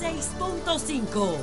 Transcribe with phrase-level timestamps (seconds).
[0.00, 1.38] 106.5.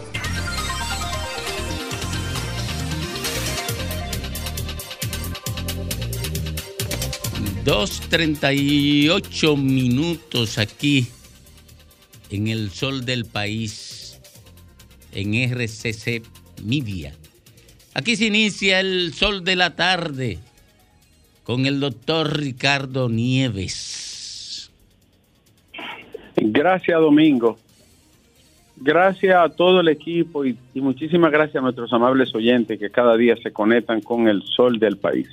[7.63, 11.07] Dos treinta y ocho minutos aquí
[12.29, 14.19] en el sol del país,
[15.13, 16.21] en RCC
[16.63, 17.15] Media.
[17.95, 20.39] Aquí se inicia el sol de la tarde
[21.43, 24.71] con el doctor Ricardo Nieves.
[26.35, 27.57] Gracias, Domingo.
[28.85, 33.33] Gracias a todo el equipo y, muchísimas gracias a nuestros amables oyentes que cada día
[33.41, 35.29] se conectan con el sol del país.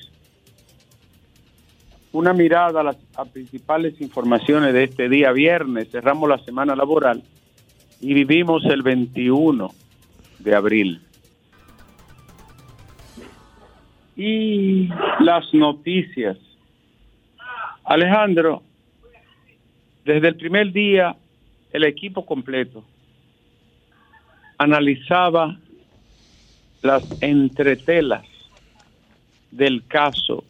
[2.12, 5.90] Una mirada a las a principales informaciones de este día viernes.
[5.90, 7.24] Cerramos la semana laboral
[8.00, 9.68] y vivimos el 21
[10.38, 11.00] de abril.
[14.14, 16.38] Y las noticias.
[17.82, 18.62] Alejandro,
[20.04, 21.16] desde el primer día,
[21.72, 22.84] el equipo completo
[24.60, 25.58] analizaba
[26.82, 28.26] las entretelas
[29.50, 30.44] del caso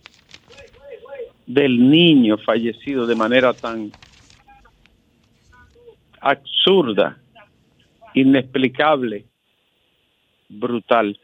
[1.46, 3.92] del niño fallecido de manera tan
[6.20, 7.18] absurda,
[8.12, 9.26] inexplicable,
[10.48, 11.16] brutal.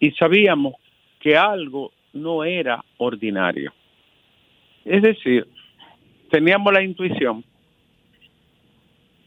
[0.00, 0.74] Y sabíamos
[1.20, 3.72] que algo no era ordinario.
[4.84, 5.46] Es decir,
[6.32, 7.44] teníamos la intuición,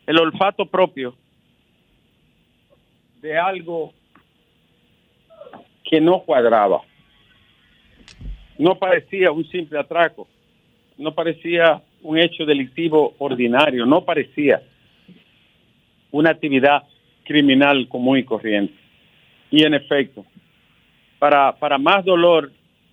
[0.05, 1.15] el olfato propio
[3.25, 3.91] de algo
[5.83, 6.83] que no cuadraba.
[8.59, 10.27] No parecía un simple atraco,
[10.99, 14.61] no parecía un hecho delictivo ordinario, no parecía
[16.11, 16.83] una actividad
[17.23, 18.75] criminal común y corriente.
[19.49, 20.23] Y en efecto,
[21.17, 22.51] para, para más dolor,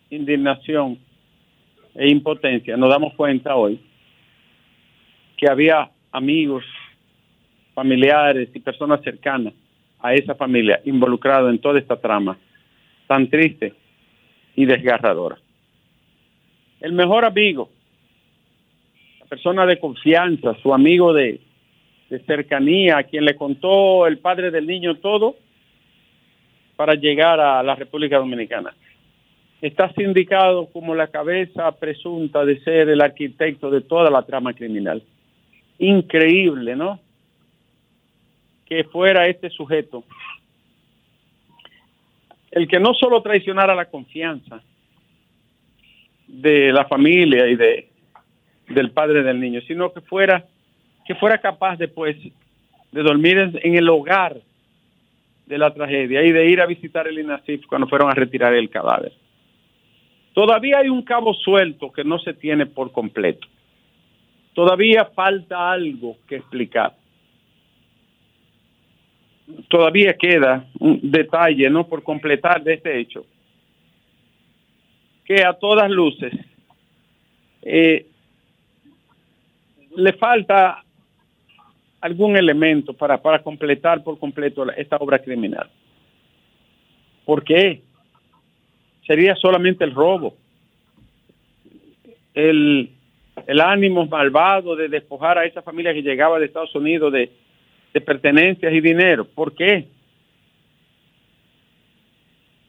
[0.09, 0.99] indignación
[1.95, 3.79] e impotencia, nos damos cuenta hoy
[5.37, 6.65] que había amigos,
[7.75, 9.53] familiares y personas cercanas
[10.03, 12.37] a esa familia involucrados en toda esta trama
[13.07, 13.73] tan triste
[14.57, 15.39] y desgarradora.
[16.81, 17.71] El mejor amigo,
[19.21, 21.41] la persona de confianza, su amigo de,
[22.11, 25.37] de cercanía, a quien le contó el padre del niño todo
[26.75, 28.75] para llegar a la República Dominicana.
[29.61, 35.03] Está sindicado como la cabeza presunta de ser el arquitecto de toda la trama criminal.
[35.79, 36.99] Increíble, ¿no?
[38.73, 40.03] Que fuera este sujeto
[42.53, 44.63] el que no solo traicionara la confianza
[46.27, 47.91] de la familia y de
[48.69, 50.47] del padre del niño, sino que fuera
[51.05, 52.17] que fuera capaz después
[52.93, 54.41] de dormir en, en el hogar
[55.45, 58.71] de la tragedia y de ir a visitar el INASIF cuando fueron a retirar el
[58.71, 59.13] cadáver.
[60.33, 63.47] Todavía hay un cabo suelto que no se tiene por completo.
[64.55, 67.02] Todavía falta algo que explicar.
[69.69, 71.87] Todavía queda un detalle, ¿no?
[71.87, 73.25] Por completar de este hecho.
[75.25, 76.33] Que a todas luces
[77.63, 78.07] eh,
[79.97, 80.83] le falta
[82.01, 85.71] algún elemento para, para completar por completo esta obra criminal.
[87.25, 87.83] ¿Por qué?
[89.07, 90.37] Sería solamente el robo,
[92.35, 92.91] el,
[93.47, 97.31] el ánimo malvado de despojar a esa familia que llegaba de Estados Unidos de,
[97.93, 99.25] de pertenencias y dinero.
[99.25, 99.89] ¿Por qué?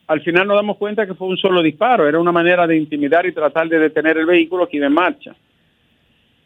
[0.07, 3.25] Al final nos damos cuenta que fue un solo disparo, era una manera de intimidar
[3.25, 5.35] y tratar de detener el vehículo que iba en marcha.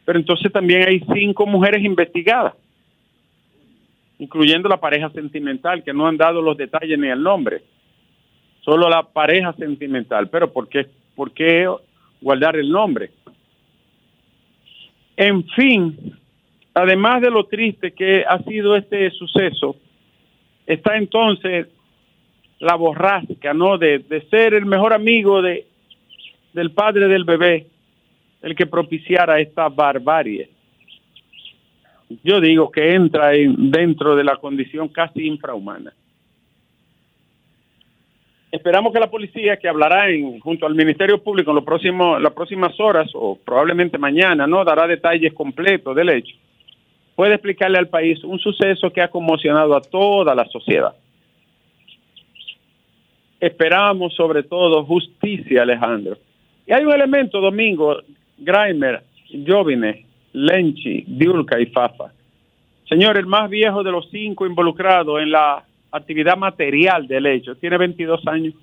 [0.06, 2.54] Pero entonces también hay cinco mujeres investigadas,
[4.20, 7.62] incluyendo la pareja sentimental, que no han dado los detalles ni el nombre.
[8.62, 10.30] Solo la pareja sentimental.
[10.30, 11.68] Pero ¿por qué, por qué
[12.22, 13.12] guardar el nombre?
[15.18, 16.18] En fin,
[16.78, 19.76] además de lo triste que ha sido este suceso,
[20.66, 21.68] está entonces
[22.60, 23.78] la borrasca, ¿no?
[23.78, 25.66] De, de ser el mejor amigo de,
[26.54, 27.68] del padre del bebé,
[28.42, 30.50] el que propiciara esta barbarie.
[32.24, 35.94] Yo digo que entra en- dentro de la condición casi infrahumana.
[38.52, 42.34] Esperamos que la policía, que hablará en, junto al Ministerio Público en los próximos, las
[42.34, 46.36] próximas horas o probablemente mañana, no dará detalles completos del hecho,
[47.18, 50.94] pueda explicarle al país un suceso que ha conmocionado a toda la sociedad.
[53.40, 56.16] Esperamos sobre todo justicia, Alejandro.
[56.68, 57.98] Y hay un elemento, Domingo,
[58.38, 59.02] Grimer,
[59.48, 62.14] Jovine, Lenchi, Diulca y Fafa.
[62.88, 67.80] Señor, el más viejo de los cinco involucrados en la actividad material del hecho, tiene
[67.80, 68.54] 22 años.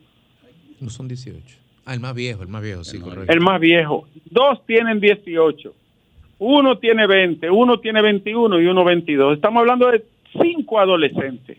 [0.79, 1.43] No son 18.
[1.87, 3.33] Ah, el más viejo, el más viejo, sí, correcto.
[3.33, 4.07] El más viejo.
[4.31, 5.75] Dos tienen 18.
[6.45, 9.37] Uno tiene 20, uno tiene 21 y uno 22.
[9.37, 10.05] Estamos hablando de
[10.41, 11.57] cinco adolescentes.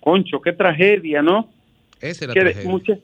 [0.00, 1.48] Concho, qué tragedia, ¿no?
[2.00, 2.98] Esa es la tragedia.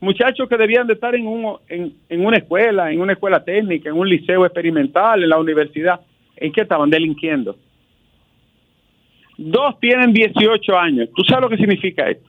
[0.00, 3.88] muchachos que debían de estar en, un, en, en, una escuela, en una escuela técnica,
[3.88, 6.00] en un liceo experimental, en la universidad.
[6.36, 6.90] ¿En qué estaban?
[6.90, 7.56] Delinquiendo.
[9.38, 11.08] Dos tienen 18 años.
[11.14, 12.28] ¿Tú sabes lo que significa esto?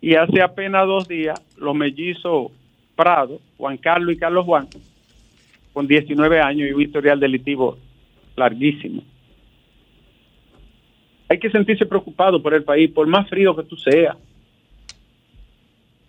[0.00, 2.52] Y hace apenas dos días, los mellizos
[2.96, 4.68] Prado, Juan Carlos y Carlos Juan,
[5.72, 7.78] con 19 años y un historial delictivo
[8.34, 9.02] larguísimo.
[11.28, 14.16] Hay que sentirse preocupado por el país, por más frío que tú seas,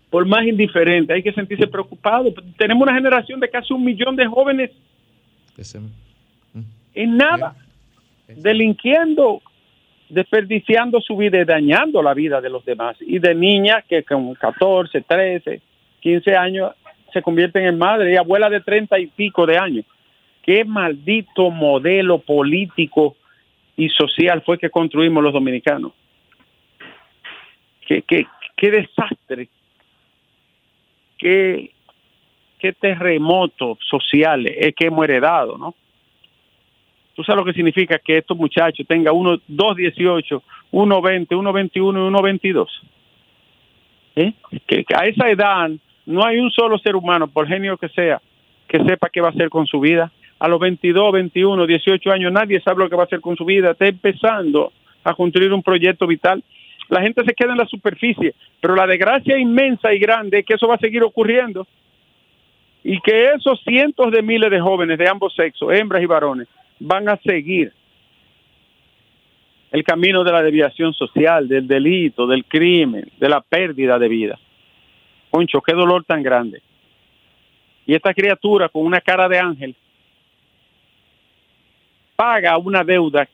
[0.09, 2.33] por más indiferente, hay que sentirse preocupado.
[2.57, 4.71] Tenemos una generación de casi un millón de jóvenes
[6.93, 7.55] en nada,
[8.27, 9.41] delinquiendo,
[10.09, 12.95] desperdiciando su vida y dañando la vida de los demás.
[13.01, 15.61] Y de niñas que con 14, 13,
[16.01, 16.71] 15 años
[17.13, 19.85] se convierten en madre y abuela de 30 y pico de años.
[20.43, 23.15] ¿Qué maldito modelo político
[23.75, 25.91] y social fue que construimos los dominicanos?
[27.85, 29.49] ¿Qué, qué, qué desastre?
[31.17, 31.71] ¿Qué,
[32.59, 35.75] qué terremotos sociales es que hemos heredado, no?
[37.15, 41.51] Tú sabes lo que significa que estos muchachos tengan uno, dos dieciocho, uno veinte, uno
[41.51, 42.69] veintiuno y uno veintidós.
[44.15, 44.33] ¿Eh?
[44.67, 45.71] Que, que, a esa edad
[46.07, 48.21] no hay un solo ser humano, por genio que sea,
[48.67, 50.09] que sepa qué va a hacer con su vida.
[50.39, 53.43] A los 22, 21, 18 años nadie sabe lo que va a hacer con su
[53.43, 53.71] vida.
[53.71, 54.71] Está empezando
[55.03, 56.41] a construir un proyecto vital.
[56.87, 60.53] La gente se queda en la superficie, pero la desgracia inmensa y grande es que
[60.53, 61.67] eso va a seguir ocurriendo
[62.85, 66.47] y que esos cientos de miles de jóvenes de ambos sexos, hembras y varones,
[66.79, 67.73] van a seguir
[69.71, 74.39] el camino de la deviación social, del delito, del crimen, de la pérdida de vida.
[75.37, 76.63] Concho, qué dolor tan grande.
[77.85, 79.75] Y esta criatura con una cara de ángel
[82.15, 83.29] paga una deuda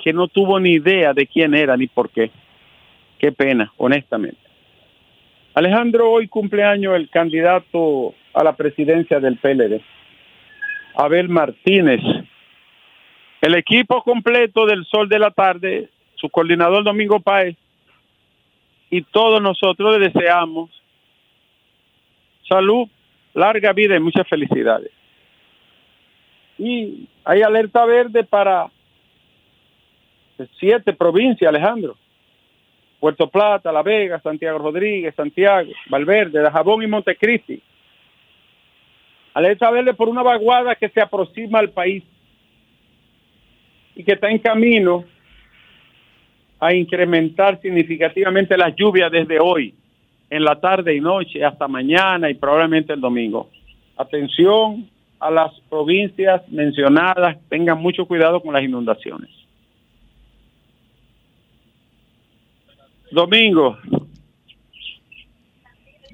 [0.00, 2.30] que no tuvo ni idea de quién era ni por qué.
[3.18, 4.38] Qué pena, honestamente.
[5.52, 9.82] Alejandro, hoy cumpleaños el candidato a la presidencia del PLD,
[10.94, 12.00] Abel Martínez.
[13.40, 17.56] El equipo completo del Sol de la Tarde, su coordinador Domingo Páez
[18.90, 20.77] y todos nosotros le deseamos
[22.48, 22.88] salud,
[23.34, 24.90] larga vida y muchas felicidades.
[26.58, 28.68] Y hay alerta verde para
[30.58, 31.96] siete provincias, Alejandro.
[32.98, 37.62] Puerto Plata, La Vega, Santiago Rodríguez, Santiago, Valverde, Dajabón y Montecristi.
[39.34, 42.02] Alerta verde por una vaguada que se aproxima al país
[43.94, 45.04] y que está en camino
[46.58, 49.74] a incrementar significativamente las lluvias desde hoy
[50.30, 53.50] en la tarde y noche hasta mañana y probablemente el domingo.
[53.96, 54.88] Atención
[55.18, 59.30] a las provincias mencionadas, tengan mucho cuidado con las inundaciones.
[63.10, 63.78] Domingo.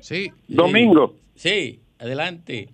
[0.01, 0.31] Sí.
[0.47, 1.15] Domingo.
[1.35, 2.69] Sí, adelante.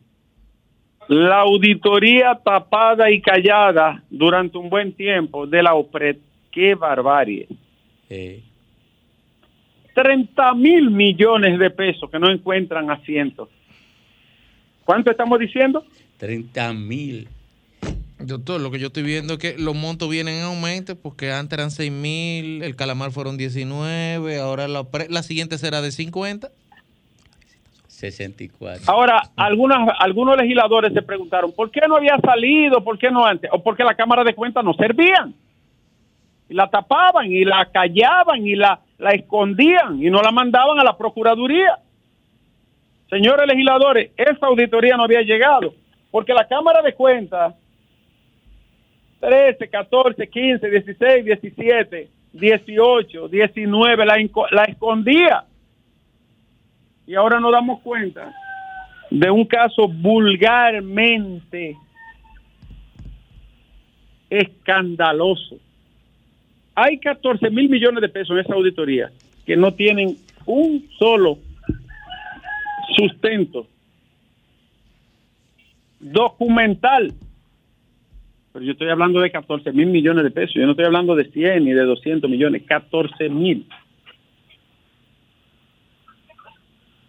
[1.09, 6.19] La auditoría tapada y callada durante un buen tiempo de la OPRED.
[6.53, 7.49] Qué barbarie.
[8.09, 8.45] Sí.
[9.95, 13.49] 30 mil millones de pesos que no encuentran asientos.
[14.85, 15.85] ¿Cuánto estamos diciendo?
[16.19, 17.29] 30 mil.
[18.19, 21.59] Doctor, lo que yo estoy viendo es que los montos vienen en aumento porque antes
[21.59, 26.51] eran 6 mil, el calamar fueron 19, ahora la, la siguiente será de 50.
[28.01, 28.85] 64.
[28.87, 32.83] Ahora, algunas, algunos legisladores se preguntaron, ¿por qué no había salido?
[32.83, 33.51] ¿Por qué no antes?
[33.53, 35.35] O porque la Cámara de Cuentas no servían.
[36.49, 40.85] Y la tapaban y la callaban y la la escondían y no la mandaban a
[40.85, 41.79] la Procuraduría.
[43.09, 45.75] Señores legisladores, esa auditoría no había llegado,
[46.11, 47.55] porque la Cámara de Cuentas,
[49.21, 54.17] 13, 14, 15, 16, 17, 18, 19, la,
[54.51, 55.45] la escondía.
[57.07, 58.33] Y ahora nos damos cuenta
[59.11, 61.77] de un caso vulgarmente
[64.29, 65.59] escandaloso
[66.83, 69.11] hay 14 mil millones de pesos en esa auditoría
[69.45, 71.39] que no tienen un solo
[72.97, 73.67] sustento
[75.99, 77.13] documental.
[78.53, 80.55] Pero yo estoy hablando de 14 mil millones de pesos.
[80.55, 83.67] Yo no estoy hablando de 100 ni de 200 millones, 14 mil.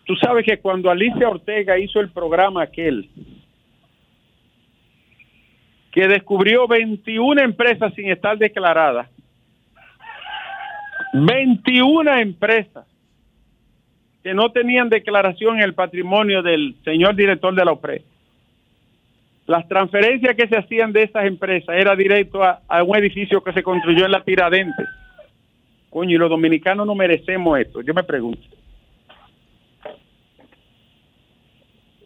[0.05, 3.09] Tú sabes que cuando Alicia Ortega hizo el programa aquel,
[5.93, 9.09] que descubrió 21 empresas sin estar declaradas,
[11.13, 12.86] 21 empresas
[14.24, 18.03] que no tenían declaración en el patrimonio del señor director de la OPRE.
[19.48, 23.63] las transferencias que se hacían de esas empresas era directo a, un edificio que se
[23.63, 24.88] construyó en la Tiradentes.
[25.89, 27.82] Coño, y los dominicanos no merecemos esto.
[27.82, 28.41] Yo me pregunto.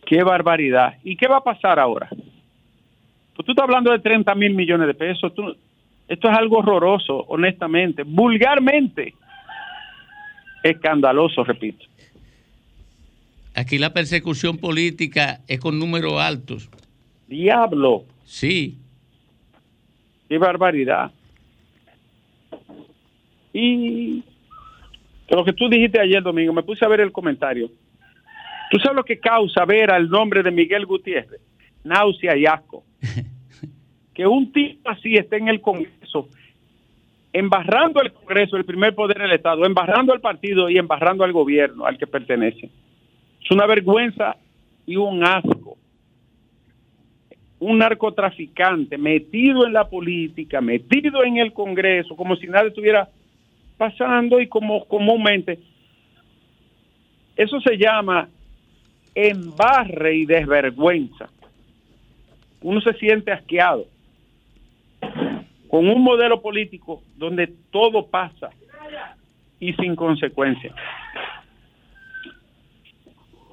[0.05, 0.95] Qué barbaridad.
[1.03, 2.07] ¿Y qué va a pasar ahora?
[2.09, 5.33] Pues tú estás hablando de 30 mil millones de pesos.
[6.07, 8.03] Esto es algo horroroso, honestamente.
[8.03, 9.13] Vulgarmente
[10.63, 11.85] escandaloso, repito.
[13.55, 16.69] Aquí la persecución política es con números altos.
[17.27, 18.03] Diablo.
[18.25, 18.77] Sí.
[20.27, 21.11] Qué barbaridad.
[23.53, 24.23] Y
[25.29, 27.69] lo que tú dijiste ayer, Domingo, me puse a ver el comentario.
[28.69, 31.39] ¿Tú sabes lo que causa ver al nombre de Miguel Gutiérrez?
[31.83, 32.83] Náusea y asco.
[34.13, 35.94] que un tipo así esté en el Congreso,
[37.35, 41.85] embarrando el Congreso, el primer poder del Estado, embarrando al partido y embarrando al gobierno
[41.85, 42.69] al que pertenece.
[43.43, 44.37] Es una vergüenza
[44.85, 45.77] y un asco.
[47.59, 53.09] Un narcotraficante metido en la política, metido en el Congreso, como si nada estuviera
[53.77, 55.59] pasando y como comúnmente.
[57.35, 58.29] Eso se llama
[59.13, 61.29] embarre y desvergüenza.
[62.61, 63.87] Uno se siente asqueado
[65.69, 68.49] con un modelo político donde todo pasa
[69.59, 70.75] y sin consecuencias.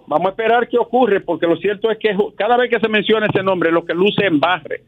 [0.06, 3.26] Vamos a esperar qué ocurre, porque lo cierto es que cada vez que se menciona
[3.26, 4.82] ese nombre, lo que luce en barre.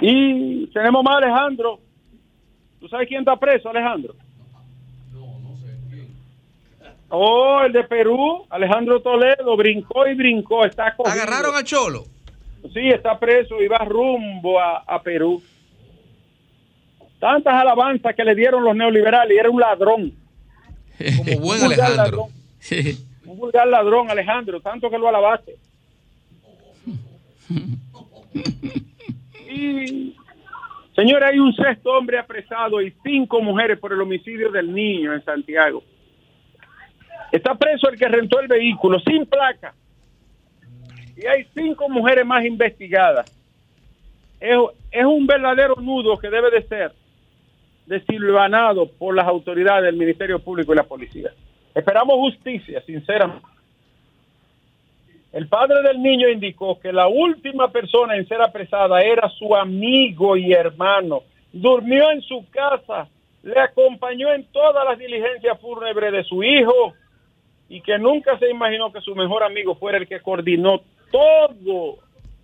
[0.00, 1.78] Y tenemos más Alejandro.
[2.80, 4.14] ¿Tú sabes quién está preso, Alejandro?
[5.12, 6.06] No, no sé.
[7.10, 10.64] Oh, el de Perú, Alejandro Toledo, brincó y brincó.
[10.64, 12.04] Está ¿Agarraron a Cholo?
[12.72, 15.42] Sí, está preso y va rumbo a, a Perú.
[17.18, 20.12] Tantas alabanzas que le dieron los neoliberales y era un ladrón.
[21.16, 22.28] Como buen Alejandro.
[23.24, 25.56] Un vulgar ladrón, Alejandro, tanto que lo alabaste.
[29.50, 30.16] Y,
[30.94, 35.24] señores, hay un sexto hombre apresado y cinco mujeres por el homicidio del niño en
[35.24, 35.82] Santiago.
[37.32, 39.74] Está preso el que rentó el vehículo sin placa.
[41.16, 43.30] Y hay cinco mujeres más investigadas.
[44.40, 44.56] Es,
[44.90, 46.92] es un verdadero nudo que debe de ser
[47.88, 51.30] desilvanado por las autoridades del Ministerio Público y la policía.
[51.74, 53.46] Esperamos justicia, sinceramente.
[55.32, 60.36] El padre del niño indicó que la última persona en ser apresada era su amigo
[60.36, 61.22] y hermano.
[61.52, 63.08] Durmió en su casa,
[63.42, 66.94] le acompañó en todas las diligencias fúnebres de su hijo
[67.68, 70.80] y que nunca se imaginó que su mejor amigo fuera el que coordinó
[71.10, 71.98] todo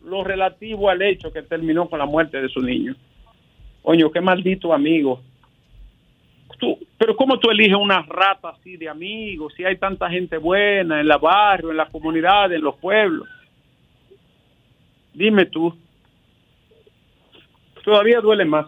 [0.04, 2.94] lo relativo al hecho que terminó con la muerte de su niño.
[3.82, 5.20] Oye, qué maldito amigo
[6.98, 11.08] pero ¿cómo tú eliges una rata así de amigos si hay tanta gente buena en
[11.08, 13.28] la barrio, en la comunidad, en los pueblos?
[15.12, 15.76] Dime tú.
[17.84, 18.66] Todavía duele más.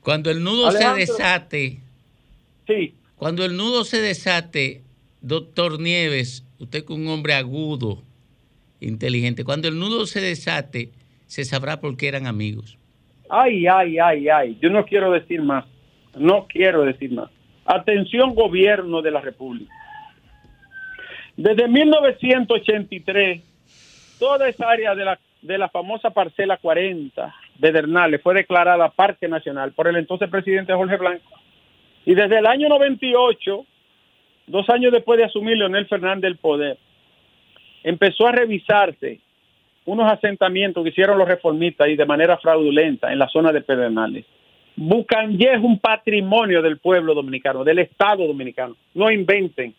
[0.00, 1.80] Cuando el nudo se desate.
[2.66, 2.94] Sí.
[3.16, 4.82] Cuando el nudo se desate,
[5.22, 8.02] doctor Nieves, usted con un hombre agudo,
[8.80, 10.90] inteligente, cuando el nudo se desate,
[11.26, 12.76] se sabrá por qué eran amigos.
[13.30, 14.58] Ay, ay, ay, ay.
[14.60, 15.64] Yo no quiero decir más.
[16.16, 17.30] No quiero decir más.
[17.64, 19.72] Atención gobierno de la República.
[21.36, 28.34] Desde 1983, toda esa área de la, de la famosa parcela 40 de Dernales fue
[28.34, 31.28] declarada Parque Nacional por el entonces presidente Jorge Blanco.
[32.06, 33.66] Y desde el año 98,
[34.46, 36.78] dos años después de asumir Leonel Fernández el poder,
[37.82, 39.20] empezó a revisarse
[39.86, 44.24] unos asentamientos que hicieron los reformistas y de manera fraudulenta en la zona de Pedernales.
[44.76, 48.76] Bucanye es un patrimonio del pueblo dominicano, del Estado dominicano.
[48.94, 49.74] No inventen.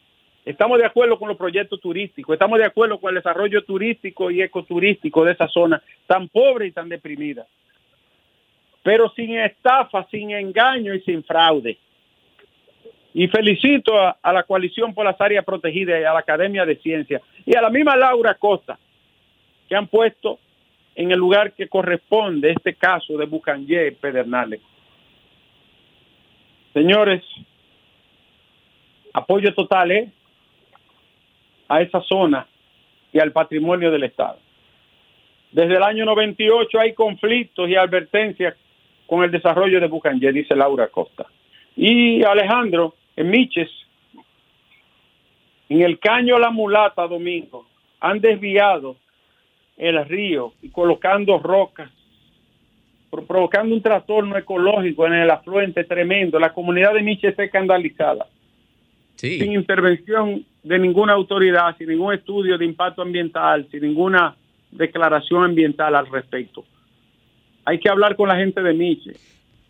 [0.46, 4.44] Estamos de acuerdo con los proyectos turísticos, estamos de acuerdo con el desarrollo turístico y
[4.44, 7.48] ecoturístico de esa zona tan pobre y tan deprimida.
[8.84, 11.80] Pero sin estafa, sin engaño y sin fraude.
[13.16, 17.24] Y felicito a, la coalición por las áreas protegidas y a la Academia de Ciencias
[17.44, 18.78] y a la misma Laura Costa,
[19.68, 20.38] que han puesto
[20.94, 24.62] en el lugar que corresponde este caso de Bucanye Pedernales.
[26.76, 27.24] Señores,
[29.14, 30.12] apoyo total ¿eh?
[31.70, 32.46] a esa zona
[33.14, 34.40] y al patrimonio del Estado.
[35.54, 38.58] Desde el año 98 hay conflictos y advertencias
[39.08, 41.26] con el desarrollo de Bucanje, dice Laura Costa.
[41.78, 43.70] Y Alejandro, en Miches,
[45.70, 47.66] en el caño La Mulata, Domingo,
[48.02, 48.98] han desviado
[49.78, 51.90] el río y colocando rocas
[53.24, 56.40] provocando un trastorno ecológico en el afluente tremendo.
[56.40, 58.28] La comunidad de Miche está escandalizada.
[59.16, 64.36] Sin intervención de ninguna autoridad, sin ningún estudio de impacto ambiental, sin ninguna
[64.72, 66.66] declaración ambiental al respecto.
[67.64, 69.14] Hay que hablar con la gente de Miche.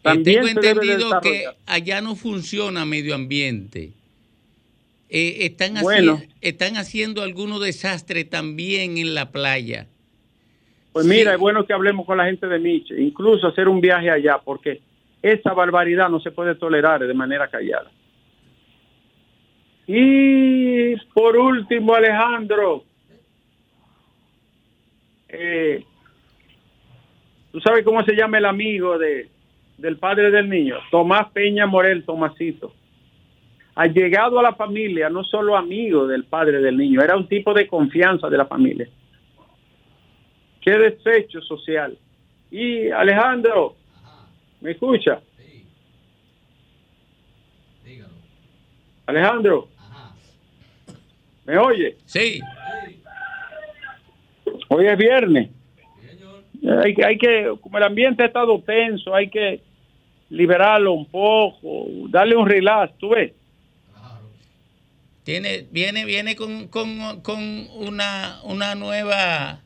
[0.02, 3.92] También Tengo entendido que allá no funciona medio ambiente.
[5.10, 6.22] Eh, están, haci- Bueno.
[6.42, 9.88] están haciendo algunos desastres también en la playa.
[10.96, 11.36] Pues mira, Sí.
[11.36, 14.80] es bueno que hablemos con la gente de Miche, incluso hacer un viaje allá, porque
[15.22, 17.92] esa barbaridad no se puede tolerar de manera callada.
[19.86, 22.86] Y por último, Alejandro,
[25.28, 25.84] eh,
[27.52, 29.28] ¿tú sabes cómo se llama el amigo de,
[29.78, 30.78] del padre del niño?
[30.92, 32.74] Tomás Peña Morel, Tomasito.
[33.76, 37.68] Allegado a la familia, no solo amigo del padre del niño, era un tipo de
[37.68, 38.88] confianza de la familia
[40.66, 41.98] qué desecho social.
[42.52, 43.76] Y Alejandro,
[44.62, 45.22] ¿me escucha?
[49.06, 49.70] Alejandro,
[51.46, 51.98] ¿me oye?
[52.06, 52.40] Sí,
[54.70, 55.50] Hoy es viernes.
[56.84, 59.62] Hay, que- hay que, como el ambiente ha estado tenso, hay que
[60.30, 63.32] liberarlo un poco, darle un relax, ¿tú ves?
[65.24, 67.40] tiene, viene, viene con, con, con
[67.76, 69.60] una, una nueva,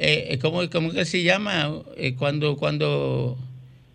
[0.00, 1.70] eh, ¿cómo, cómo que se llama?
[1.96, 3.36] Eh, cuando, cuando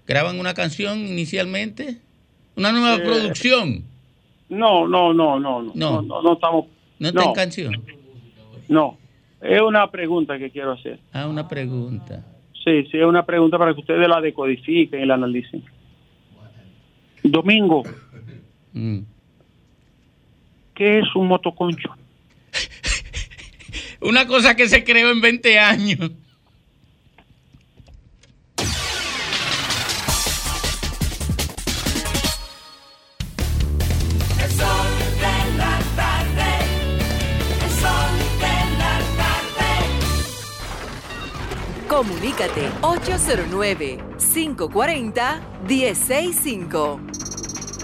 [0.05, 1.97] graban una canción inicialmente,
[2.55, 3.83] una nueva Eh, producción,
[4.49, 6.01] No, no, no, no, no, No.
[6.01, 6.65] no, no, estamos,
[6.99, 7.33] no está en no.
[7.33, 7.83] canción.
[8.67, 8.97] no.
[9.41, 10.99] Es una pregunta que quiero hacer.
[11.11, 12.25] Ah, una pregunta.
[12.63, 15.63] Sí, sí, es una pregunta para que ustedes la decodifiquen y la analicen.
[17.23, 17.83] Domingo,
[18.73, 18.99] Mm.
[20.73, 21.89] ¿qué es un motoconcho?
[24.03, 26.11] Una cosa que se creó en 20 años.
[41.87, 46.99] Comunícate 809 540 1065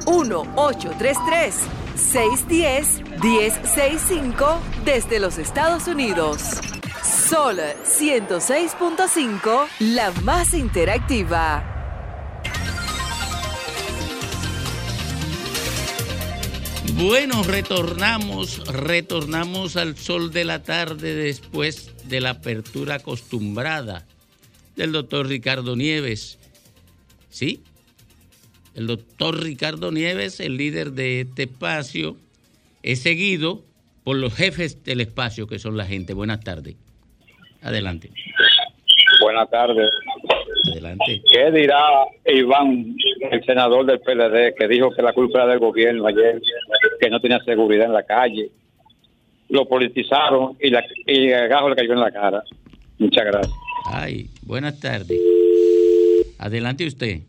[0.06, 1.79] 1-833
[2.12, 6.41] 610 1065 desde los Estados Unidos.
[7.30, 11.76] Sol 106.5, la más interactiva.
[16.95, 24.08] Bueno, retornamos, retornamos al sol de la tarde después de la apertura acostumbrada
[24.76, 26.39] del doctor Ricardo Nieves.
[27.30, 27.62] ¿Sí?
[28.76, 32.16] El doctor Ricardo Nieves, el líder de este espacio,
[32.84, 33.64] es seguido
[34.04, 36.14] por los jefes del espacio, que son la gente.
[36.14, 36.76] Buenas tardes.
[37.62, 38.10] Adelante,
[39.22, 39.90] Buenas tardes.
[40.72, 41.22] adelante.
[41.30, 41.78] ¿Qué dirá
[42.26, 42.96] Iván,
[43.32, 46.42] el senador del PLD, que dijo que la culpa era del gobierno ayer,
[47.02, 48.50] que no tenía seguridad en la calle?
[49.50, 52.44] Lo politizaron y, la, y el gajo le cayó en la cara.
[52.98, 53.54] Muchas gracias.
[53.86, 55.20] Ay, buenas tardes.
[56.38, 57.22] Adelante usted.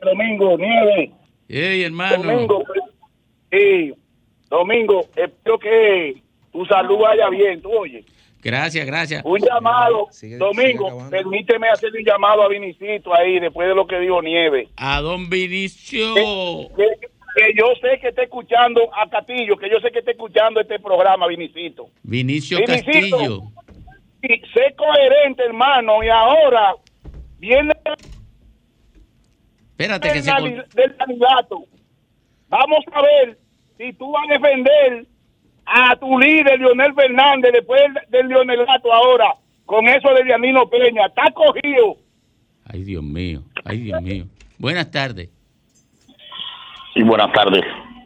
[0.00, 1.12] Domingo, Nieve.
[1.48, 2.22] Hey, hermano.
[2.22, 2.64] Domingo,
[3.50, 3.92] sí.
[4.48, 8.04] Domingo, espero que tu salud vaya bien, tú oye.
[8.42, 9.22] Gracias, gracias.
[9.24, 13.98] Un llamado, Sigue- Domingo, permíteme hacer un llamado a Vinicito ahí después de lo que
[14.00, 14.68] dijo Nieve.
[14.76, 16.14] A don Vinicio.
[16.76, 16.86] Que,
[17.36, 20.80] que yo sé que está escuchando a Castillo, que yo sé que está escuchando este
[20.80, 21.88] programa, Vinicito.
[22.02, 23.16] Vinicio Vinicito.
[23.16, 23.40] Castillo.
[24.22, 26.74] Y sé coherente, hermano, y ahora
[27.38, 27.71] viene
[29.82, 31.64] Espérate que del, se del candidato.
[32.48, 33.38] Vamos a ver
[33.78, 35.06] si tú vas a defender
[35.66, 39.34] a tu líder, Leonel Fernández, después del, Leonelato ahora,
[39.66, 41.06] con eso de Dianino Peña.
[41.06, 41.96] Está cogido.
[42.64, 43.42] Ay, Dios mío.
[43.64, 44.26] Ay, Dios mío.
[44.58, 45.30] Buenas tardes.
[46.94, 47.62] Y buenas tardes.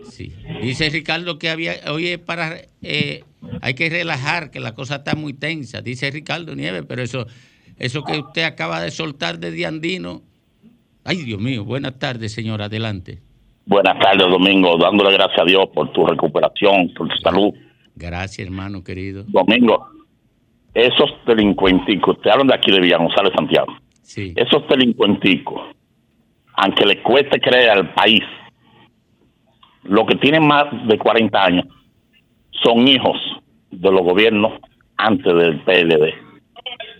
[0.08, 0.32] Sí.
[0.62, 3.24] Dice Ricardo que había, oye, para, eh,
[3.60, 5.82] hay que relajar, que la cosa está muy tensa.
[5.82, 7.26] Dice Ricardo Nieves, pero eso,
[7.78, 10.22] eso que usted acaba de soltar de Diandino.
[11.06, 11.64] Ay, Dios mío.
[11.64, 12.60] Buenas tardes, señor.
[12.60, 13.20] Adelante.
[13.64, 14.76] Buenas tardes, Domingo.
[14.76, 17.54] Dándole gracias a Dios por tu recuperación, por tu salud.
[17.94, 19.24] Gracias, hermano querido.
[19.28, 19.88] Domingo,
[20.74, 23.72] esos delincuenticos, te hablan de aquí de Villa González, Santiago.
[24.02, 24.34] Sí.
[24.36, 25.62] Esos delincuenticos,
[26.54, 28.22] aunque les cueste creer al país,
[29.84, 31.66] lo que tienen más de 40 años
[32.64, 33.16] son hijos
[33.70, 34.52] de los gobiernos
[34.96, 36.14] antes del PLD.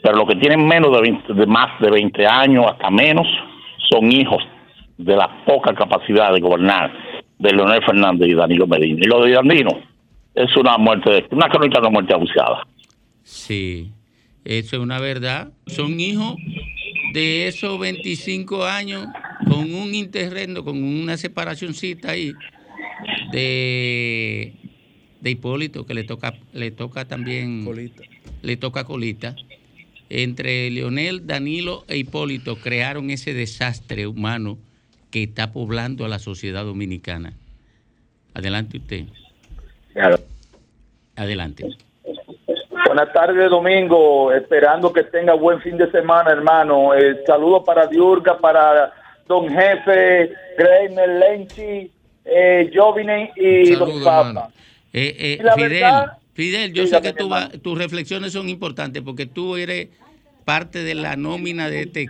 [0.02, 3.26] Pero los que tienen menos de, 20 de más de 20 años, hasta menos,
[3.90, 4.42] son hijos
[4.98, 6.92] de la poca capacidad de gobernar
[7.38, 9.00] de Leonel Fernández y Danilo Medina.
[9.02, 9.78] Y lo de Danilo
[10.34, 12.66] es una muerte, una crónica de muerte abusiada.
[13.22, 13.92] Sí,
[14.44, 15.52] eso es una verdad.
[15.66, 16.36] Son hijos
[17.12, 19.06] de esos 25 años
[19.48, 22.32] con un interrendo, con una separacioncita ahí
[23.32, 24.52] de,
[25.20, 28.02] de Hipólito, que le toca, le toca también Colita.
[28.42, 29.34] le toca colita.
[30.08, 34.56] Entre Leonel, Danilo e Hipólito crearon ese desastre humano
[35.10, 37.32] que está poblando a la sociedad dominicana.
[38.34, 39.04] Adelante usted.
[41.16, 41.64] Adelante.
[42.86, 44.32] Buenas tardes, Domingo.
[44.32, 46.94] Esperando que tenga buen fin de semana, hermano.
[46.94, 48.92] Eh, saludo para Diurga, para
[49.26, 51.90] Don Jefe, Greiner, Lenchi,
[52.24, 54.50] eh, Jovine y Don Papa.
[54.92, 58.32] Eh, eh, Y la Fidel, verdad- Fidel, yo Dígame, sé que tú vas- tus reflexiones
[58.32, 59.88] son importantes porque tú eres
[60.44, 62.06] parte de la nómina de este,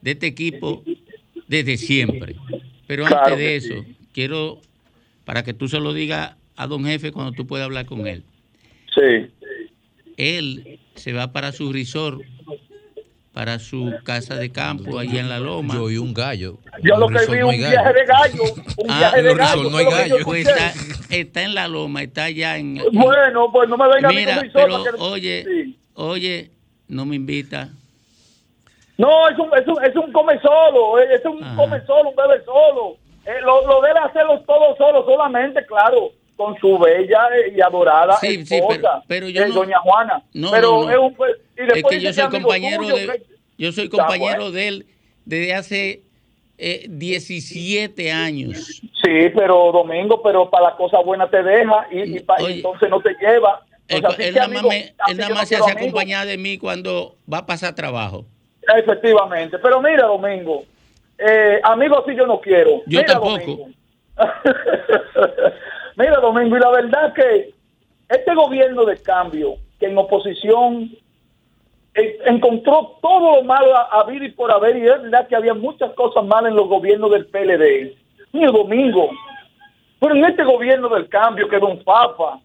[0.00, 0.84] de este equipo
[1.48, 2.36] desde siempre.
[2.86, 4.60] Pero Claro antes de eso, quiero,
[5.24, 8.22] para que tú se lo digas a don jefe cuando tú puedas hablar con él.
[8.94, 9.26] Sí.
[10.16, 12.20] Él se va para su resort,
[13.32, 15.74] para su casa de campo allá en la loma.
[15.74, 16.58] Yo y un gallo.
[16.82, 18.42] Yo lo que vi un viaje de gallo,
[18.76, 19.70] un Ah, viaje de gallo.
[19.70, 20.16] no hay gallo.
[20.24, 20.72] Pues está,
[21.10, 22.78] está en la loma, está allá en...
[22.92, 25.78] Bueno, pues no me venga a mí Mira, con mi pero que- oye, Sí.
[25.94, 26.50] oye,
[26.88, 27.70] no me invita.
[28.98, 32.16] No, es un, es un, es un come solo, eh, es un come solo, un
[32.16, 32.96] bebé solo.
[33.24, 36.10] Eh, lo, lo debe hacerlo todo solo, solamente, claro,
[36.44, 37.20] con su bella
[37.54, 40.22] y adorada Sí, sí, esposa, pero- pero yo no- doña Juana.
[40.34, 43.22] No, pero no, es un pues, y Es que yo soy compañero tuyo, de, que-
[43.58, 44.86] yo soy compañero de él
[45.24, 46.02] desde hace
[46.58, 48.80] eh, 17 años.
[49.02, 52.88] Sí, pero Domingo, pero para las cosas buenas te deja y, y pa- y entonces
[52.88, 53.62] no te lleva.
[53.88, 55.78] Él, Entonces, así él nada más, me- él nada se hace amigo.
[55.88, 58.24] acompañar de mí cuando va a pasar trabajo.
[58.78, 59.58] Efectivamente.
[59.58, 60.64] Pero mira, Domingo,
[61.18, 62.78] eh, amigos sí yo no quiero.
[62.86, 63.38] Yo Mira, tampoco.
[63.40, 63.66] Domingo.
[65.96, 67.54] mira, Domingo, y la verdad que
[68.08, 70.90] este gobierno de cambio, que en oposición
[71.94, 75.36] eh, encontró todo lo malo a, a vir y por haber, y es verdad que
[75.36, 77.94] había muchas cosas malas en los gobiernos del PLD.
[78.32, 79.10] Mira, Domingo,
[80.00, 82.40] pero en este gobierno del cambio que Don Papa,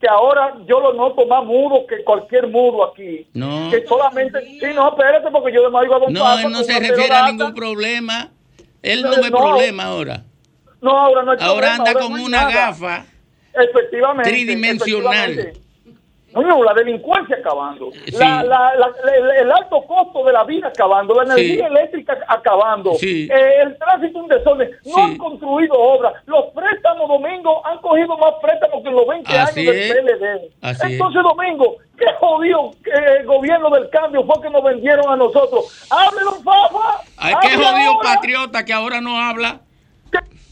[0.00, 3.26] que ahora yo lo noto más mudo que cualquier mudo aquí.
[3.34, 3.68] No.
[3.70, 6.42] Que solamente, sí, no, espérate, porque yo le digo a Don No, Papa.
[6.42, 8.28] él no se refiere a ningún problema.
[8.82, 9.38] Él No, no ve no.
[9.38, 10.22] problema ahora.
[10.84, 12.52] No, ahora no hay Ahora problema, anda ahora con no una nada.
[12.66, 13.04] gafa
[13.54, 14.30] Efectivamente.
[14.30, 15.30] tridimensional.
[15.30, 15.60] efectivamente.
[16.34, 18.10] No, la delincuencia acabando, Sí.
[18.18, 21.72] la, la- la- la- el alto costo de la vida acabando, la energía Sí.
[21.74, 23.28] eléctrica acabando, Sí.
[23.32, 28.32] eh, el tránsito un desorden, no han construido obras, los préstamos, Domingo, han cogido más
[28.42, 30.50] préstamos que en los 20 Así años del PLD.
[30.70, 30.82] Es.
[30.82, 35.86] Entonces, Domingo, qué jodido que el gobierno del cambio fue que nos vendieron a nosotros.
[35.88, 37.00] ¡Hable, don Fafa!
[37.16, 38.08] Ay, qué ¡Hable jodido ahora!
[38.14, 39.60] patriota que ahora no habla.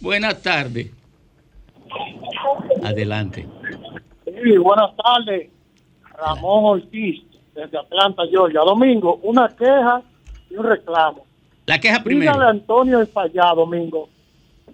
[0.03, 0.91] Buenas tardes.
[2.83, 3.47] Adelante.
[4.25, 5.49] Sí, buenas tardes.
[6.19, 7.23] Ramón Ortiz,
[7.55, 8.63] desde Atlanta, Georgia.
[8.63, 10.03] Domingo, una queja
[10.51, 11.25] y un reclamo.
[11.67, 12.41] La queja Dígale primero.
[12.41, 14.09] a Antonio Espallá, Domingo,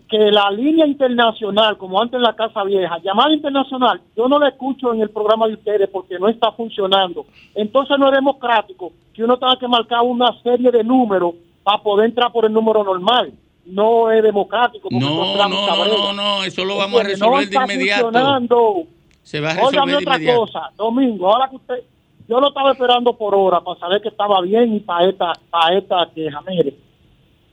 [0.09, 4.49] que la línea internacional, como antes en la Casa Vieja, llamada internacional, yo no la
[4.49, 7.27] escucho en el programa de ustedes porque no está funcionando.
[7.55, 12.09] Entonces no es democrático que uno tenga que marcar una serie de números para poder
[12.09, 13.31] entrar por el número normal.
[13.69, 14.89] No es democrático.
[14.91, 18.87] No, no, no, no, no, eso lo vamos a resolver no de inmediato.
[19.23, 20.41] Se va a resolver de otra inmediato.
[20.41, 21.85] cosa, Domingo, ahora que usted,
[22.27, 25.77] yo lo estaba esperando por hora para saber que estaba bien y para esta, para
[25.77, 26.75] esta queja, mire.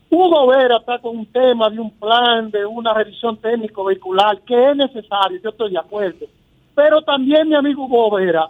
[0.10, 4.72] Hugo Vera está con un tema de un plan, de una revisión técnico vehicular, que
[4.72, 6.26] es necesario, yo estoy de acuerdo.
[6.74, 8.50] Pero también mi amigo Hugo Vera,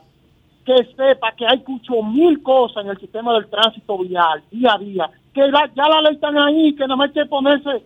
[0.65, 4.78] que sepa que hay ocho mil cosas en el sistema del tránsito vial, día a
[4.78, 5.41] día, que
[5.76, 7.84] ya la ley están ahí, que nada más hay que ponerse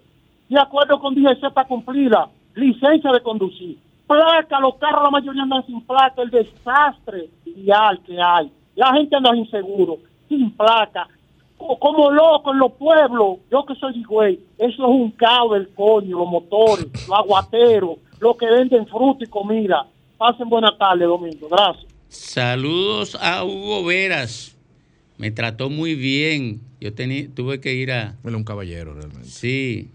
[0.48, 2.30] de acuerdo con DGC para cumplirla.
[2.56, 3.78] Licencia de conducir.
[4.08, 8.52] Placa, los carros la mayoría andan sin placa, el desastre vial que hay.
[8.76, 11.08] La gente anda inseguro, sin placa,
[11.58, 13.38] co- como loco en los pueblos.
[13.52, 17.98] Yo que soy de güey, eso es un caos del coño, los motores, los aguateros,
[18.20, 19.86] los que venden fruta y comida.
[20.18, 21.48] Pasen buena tarde, Domingo.
[21.50, 21.86] Gracias.
[22.10, 24.56] Saludos a Hugo Veras.
[25.20, 26.62] Me trató muy bien.
[26.82, 28.16] Yo tení- tuve que ir a.
[28.26, 29.28] Es un caballero realmente.
[29.30, 29.90] Sí,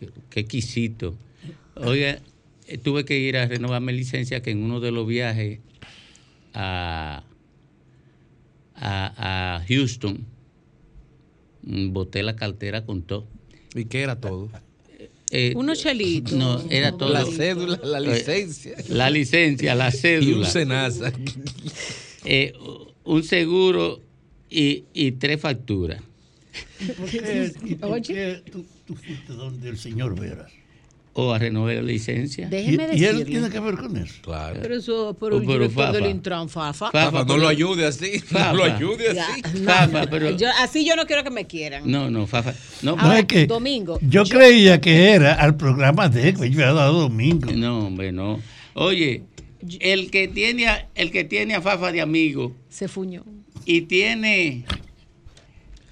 [0.00, 1.14] qué, qué exquisito.
[1.74, 2.18] Oiga,
[2.68, 5.58] eh, tuve que ir a renovar mi licencia que en uno de los viajes
[6.54, 7.24] a,
[8.76, 10.24] a, a Houston
[11.64, 13.26] mm, boté la cartera con todo.
[13.74, 14.50] ¿Y qué era todo?
[15.32, 16.32] Eh, Unos chelitos.
[16.34, 17.12] No, era todo.
[17.12, 18.76] La cédula, la Eh, licencia.
[18.88, 20.30] La licencia, la cédula.
[20.30, 21.12] Y un cenaza.
[22.24, 22.52] Eh,
[23.04, 24.00] un seguro
[24.50, 26.00] y, y tres facturas.
[26.96, 30.52] ¿Por qué, y por qué tú, tú fuiste donde el señor Veras?
[31.16, 32.48] O a renovar la licencia.
[32.48, 34.14] Déjeme y, y él tiene que ver con eso.
[34.22, 34.58] Claro.
[34.60, 35.92] Pero eso, por un pero director Fafa.
[35.98, 36.90] del Intran, Fafa.
[36.90, 38.18] Fafa, no lo ayude así.
[38.18, 38.52] Fafa.
[38.52, 39.60] No lo ayude Ya, así.
[39.92, 41.88] no, pero- yo- así yo no quiero que me quieran.
[41.88, 42.52] No, no, Fafa.
[42.82, 46.72] No, Ahora, es que Domingo, Yo, creía que era al programa de que yo había
[46.72, 47.48] dado domingo.
[47.52, 48.40] No, hombre, no.
[48.74, 49.22] Oye,
[49.78, 53.24] el que tiene a, el que tiene a Fafa de amigo Se fuñó.
[53.64, 54.64] Y tiene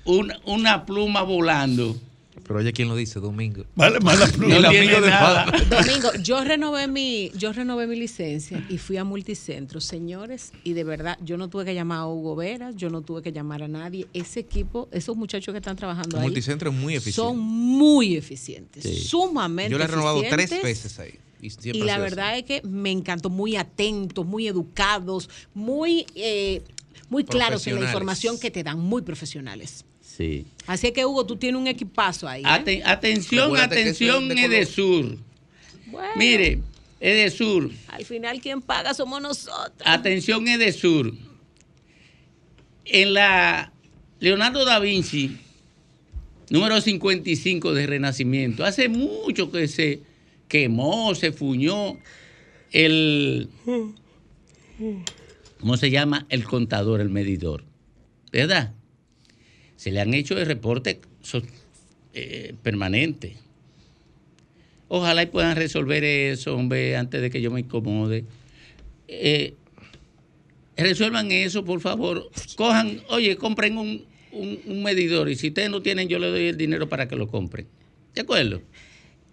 [0.04, 1.96] un- una pluma volando.
[2.44, 3.20] Pero oye, ¿quién lo dice?
[3.20, 3.64] Domingo.
[3.76, 5.44] Vale, mala No El tiene amigo de nada.
[5.70, 10.82] Domingo, yo renové mi, yo renové mi licencia y fui a multicentro, señores, y de
[10.82, 13.68] verdad, yo no tuve que llamar a Hugo Veras, yo no tuve que llamar a
[13.68, 14.08] nadie.
[14.12, 17.16] Ese equipo, esos muchachos que están trabajando El ahí, multicentro es muy eficiente.
[17.30, 18.96] son muy eficientes, Sí.
[18.96, 21.14] sumamente Yo lo he renovado tres veces ahí.
[21.40, 26.62] Y, la verdad es que me encantó, muy atentos, muy educados, muy, eh,
[27.12, 29.84] muy claros en la información que te dan, muy profesionales.
[30.00, 30.46] Sí.
[30.66, 32.42] Así es que Hugo, tú tienes un equipazo ahí.
[32.42, 32.46] ¿eh?
[32.46, 35.18] Aten- atención, Recuérdate atención, Edesur.
[35.86, 36.60] Bueno, Mire,
[37.00, 39.72] Edesur, al final quien paga somos nosotros.
[39.84, 41.12] atención, Edesur.
[42.86, 43.72] En la
[44.20, 45.36] Leonardo da Vinci,
[46.48, 50.00] número 55 de Renacimiento, hace mucho que se
[50.48, 51.98] quemó, se fuñó
[52.70, 53.48] el.
[55.62, 56.26] ¿Cómo se llama?
[56.28, 57.62] El contador, el medidor.
[58.32, 58.74] ¿Verdad?
[59.76, 61.00] Se le han hecho el reporte
[62.14, 63.36] eh, permanente.
[64.88, 68.24] Ojalá y puedan resolver eso, hombre, antes de que yo me incomode.
[69.06, 69.54] Eh,
[70.76, 72.28] resuelvan eso, por favor.
[72.56, 76.46] Cojan, oye, compren un, un- un medidor y si ustedes no tienen, yo le doy
[76.48, 77.68] el dinero para que lo compren.
[78.16, 78.62] ¿De acuerdo?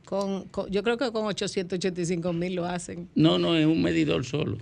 [0.05, 3.09] Con, con- yo creo que con 885 mil lo hacen.
[3.15, 4.59] No, no, es un medidor solo.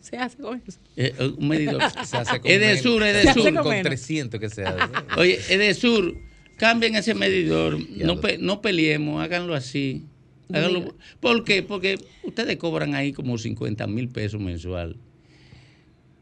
[0.00, 0.78] Se hace con eso.
[0.96, 1.82] Eh, eh, un medidor.
[2.04, 2.80] Se hace con es de menos.
[2.82, 3.52] sur, es Se de hace sur.
[3.54, 3.84] con Con menos.
[3.86, 4.90] 300 que sea.
[5.16, 6.14] Oye, es de sur.
[6.56, 7.78] Cambien ese medidor.
[7.90, 10.04] No, pe- no peleemos, háganlo así.
[10.52, 10.94] Háganlo.
[11.20, 11.62] ¿Por qué?
[11.62, 14.96] Porque ustedes cobran ahí como 50 mil pesos mensual.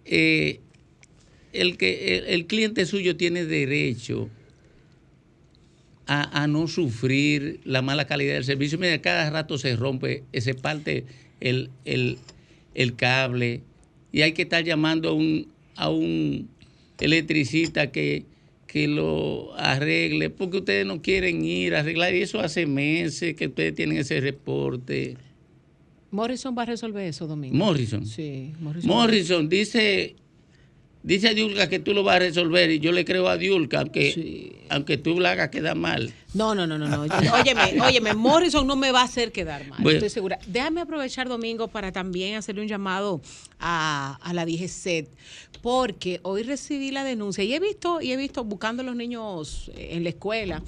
[0.04, 0.60] Eh,
[1.52, 4.28] el, que, el, el cliente suyo tiene derecho
[6.06, 8.78] a, a no sufrir la mala calidad del servicio.
[8.78, 11.04] Mira, cada rato se rompe, se parte
[11.40, 12.18] el, el,
[12.74, 13.62] el cable
[14.16, 16.48] y hay que estar llamando a un, a un
[16.98, 18.24] electricista que,
[18.66, 22.14] que lo arregle, porque ustedes no quieren ir a arreglar.
[22.14, 25.18] Y eso hace meses que ustedes tienen ese reporte.
[26.10, 27.54] Morrison va a resolver eso, Domingo.
[27.54, 28.06] Morrison.
[28.06, 28.90] Sí, Morrison.
[28.90, 30.16] Morrison dice,
[31.06, 34.64] dice Diulca que tú lo vas a resolver y yo le creo a Diulca, aunque,
[34.68, 36.12] aunque tú la hagas quedar mal.
[36.34, 37.02] No, no, no, no, no.
[37.32, 39.96] Óyeme, óyeme, Morrison no me va a hacer quedar mal, Bueno.
[39.98, 40.38] estoy segura.
[40.46, 43.22] Déjame aprovechar, Domingo, para también hacerle un llamado
[43.58, 45.08] a, a la DGCET,
[45.62, 49.70] porque hoy recibí la denuncia y he visto, y he visto buscando a los niños
[49.76, 50.62] eh, en la escuela,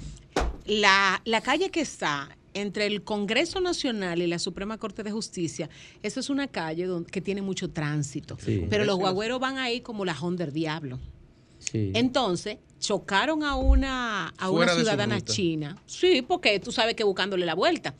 [0.65, 5.69] la, la calle que está entre el Congreso Nacional y la Suprema Corte de Justicia,
[6.03, 8.65] esa es una calle donde, que tiene mucho tránsito, Sí.
[8.69, 10.99] pero los guagüeros van ahí como la Honda del Diablo.
[11.59, 11.91] Sí.
[11.93, 15.77] Entonces, chocaron a una, a Fuera una ciudadana china.
[15.85, 17.93] Sí, porque tú sabes que buscándole la vuelta.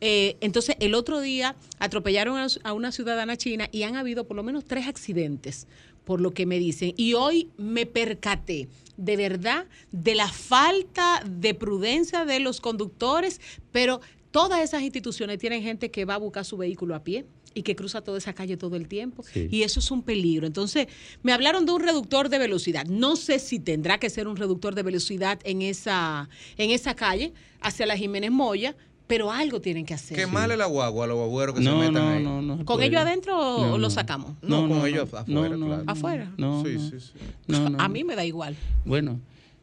[0.00, 4.36] Eh, entonces, el otro día atropellaron a, a una ciudadana china y han habido por
[4.36, 5.66] lo menos tres accidentes,
[6.04, 6.92] por lo que me dicen.
[6.96, 13.40] Y hoy me percaté de verdad de la falta de prudencia de los conductores,
[13.72, 17.62] pero todas esas instituciones tienen gente que va a buscar su vehículo a pie y
[17.62, 19.22] que cruza toda esa calle todo el tiempo.
[19.22, 19.48] Sí.
[19.50, 20.46] Y eso es un peligro.
[20.46, 20.88] Entonces,
[21.22, 22.84] me hablaron de un reductor de velocidad.
[22.86, 27.32] No sé si tendrá que ser un reductor de velocidad en esa, en esa calle,
[27.60, 28.76] hacia la Jiménez Moya,
[29.06, 30.16] pero algo tienen que hacer.
[30.16, 32.22] Quemarle la guagua a los guagüeros que No, se metan no, ahí.
[32.22, 32.64] no, no.
[32.64, 33.90] ¿Con ellos adentro o No, lo no.
[33.90, 34.32] sacamos?
[34.42, 35.84] No, con ellos afuera, no, no, claro.
[35.86, 36.32] ¿Afuera?
[36.38, 36.80] No, Sí, no.
[36.90, 37.12] sí, sí.
[37.46, 38.56] No, no, a mí me da igual.
[38.84, 39.20] Bueno,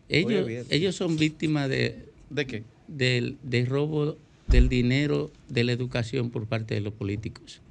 [0.10, 2.64] ellos, ellos son víctimas de, ¿De qué?
[2.88, 4.16] del, del robo
[4.48, 7.62] del dinero de la educación por parte de los políticos.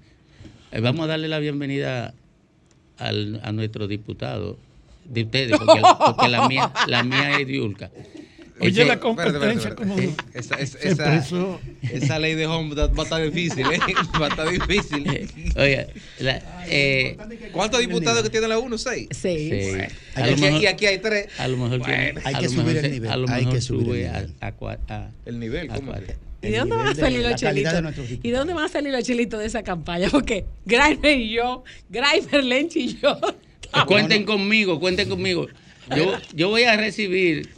[0.72, 2.14] Eh, vamos a darle la bienvenida
[2.98, 4.56] al- a nuestro diputado,
[5.04, 7.90] de ustedes, porque, la, porque la mía, la mía es Diulca.
[8.60, 13.78] Oye, la competencia como Eh, Esa, esa, ley de home va a estar difícil, ¿eh?
[14.20, 15.04] Va a estar difícil.
[15.56, 15.86] Oiga,
[16.18, 17.16] la- eh,
[17.52, 18.78] ¿Cuántos diputados que tiene la 1?
[18.78, 19.08] ¿Seis?
[19.12, 19.18] Sí.
[19.18, 19.56] sí,
[20.16, 21.28] Y a lo aquí, mejor- y aquí hay tres.
[21.38, 23.60] a lo mejor tiene- hay que subir mejor el nivel, A lo hay mejor que
[23.60, 24.34] subir el nivel.
[24.40, 26.06] a, a cua- a- El nivel, a ¿cómo cuatro.
[26.06, 26.48] que?
[26.48, 27.74] ¿Y de dónde van a salir los chelitos?
[28.22, 30.08] ¿Y de dónde van a salir los chelitos de esa campaña?
[30.10, 33.18] Porque Grimer y yo, Grimer, Lench y yo.
[33.86, 35.48] Cuenten conmigo, cuenten conmigo.
[35.94, 37.48] Yo, yo voy a recibir.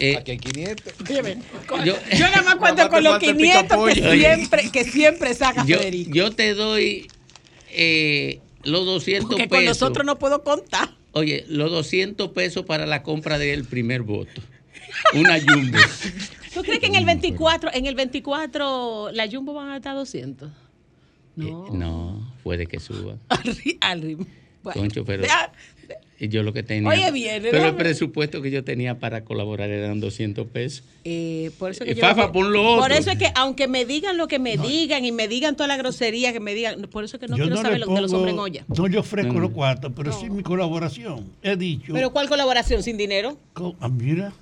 [0.00, 0.92] Eh, Aquí hay 500.
[1.08, 4.84] Óyeme, con- Yo- yo, nada más cuento con los falta el 500 que siempre, que
[4.84, 6.10] siempre saca yo, Federico.
[6.14, 7.08] yo te doy
[7.72, 9.56] eh, los 200 Porque pesos.
[9.56, 10.90] con nosotros no puedo contar.
[11.12, 14.40] Oye, los 200 pesos para la compra del primer voto.
[15.14, 15.78] Una jumbo.
[16.54, 20.50] ¿Tú crees que en el 24, en el 24 la Jumbo van a estar 200?
[21.36, 21.66] No.
[21.66, 23.14] Eh, no, puede que suba.
[23.28, 24.26] Al ri- al ritmo.
[24.64, 25.52] Bueno, Concho, pero- deja-
[26.22, 26.86] Y Yo lo que tenía.
[26.88, 30.84] Oye, bien, Pero el presupuesto que yo tenía para colaborar eran 200 pesos.
[31.04, 32.94] Eh, por eso que Eh, yo Fafa, lo- ponlo Por otro.
[32.94, 35.78] eso es que, aunque me digan lo que me digan y me digan toda la
[35.78, 37.94] grosería que me digan, por eso es que no yo quiero no saber le lo
[37.94, 38.64] de los pongo- hombres en olla.
[38.76, 39.40] No le ofrezco No.
[39.40, 41.24] los cuartos, pero sí mi colaboración.
[41.42, 41.94] He dicho.
[41.94, 43.38] Pero ¿cuál colaboración sin dinero?
[43.54, 44.32] co- ah, mira.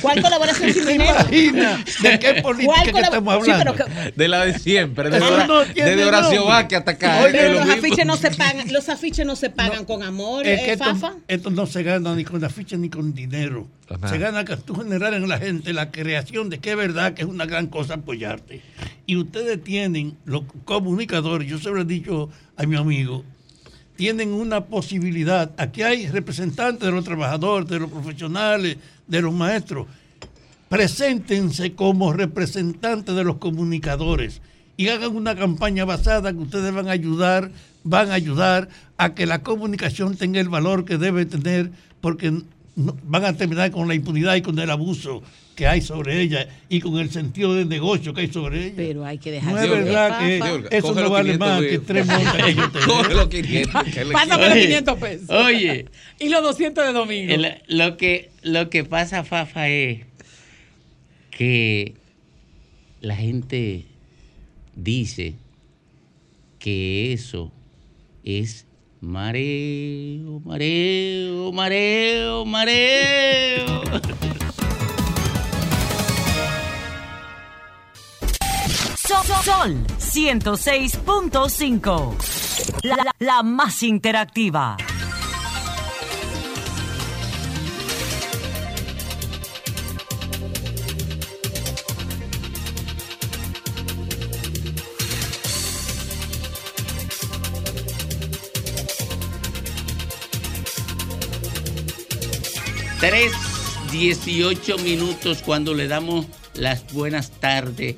[0.00, 1.10] ¿Cuál colaboración sin ¿Te dinero?
[1.12, 3.74] imaginas de qué política ¿Cuál que estamos Sí, hablando?
[3.74, 6.44] pero que- De la de siempre, Hora- no desde Horacio.
[6.46, 7.18] Vázquez hasta acá.
[7.20, 7.82] Oye, es Pero lo los mismo.
[7.86, 11.14] afiches no se pagan, los afiches no se pagan con amor, Es eh, que Fafa.
[11.28, 13.68] esto no se gana ni con la ficha ni con dinero.
[13.88, 14.08] Ajá.
[14.08, 17.22] Se gana que tú generar en la gente la creación de que es verdad que
[17.22, 18.62] es una gran cosa apoyarte.
[19.06, 23.24] Y ustedes tienen, los comunicadores, yo se lo he dicho a mi amigo,
[24.02, 25.52] tienen una posibilidad.
[25.56, 29.86] Aquí hay representantes de los trabajadores, de los profesionales, de los maestros.
[30.68, 34.40] Preséntense como representantes de los comunicadores
[34.76, 37.52] y hagan una campaña basada que ustedes van a ayudar,
[37.84, 42.42] van a ayudar a que la comunicación tenga el valor que debe tener, porque
[42.76, 45.22] no- van a terminar con la impunidad y con el abuso
[45.54, 48.72] que hay sobre ella y con el sentido de negocio que hay sobre ella.
[48.76, 50.76] Pero hay que dejar No es de- verdad que Fafa.
[50.76, 52.86] eso no vale 500 más que tres montas que yo tengo.
[52.86, 53.84] Coge los 500.
[53.84, 55.30] que le Pásame los 500 pesos.
[55.30, 55.86] Oye.
[56.20, 57.34] y los 200 de domingo.
[57.34, 60.00] El- lo, que, lo que pasa, Fafa, es
[61.30, 61.94] que
[63.02, 63.84] la gente
[64.74, 65.34] dice
[66.58, 67.52] que eso
[68.24, 68.64] es
[69.02, 73.82] mareo, mareo, mareo, mareo.
[78.96, 82.14] Sol, Sol 106.5.
[82.84, 84.76] La, la- la más interactiva.
[103.02, 103.32] Tres
[103.90, 107.96] 18 minutos cuando le damos las buenas tardes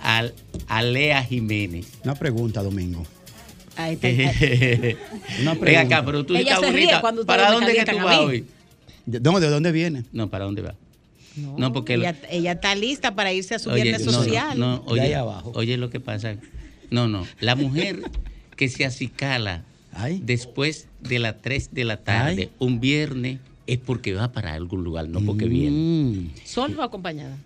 [0.00, 0.32] al,
[0.66, 1.86] a Lea Jiménez.
[2.04, 3.04] Una pregunta, Domingo.
[3.76, 4.08] Ahí está.
[5.42, 5.80] Una pregunta.
[5.96, 7.02] acá, pero tú Ella estás bonita.
[7.26, 8.46] ¿Para dónde que tú vas hoy?
[9.04, 10.04] ¿De dónde, de dónde viene?
[10.10, 10.74] No, ¿para dónde vas?
[11.36, 11.96] No, porque...
[11.96, 14.58] ella, ella está lista para irse a su Oye, viernes no, social.
[14.58, 15.52] No, no, oye, abajo.
[15.54, 16.36] oye lo que pasa.
[16.90, 17.26] No, no.
[17.40, 18.00] La mujer
[18.56, 20.18] que se acicala Ay.
[20.24, 22.50] después de las 3 de la tarde, Ay.
[22.58, 23.38] un viernes,
[23.72, 25.48] es porque va para algún lugar, no porque Mm.
[25.48, 26.30] viene.
[26.44, 27.38] ¿Solo o acompañada?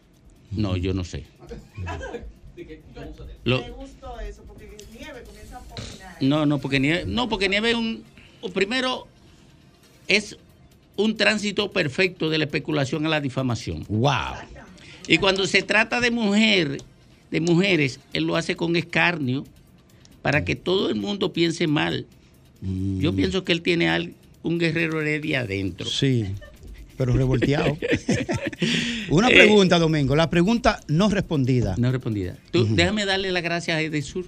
[0.51, 1.27] No, yo no sé.
[3.45, 3.63] Lo-
[6.21, 8.03] no, no, porque nieve, no, porque nieve es un.
[8.55, 9.07] Primero,
[10.09, 10.39] es
[10.97, 13.85] un tránsito perfecto de la especulación a la difamación.
[13.89, 14.13] ¡Wow!
[15.07, 16.79] Y cuando se trata de mujer,
[17.31, 19.45] de mujeres, él lo hace con escarnio
[20.23, 22.07] para que todo el mundo piense mal.
[22.63, 25.87] Yo pienso que él tiene al- un guerrero heredia adentro.
[25.87, 26.27] Sí,
[26.97, 27.77] pero revolteado.
[29.11, 30.15] Una Eh, pregunta, Domingo.
[30.15, 31.75] La pregunta no respondida.
[31.77, 32.37] No respondida.
[32.53, 34.27] Tú, Déjame darle las gracias a Edesur.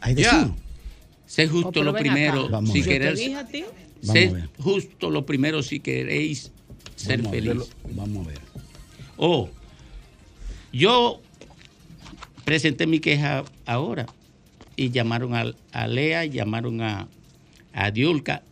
[0.00, 0.42] Hay de Ya.
[0.44, 0.52] sur.
[1.26, 2.48] Sé Oh, justo pero lo primero.
[2.48, 2.84] Vamos a si a.
[4.02, 4.48] Vamos Sé a ver.
[4.58, 6.52] justo lo primero si queréis
[6.94, 7.62] ser Vamos a feliz.
[7.92, 8.38] Vamos a ver.
[9.16, 9.48] Oh,
[10.72, 11.20] yo
[12.44, 14.06] presenté mi queja ahora
[14.76, 17.08] y llamaron a, a Lea, llamaron a,
[17.72, 18.42] a Diulca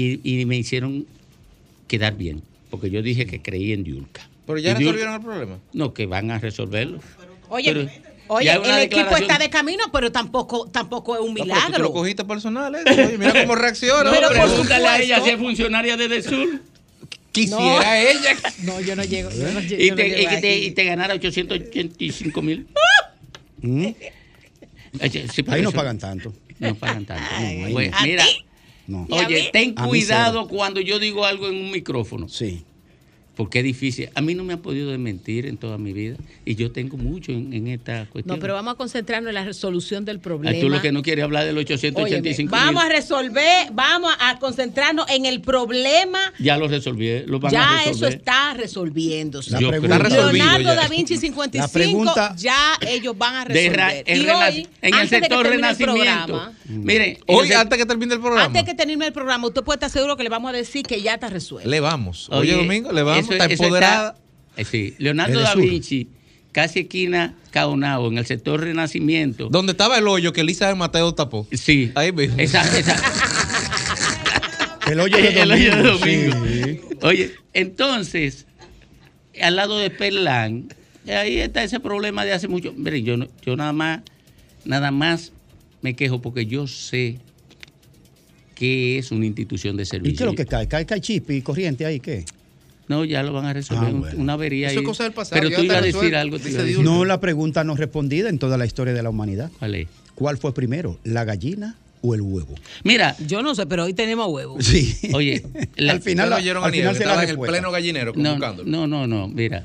[0.00, 1.06] y, y me hicieron
[1.88, 4.28] quedar bien, porque yo dije que creí en Diulca.
[4.46, 5.58] Pero ya Y Diulca- resolvieron el problema.
[5.72, 7.00] No, que van a resolverlo.
[7.48, 7.90] Oye, Pero
[8.28, 11.54] oye el equipo está de camino, pero tampoco, tampoco es un No, pero tú lo
[11.66, 11.92] milagro.
[11.92, 12.78] cogiste personal, ¿eh?
[12.88, 14.04] Oye, mira cómo reacciona.
[14.04, 16.60] No, Pero pregúntale a ella si es funcionaria de Desur
[17.32, 18.36] Quisiera ella.
[18.64, 19.30] No, yo no llego.
[19.30, 22.66] yo no y yo no te, llego y te- y te ganara 885 mil.
[23.62, 23.86] ¿Mm?
[25.32, 26.32] Sí, Ahí no pagan tanto.
[26.58, 27.22] No pagan tanto.
[27.40, 27.78] no.
[27.92, 28.44] ¿A mira, ti?
[28.90, 29.06] No.
[29.08, 32.64] ¿Y a oye, ten cuidado cuando yo digo algo en un micrófono, Sí.
[33.40, 34.10] Porque es difícil.
[34.14, 37.32] A mí no me ha podido desmentir en toda mi vida y yo tengo mucho
[37.32, 38.36] en, en esta cuestión.
[38.36, 40.60] No, pero vamos a concentrarnos en la resolución del problema.
[40.60, 45.08] tú lo que no quieres hablar del Óyeme, 885 vamos a resolver, vamos a concentrarnos
[45.08, 46.18] en el problema.
[46.38, 48.12] ya lo resolví, lo van a Ya eso resolver.
[48.18, 49.52] está resolviéndose.
[49.52, 50.74] La Yo pregunta, Está resolvido Leonardo ya.
[50.74, 53.76] da Vinci 55, La pregunta- ya ellos van a resolver.
[53.78, 56.26] ra- en, y rela- hoy, en el antes de que sector termine el renacimiento.
[56.26, 58.44] programa, Miren, en el Hoy, antes que termine el programa.
[58.44, 61.00] antes que termine el programa, usted puede estar seguro que le vamos a decir que
[61.00, 61.68] ya está resuelto.
[61.70, 62.28] Le vamos.
[62.30, 63.29] Oye, Domingo, le vamos.
[63.34, 64.16] Eso- está eso empoderada.
[64.56, 65.62] eh, sí, Leonardo da sur.
[65.62, 66.08] Vinci,
[66.52, 69.48] casi esquina Caonao, en el sector Renacimiento.
[69.48, 71.46] Donde estaba el hoyo que Elisa Mateo tapó.
[71.52, 71.90] Sí.
[71.94, 72.36] Ahí mismo.
[72.38, 72.96] Esa, esa,
[74.90, 76.34] El hoyo de El hoyo de Domingo.
[76.36, 76.46] Domingo.
[76.66, 76.80] Sí.
[77.02, 78.46] Oye, entonces,
[79.40, 80.68] al lado de Perlán,
[81.08, 82.72] ahí está ese problema de hace mucho.
[82.76, 84.00] Mire, yo, yo nada más,
[84.64, 85.32] nada más
[85.82, 87.18] me quejo porque yo sé
[88.54, 90.16] qué es una institución de ¿Y servicio.
[90.18, 90.68] qué es lo que cae?
[90.68, 92.00] ¿Cae, cae chip y corriente ahí?
[92.00, 92.24] ¿Qué?
[92.90, 93.88] No, ya lo van a resolver.
[93.88, 94.20] Ah, bueno.
[94.20, 94.84] Una avería Eso ahí.
[94.84, 96.38] es cosa del pasado, Pero tú ibas a decir algo.
[96.38, 99.48] Dice decir- No la pregunta no respondida en toda la historia de la humanidad.
[99.60, 99.88] ¿Cuál es?
[100.16, 102.52] ¿Cuál fue primero, la gallina o el huevo?
[102.82, 103.14] Mira.
[103.24, 104.66] Yo no sé, pero hoy tenemos huevos.
[104.66, 104.96] Sí.
[105.14, 105.40] Oye,
[105.88, 108.36] Al final, No oyeron a al final Nieves, se la en el pleno gallinero No,
[108.36, 109.64] no, no, no, mira.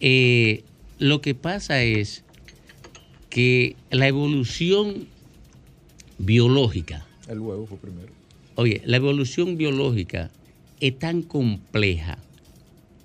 [0.00, 0.64] Eh,
[0.98, 2.24] lo que pasa es
[3.30, 5.06] que la evolución
[6.18, 8.08] biológica, El huevo fue primero.
[8.56, 10.30] oye, la evolución biológica
[10.80, 12.18] es tan compleja,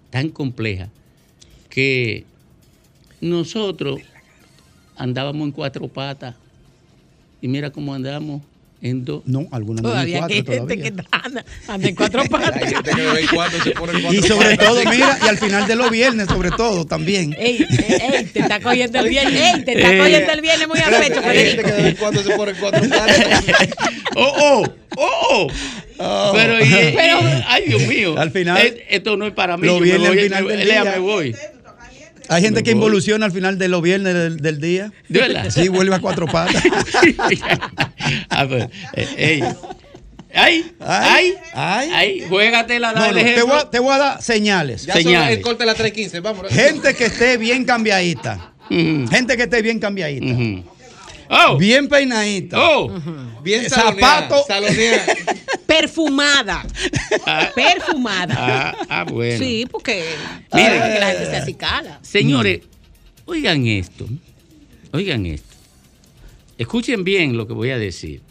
[0.09, 0.89] tan compleja,
[1.69, 2.25] que
[3.21, 4.01] nosotros
[4.95, 6.35] andábamos en cuatro patas.
[7.41, 8.41] Y mira cómo andamos
[8.81, 9.23] en dos.
[9.25, 11.09] No, algunos en Todavía hay cuatro gente que todavía.
[11.23, 12.63] anda, anda en cuatro patas.
[12.63, 14.67] Hay gente que en cuando se pone en cuatro Y sobre patas.
[14.67, 17.35] todo, mira, y al final de los viernes, sobre todo, también.
[17.37, 19.41] Ey, ey, ey, te está cogiendo el viernes.
[19.55, 19.97] Ey, te está Eh.
[19.97, 22.51] cogiendo el viernes muy a pecho, Hay gente que de vez en cuando se pone
[22.51, 23.43] en cuatro patas.
[24.15, 24.65] ¡Oh,
[24.97, 25.47] oh!
[26.01, 26.31] ¡Oh!
[26.33, 28.15] Pero, y- y- Pero- ay, Dios mío.
[28.17, 29.67] Al final, Es- esto no es para mí.
[29.67, 30.83] lo yo me viene al voy, final me- del día.
[30.85, 31.35] me voy.
[32.31, 32.77] Hay gente Me que voy.
[32.77, 34.91] involuciona al final de los viernes del, del día.
[35.07, 35.49] ¿De verdad?
[35.49, 36.61] Sí, vuelve a cuatro patas.
[38.29, 39.43] Ah, pues, eh, ey.
[40.33, 40.71] ¡Ay!
[40.79, 41.33] ¡Ay!
[41.53, 41.89] ay.
[41.93, 42.25] ¡Ay!
[42.29, 44.85] Juégatela, No, no, te, voy a, te voy a dar señales.
[44.85, 45.37] Ya son Señales.
[45.37, 46.47] el corte de la 315, vamos.
[46.51, 48.53] Gente que esté bien cambiadita.
[48.69, 50.35] Gente que esté bien cambiadita.
[51.31, 51.57] ¡Oh!
[51.57, 52.57] Bien peinadita.
[52.59, 52.91] ¡Oh!
[53.43, 54.43] Bien Zapato.
[54.47, 55.03] Salonea.
[55.65, 56.65] Perfumada.
[57.25, 58.35] Ah, Perfumada.
[58.37, 59.37] ah, ah, bueno.
[59.37, 60.03] Sí, porque,
[60.53, 60.81] Miren.
[60.81, 61.99] porque la gente se acicala.
[62.01, 62.61] Señores,
[63.25, 64.07] oigan esto.
[64.91, 65.48] Oigan esto.
[66.59, 68.21] Escuchen bien lo que voy a decir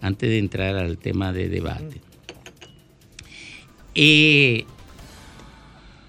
[0.00, 2.00] antes de entrar al tema de debate.
[3.94, 4.64] Eh,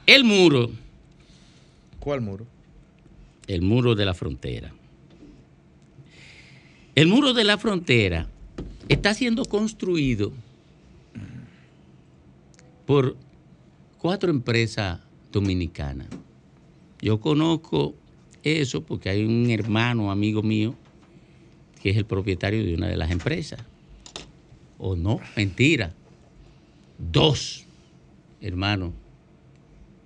[0.07, 0.71] el muro,
[1.99, 2.47] ¿Cuál muro?
[3.45, 4.73] el muro de la frontera.
[6.95, 8.27] El muro de la frontera
[8.89, 10.33] está siendo construido
[12.87, 13.15] por
[13.99, 14.99] cuatro empresas
[15.31, 16.07] dominicanas.
[17.01, 17.93] Yo conozco
[18.41, 20.75] eso porque hay un hermano, amigo mío,
[21.85, 23.59] que es el propietario de una de las empresas.
[24.79, 25.93] O no, mentira.
[26.97, 27.67] Dos
[28.41, 28.91] hermanos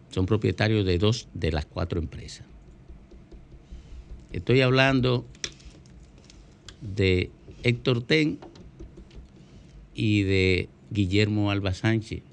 [0.09, 2.45] son propietarios de dos de las cuatro empresas.
[4.33, 5.25] Estoy hablando
[6.81, 7.31] de
[7.63, 8.39] Héctor Ten
[9.95, 12.23] y de Guillermo Alba Sánchez,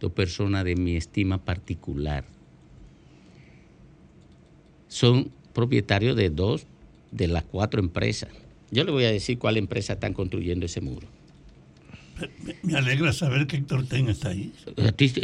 [0.00, 2.24] dos personas de mi estima particular.
[4.88, 6.66] Son propietarios de dos
[7.14, 8.28] de las cuatro empresas.
[8.70, 11.06] Yo le voy a decir cuál empresa están construyendo ese muro.
[12.62, 14.52] Me alegra saber que Héctor Ten está ahí.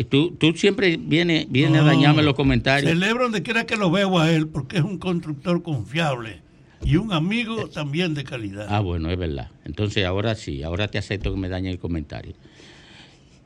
[0.08, 2.90] Tú, tú siempre vienes viene a dañarme los comentarios.
[2.90, 6.40] Celebro donde quiera que lo veo a él porque es un constructor confiable
[6.84, 8.66] y un amigo también de calidad.
[8.68, 9.50] Ah, bueno, es verdad.
[9.64, 12.34] Entonces ahora sí, ahora te acepto que me dañe el comentario.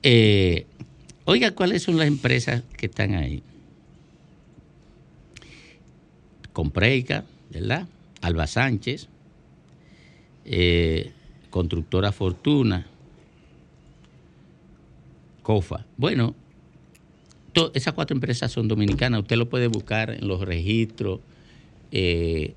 [0.03, 0.67] Eh,
[1.25, 3.43] oiga, ¿cuáles son las empresas que están ahí?
[6.53, 7.89] Compreica, ¿verdad?
[8.25, 9.09] Alba Sánchez,
[10.47, 11.13] eh,
[11.51, 12.87] Constructora Fortuna,
[15.43, 15.85] COFA.
[15.99, 16.35] Bueno,
[17.75, 19.21] esas cuatro empresas son dominicanas.
[19.21, 21.21] Usted lo puede buscar en los registros
[21.93, 22.55] eh,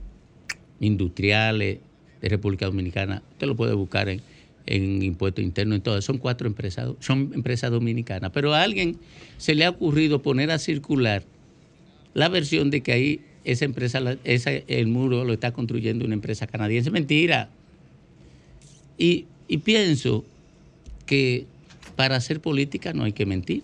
[0.80, 1.80] industriales
[2.22, 3.22] de República Dominicana.
[3.34, 4.22] Usted lo puede buscar en,
[4.68, 6.01] en impuestos internos, en todo.
[6.01, 8.32] Son cuatro empresas, son empresas dominicanas.
[8.34, 8.99] Pero a alguien
[9.38, 11.24] se le ha ocurrido poner a circular
[12.13, 16.48] la versión de que ahí esa empresa, esa, el muro lo está construyendo una empresa
[16.48, 16.91] canadiense.
[16.91, 17.50] Mentira.
[18.98, 20.26] Y, y pienso
[21.06, 21.45] que
[21.95, 23.64] para hacer política no hay que mentir.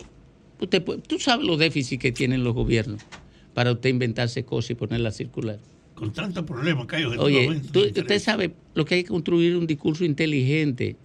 [0.61, 3.01] Usted puede- tú sabes los déficits que tienen los gobiernos
[3.53, 5.59] para usted inventarse cosas y ponerlas circular.
[5.95, 9.67] Con tantos problemas que hay Oye, tú- usted sabe lo que hay que construir un
[9.67, 10.95] discurso inteligente.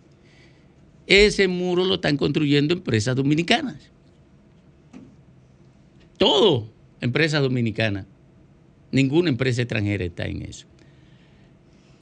[1.09, 3.91] Ese muro lo están construyendo empresas dominicanas.
[6.17, 6.69] Todo
[7.01, 8.07] empresas dominicanas.
[8.93, 10.67] Ninguna empresa extranjera está en eso.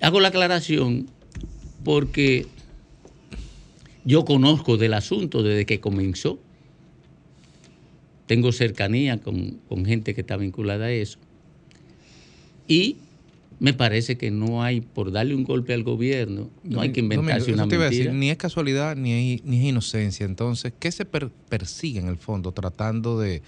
[0.00, 1.06] Hago la aclaración
[1.84, 2.46] porque
[4.04, 6.38] yo conozco del asunto desde que comenzó.
[8.26, 11.18] Tengo cercanía con, con gente que está vinculada a eso.
[12.68, 12.96] Y
[13.58, 17.52] me parece que no hay, por darle un golpe al gobierno, no hay que inventarse
[17.52, 20.26] Domingo, una te iba a decir, ni es casualidad ni es, ni es inocencia.
[20.26, 23.42] Entonces, ¿qué se per- persigue en el fondo tratando de,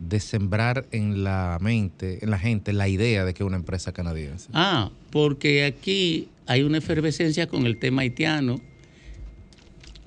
[0.00, 3.92] de sembrar en la mente, en la gente, la idea de que es una empresa
[3.92, 4.48] canadiense?
[4.52, 8.60] Ah, porque aquí hay una efervescencia con el tema haitiano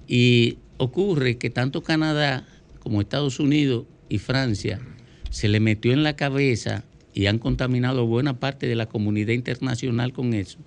[0.07, 2.45] y ocurre que tanto Canadá
[2.79, 4.81] como Estados Unidos y Francia
[5.29, 6.83] se le metió en la cabeza
[7.13, 10.57] y han contaminado buena parte de la comunidad internacional con eso,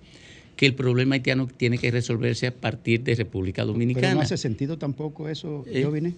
[0.54, 4.06] que el problema haitiano tiene que resolverse a partir de República Dominicana.
[4.06, 5.80] Pero no hace sentido tampoco eso, Eh.
[5.82, 6.14] yo vine.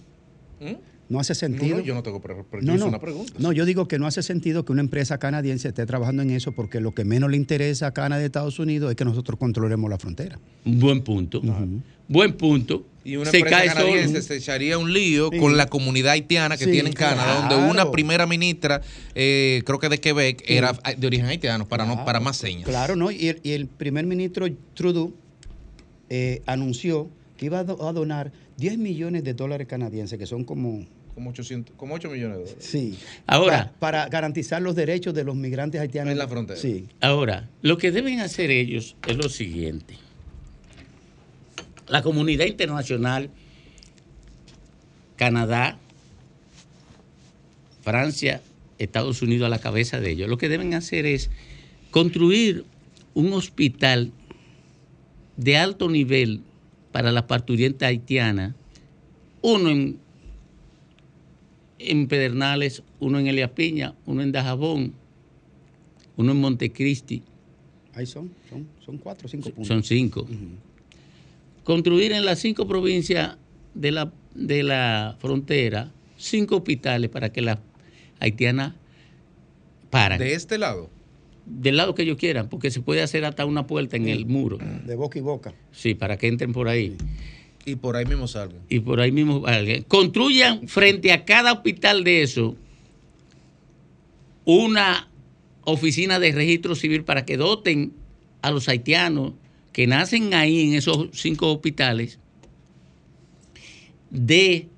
[0.60, 0.74] ¿Mm?
[1.08, 1.76] No hace sentido.
[1.76, 2.86] No, no, yo no tengo pero No, no.
[2.86, 3.32] una pregunta.
[3.38, 6.52] No, yo digo que no hace sentido que una empresa canadiense esté trabajando en eso
[6.52, 9.88] porque lo que menos le interesa a Canadá y Estados Unidos es que nosotros controlemos
[9.88, 10.38] la frontera.
[10.66, 11.40] Buen punto.
[12.08, 12.84] Buen punto.
[13.04, 14.22] Y una Se empresa cae canadiense solo.
[14.22, 15.38] se echaría un lío Sí.
[15.38, 18.82] con la comunidad haitiana que Sí, tiene en Canadá, donde una primera ministra,
[19.14, 22.64] eh, creo que de Quebec, era de origen haitiano, para no para más señas.
[22.68, 23.10] Claro, ¿no?
[23.10, 25.14] Y el, y el primer ministro Trudeau
[26.10, 30.44] eh, anunció que iba a, do- a donar 10 millones de dólares canadienses, que son
[30.44, 30.84] como...
[31.18, 32.64] Como 800, como 8 millones de dólares.
[32.64, 32.96] Sí.
[33.26, 36.12] Ahora- Pa- Para, garantizar los derechos de los migrantes haitianos.
[36.12, 36.60] En la frontera.
[36.60, 36.86] Sí.
[37.00, 39.94] Ahora, lo que deben hacer ellos es lo siguiente.
[41.88, 43.30] La comunidad internacional,
[45.16, 45.76] Canadá,
[47.82, 48.40] Francia,
[48.78, 51.30] Estados Unidos a la cabeza de ellos, lo que deben hacer es
[51.90, 52.64] construir
[53.14, 54.12] un hospital
[55.36, 56.42] de alto nivel
[56.92, 58.54] para la parturienta haitiana,
[59.42, 59.98] uno en,
[61.78, 64.94] en Pedernales, uno en Elia Piña, uno en Dajabón,
[66.16, 67.22] uno en Montecristi,
[67.94, 69.66] Ahí son, son, son cuatro o cinco puntos.
[69.66, 70.24] son cinco.
[71.64, 73.36] Construir en las cinco provincias
[73.74, 77.58] de la, de la frontera cinco hospitales para que las
[78.20, 78.74] haitianas
[79.90, 80.18] paran.
[80.18, 80.90] De este lado.
[81.46, 84.58] Del lado que ellos quieran, porque se puede hacer hasta una puerta en el muro.
[84.86, 85.54] De boca y boca.
[85.72, 86.94] Sí, para que entren por ahí.
[87.68, 88.60] Y por ahí mismo salgan.
[88.68, 89.82] Y por ahí mismo alguien.
[89.84, 92.56] Construyan frente a cada hospital de eso
[94.44, 95.08] una
[95.64, 97.92] oficina de registro civil para que doten
[98.40, 99.34] a los haitianos
[99.72, 102.18] que nacen ahí en esos cinco hospitales
[104.10, 104.68] de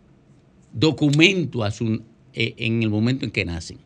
[0.73, 2.03] documento a su-
[2.35, 3.79] eh, en el momento en que nacen.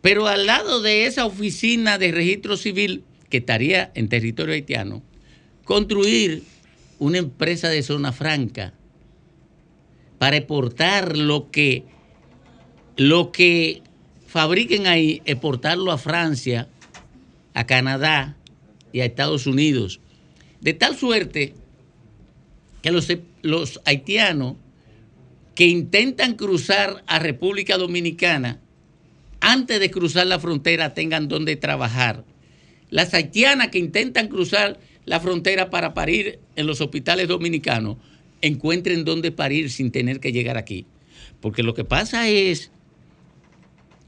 [0.00, 5.02] Pero al lado de esa oficina de registro civil que estaría en territorio haitiano,
[5.64, 6.42] construir
[6.98, 8.74] una empresa de zona franca
[10.18, 11.84] para exportar lo que,
[12.96, 13.82] lo que
[14.26, 16.68] fabriquen ahí, exportarlo a Francia,
[17.52, 18.36] a Canadá
[18.92, 20.00] y a Estados Unidos.
[20.60, 21.54] De tal suerte
[22.82, 23.08] que los,
[23.42, 24.56] los haitianos
[25.54, 28.60] que intentan cruzar a República Dominicana,
[29.40, 32.24] antes de cruzar la frontera tengan donde trabajar.
[32.90, 37.96] Las haitianas que intentan cruzar la frontera para parir en los hospitales dominicanos,
[38.40, 40.86] encuentren donde parir sin tener que llegar aquí.
[41.40, 42.70] Porque lo que pasa es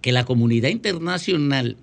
[0.00, 1.76] que la comunidad internacional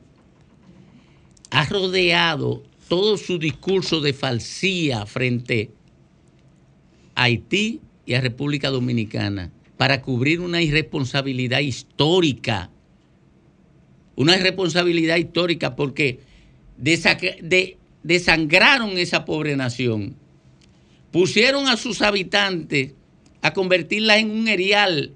[1.51, 5.71] ha rodeado todo su discurso de falsía frente
[7.15, 12.69] a Haití y a República Dominicana para cubrir una irresponsabilidad histórica.
[14.15, 16.19] Una irresponsabilidad histórica porque
[16.77, 20.15] de- desangraron esa pobre nación.
[21.11, 22.93] Pusieron a sus habitantes
[23.41, 25.13] a convertirla en un erial.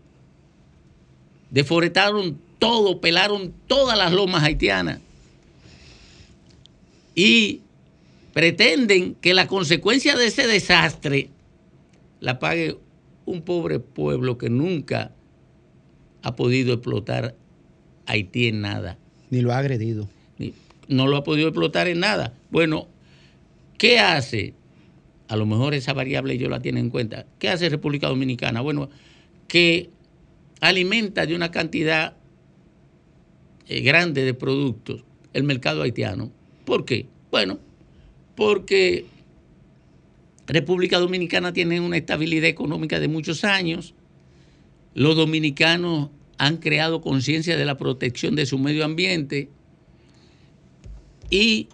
[1.49, 4.99] Deforestaron todo, pelaron todas las lomas haitianas.
[7.15, 7.61] Y
[8.33, 11.29] pretenden que la consecuencia de ese desastre
[12.19, 12.77] la pague
[13.25, 15.11] un pobre pueblo que nunca
[16.21, 17.35] ha podido explotar
[18.05, 18.97] Haití en nada.
[19.29, 20.07] Ni lo ha agredido.
[20.87, 22.33] No lo ha podido explotar en nada.
[22.49, 22.87] Bueno,
[23.77, 24.53] ¿qué hace?
[25.27, 27.25] A lo mejor esa variable ellos la tienen en cuenta.
[27.39, 28.61] ¿Qué hace República Dominicana?
[28.61, 28.89] Bueno,
[29.47, 29.89] que
[30.61, 32.15] alimenta de una cantidad
[33.67, 36.31] eh, grande de productos el mercado haitiano.
[36.65, 37.07] ¿Por qué?
[37.31, 37.59] Bueno,
[38.35, 39.05] porque
[40.47, 43.93] República Dominicana tiene una estabilidad económica de muchos años.
[44.93, 49.49] Los dominicanos han creado conciencia de la protección de su medio ambiente
[51.29, 51.69] y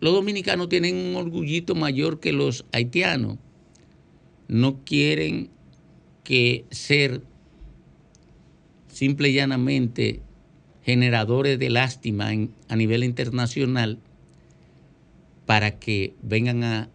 [0.00, 3.38] los dominicanos tienen un orgullito mayor que los haitianos.
[4.46, 5.50] No quieren
[6.24, 7.22] que ser
[8.88, 10.20] simple y llanamente
[10.84, 12.30] generadores de lástima
[12.68, 13.98] a nivel internacional
[15.46, 16.88] para que vengan a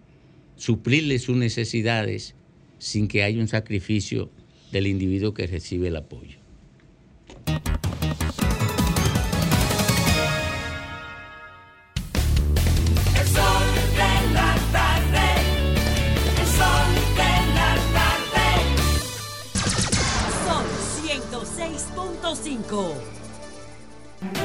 [0.55, 2.35] suplirle sus necesidades
[2.79, 4.29] sin que haya un sacrificio
[4.71, 6.37] del individuo que recibe el apoyo.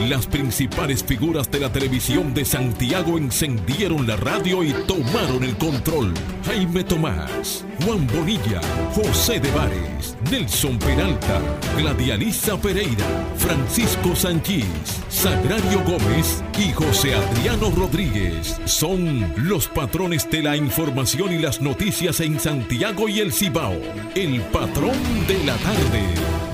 [0.08, 6.14] Las principales figuras de la televisión de Santiago encendieron la radio y tomaron el control.
[6.46, 8.62] Jaime Tomás, Juan Bonilla,
[8.94, 11.42] José de Vares, Nelson Peralta,
[11.76, 13.04] Gladialisa Pereira,
[13.36, 14.64] Francisco Sanchís,
[15.10, 22.20] Sagrario Gómez y José Adriano Rodríguez son los patrones de la información y las noticias
[22.20, 23.76] en Santiago y el Cibao.
[24.14, 24.96] El patrón
[25.26, 26.02] de la tarde.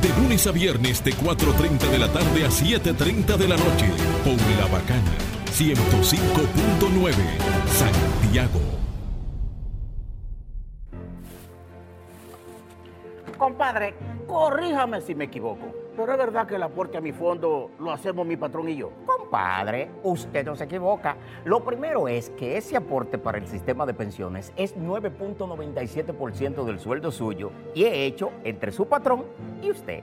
[0.02, 3.86] De lunes a viernes de 4.30 de la tarde a 7.30 de la noche.
[4.24, 5.12] Por La Bacana
[5.46, 7.12] 105.9
[7.66, 8.60] Santiago.
[13.36, 13.94] Compadre,
[14.26, 15.74] corríjame si me equivoco.
[15.96, 18.90] Pero es verdad que el aporte a mi fondo lo hacemos mi patrón y yo.
[19.06, 21.16] Compadre, usted no se equivoca.
[21.44, 27.12] Lo primero es que ese aporte para el sistema de pensiones es 9.97% del sueldo
[27.12, 29.24] suyo y es hecho entre su patrón
[29.62, 30.02] y usted.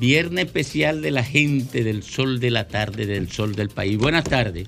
[0.00, 3.98] Viernes especial de la gente del sol de la tarde, del sol del país.
[3.98, 4.66] Buenas tardes.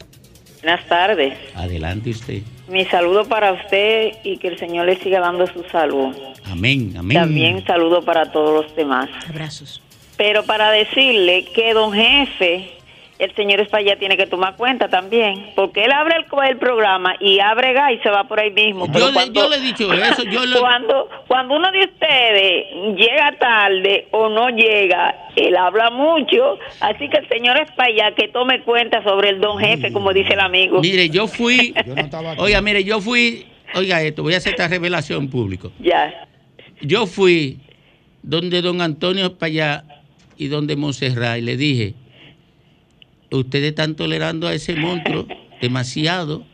[0.63, 1.33] Buenas tardes.
[1.55, 2.43] Adelante usted.
[2.69, 6.15] Mi saludo para usted y que el Señor le siga dando su salud.
[6.45, 7.17] Amén, amén.
[7.17, 9.09] También saludo para todos los demás.
[9.27, 9.81] Abrazos.
[10.19, 12.69] Pero para decirle que don jefe,
[13.19, 17.39] el señor España tiene que tomar cuenta también, porque él abre el, el programa y
[17.39, 18.87] abre gas y se va por ahí mismo.
[18.93, 20.25] Yo le, cuando- yo le he dicho eso.
[20.25, 26.59] Yo le- Cuando, cuando uno de ustedes llega tarde o no llega, él habla mucho,
[26.81, 30.41] así que el señor España que tome cuenta sobre el don jefe, como dice el
[30.41, 30.81] amigo.
[30.81, 31.75] Mire, yo fui.
[32.39, 33.47] Oiga, mire, yo fui.
[33.75, 35.73] Oiga esto, voy a hacer esta revelación público.
[35.81, 36.27] Ya.
[36.81, 37.59] Yo fui
[38.23, 39.85] donde don Antonio Payá
[40.37, 41.95] y donde Monserrat y le dije,
[43.33, 45.27] ustedes están tolerando a ese monstruo
[45.61, 46.45] demasiado.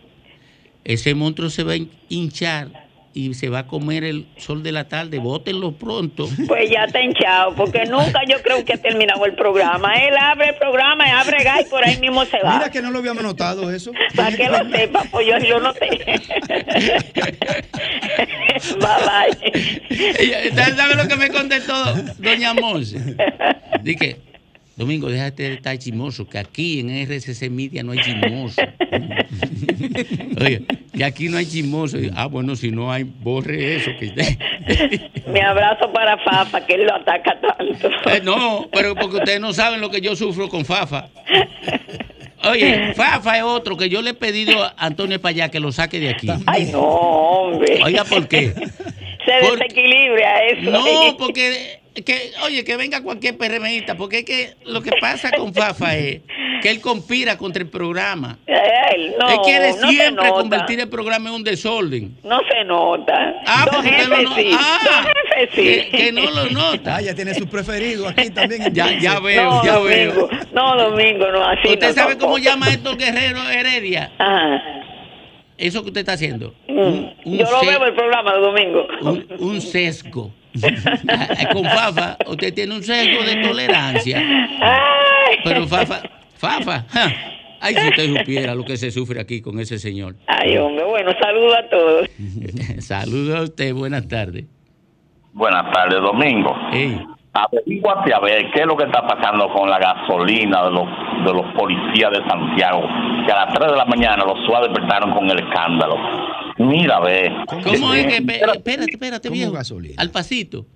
[0.84, 4.70] Ese monstruo se va a hin- hinchar y se va a comer el sol de
[4.72, 5.18] la tarde.
[5.18, 6.28] Bótenlo pronto.
[6.46, 9.94] Pues ya está hinchado, porque nunca yo creo que ha terminado el programa.
[9.96, 12.58] Él abre el programa y abre gas y por ahí mismo se va.
[12.58, 13.92] Mira que no lo habíamos notado eso.
[14.14, 15.88] Para que lo sepa, pues yo lo noté.
[18.78, 19.82] bye bye.
[20.18, 21.74] Ella- ¿Sabe lo que me contestó
[22.18, 23.16] doña Monse?
[23.82, 24.16] Dije,
[24.78, 28.62] Domingo, déjate de estar chismoso, que aquí en RCC Media no hay chismoso.
[30.40, 30.62] Oye,
[30.96, 31.98] que aquí no hay chismoso.
[32.14, 33.90] Ah, bueno, si no hay, borre eso.
[33.98, 34.12] Que...
[35.32, 37.88] Mi abrazo para Fafa, que él lo ataca tanto.
[38.08, 41.08] Eh, no, pero porque ustedes no saben lo que yo sufro con Fafa.
[42.44, 45.98] Oye, Fafa es otro que yo le he pedido a Antonio Payá que lo saque
[45.98, 46.28] de aquí.
[46.46, 47.80] Ay, no, hombre.
[47.82, 48.54] Oiga, ¿por qué?
[49.24, 50.70] Se desequilibra eso.
[50.70, 55.52] No, porque, que, oye, que venga cualquier PRMista, porque es que lo que pasa con
[55.54, 56.20] Fafa es
[56.62, 58.38] que él conspira contra el programa.
[58.46, 60.40] Él, no, él quiere no se siempre nota.
[60.40, 62.16] convertir el programa en un desorden.
[62.24, 63.34] No se nota.
[63.46, 64.50] Ah, Don porque jefe no- sí.
[64.58, 65.62] ah, Don jefe sí.
[65.90, 66.96] que- que no lo nota.
[66.96, 68.72] Ah, ya tiene su preferido aquí también.
[68.74, 70.40] Ya, ya veo, No, ya Domingo, veo.
[70.52, 72.32] No, Domingo, no, así ¿Usted no, sabe tampoco.
[72.32, 74.10] cómo llama esto Guerrero Heredia?
[75.56, 76.54] Eso que usted está haciendo.
[76.68, 78.86] Un, un Yo lo veo el programa de Domingo.
[79.02, 80.32] un, un sesgo.
[81.52, 84.22] Con Fafa, usted tiene un sesgo de tolerancia.
[85.44, 86.02] Pero Fafa,
[86.36, 87.12] Fafa, ja,
[87.60, 90.14] Ay, si usted supiera lo que se sufre aquí con ese señor.
[90.26, 92.08] Ay, hombre, bueno, saludo a todos.
[92.78, 94.46] Saludos a usted, buenas tardes.
[95.32, 96.54] Buenas tardes, Domingo.
[97.32, 100.88] Averíguate a ver qué es lo que está pasando con la gasolina de los,
[101.24, 102.82] de los policías de Santiago,
[103.26, 105.96] que a las 3 de la mañana los SUA despertaron con el escándalo.
[106.58, 107.32] Mira, a ver.
[107.46, 108.16] ¿Cómo es que.?
[108.52, 109.52] Espérate, espérate, viejo.
[109.98, 110.66] Al pasito.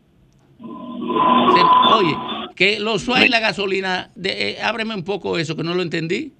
[0.59, 2.17] Se- oye,
[2.55, 4.11] que los SUA y la gasolina.
[4.15, 6.33] De, eh, ábreme un poco eso, que no lo entendí.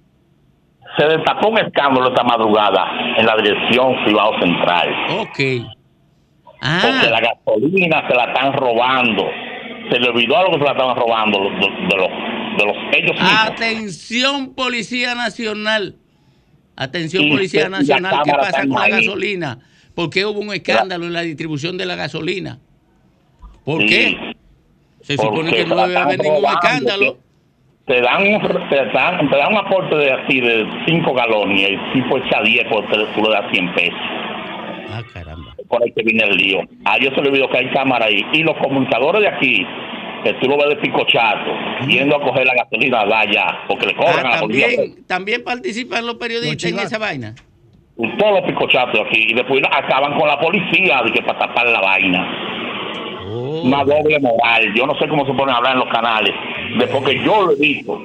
[0.97, 2.85] Se destapó un escándalo esta madrugada
[3.17, 4.89] en la dirección Cibao Central.
[5.19, 5.39] Ok.
[6.81, 9.25] Porque la gasolina se la están robando.
[9.91, 12.09] Se le olvidó algo que se la estaban robando los- de, de los,
[12.57, 13.39] de los ellos mismos.
[13.47, 15.95] Atención, Policía Nacional.
[16.75, 18.21] Atención, Policía Nacional.
[18.23, 19.59] ¿Qué pasa con la gasolina?
[19.95, 22.59] ¿Por qué hubo un escándalo en la distribución de la gasolina?
[23.63, 24.17] ¿Por qué?
[25.01, 27.17] Se supone que no debe haber ningún escándalo.
[27.85, 31.63] Te dan, un- te, dan, te dan un aporte de así de 5 galones y
[31.65, 33.99] el tipo echa 10 porque tú le das 100 pesos.
[34.89, 35.53] Ah, caramba.
[35.67, 36.59] Por ahí que viene el lío.
[36.85, 38.21] Ah, yo se le olvidó que hay cámara ahí.
[38.31, 39.65] Y los comunicadores de aquí,
[40.23, 41.51] que tú lo ves de picochato,
[41.87, 44.67] yendo a coger la gasolina allá, porque le cobran a la policía.
[44.67, 47.35] También, también participan los periodistas en esa vaina.
[48.17, 49.27] Todos los picochatos aquí.
[49.29, 52.27] Y después acaban con la policía de que para tapar la vaina.
[53.27, 53.61] Oh.
[53.63, 54.73] Una doble moral.
[54.75, 56.31] Yo no sé cómo se ponen a hablar en los canales.
[56.79, 58.01] Después que yo lo he visto,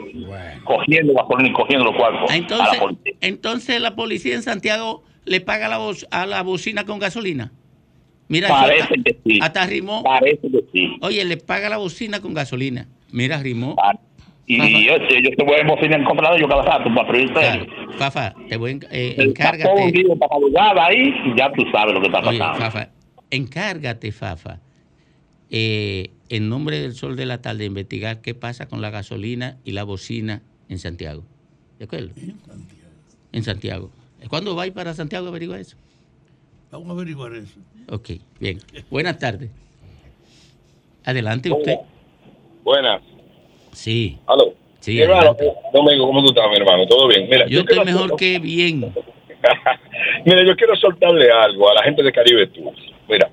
[0.65, 3.13] cogiendo gasolina y cogiendo los cuartos Ah, a la Entonces, policía.
[3.23, 7.53] entonces la policía en Santiago le paga la voz, a la bocina con gasolina.
[8.29, 9.39] Mira, Parece eso, que sí.
[9.43, 10.03] hasta rimó.
[10.03, 10.97] Parece que sí.
[11.01, 12.87] Oye, le paga la bocina con gasolina.
[13.11, 13.75] Mira, rimó.
[14.47, 14.57] Y
[14.87, 17.69] yo, yo te voy a bocina en de ellos cada rato para prevenir.
[17.99, 19.93] Fafa, te voy a enc- eh, Todo un encárgate.
[19.93, 22.59] día para madrugada ahí y ya tú sabes lo que está Oye, pasando.
[22.65, 22.91] Fafa,
[23.31, 24.61] encárgate, Fafa,
[25.51, 29.73] eh, en nombre del sol de la tarde, investigar qué pasa con la gasolina y
[29.73, 31.25] la bocina en Santiago.
[31.79, 32.11] ¿De acuerdo?
[33.33, 33.91] En Santiago.
[34.29, 35.77] ¿Cuándo vais para Santiago a averiguar eso?
[36.71, 37.59] Vamos a averiguar eso.
[37.91, 38.59] Ok, bien.
[38.91, 39.51] Buenas tardes.
[41.05, 41.77] Adelante usted.
[42.63, 43.01] Buenas.
[43.73, 44.19] Sí.
[44.27, 44.53] Aló.
[44.81, 46.87] Sí, hermano, eh, Domingo, ¿cómo tú estás, mi hermano?
[46.87, 47.29] ¿Todo bien?
[47.29, 48.81] Mira, Yo estoy mejor que bien.
[50.25, 52.79] Mira, yo quiero soltarle algo a la gente de Caribe Tours.
[53.09, 53.31] Mira,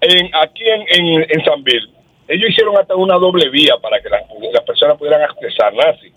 [0.00, 1.90] en, aquí en, en, en San Bill,
[2.28, 4.22] ellos hicieron hasta una doble vía para que las,
[4.52, 6.12] las personas pudieran accesar, así.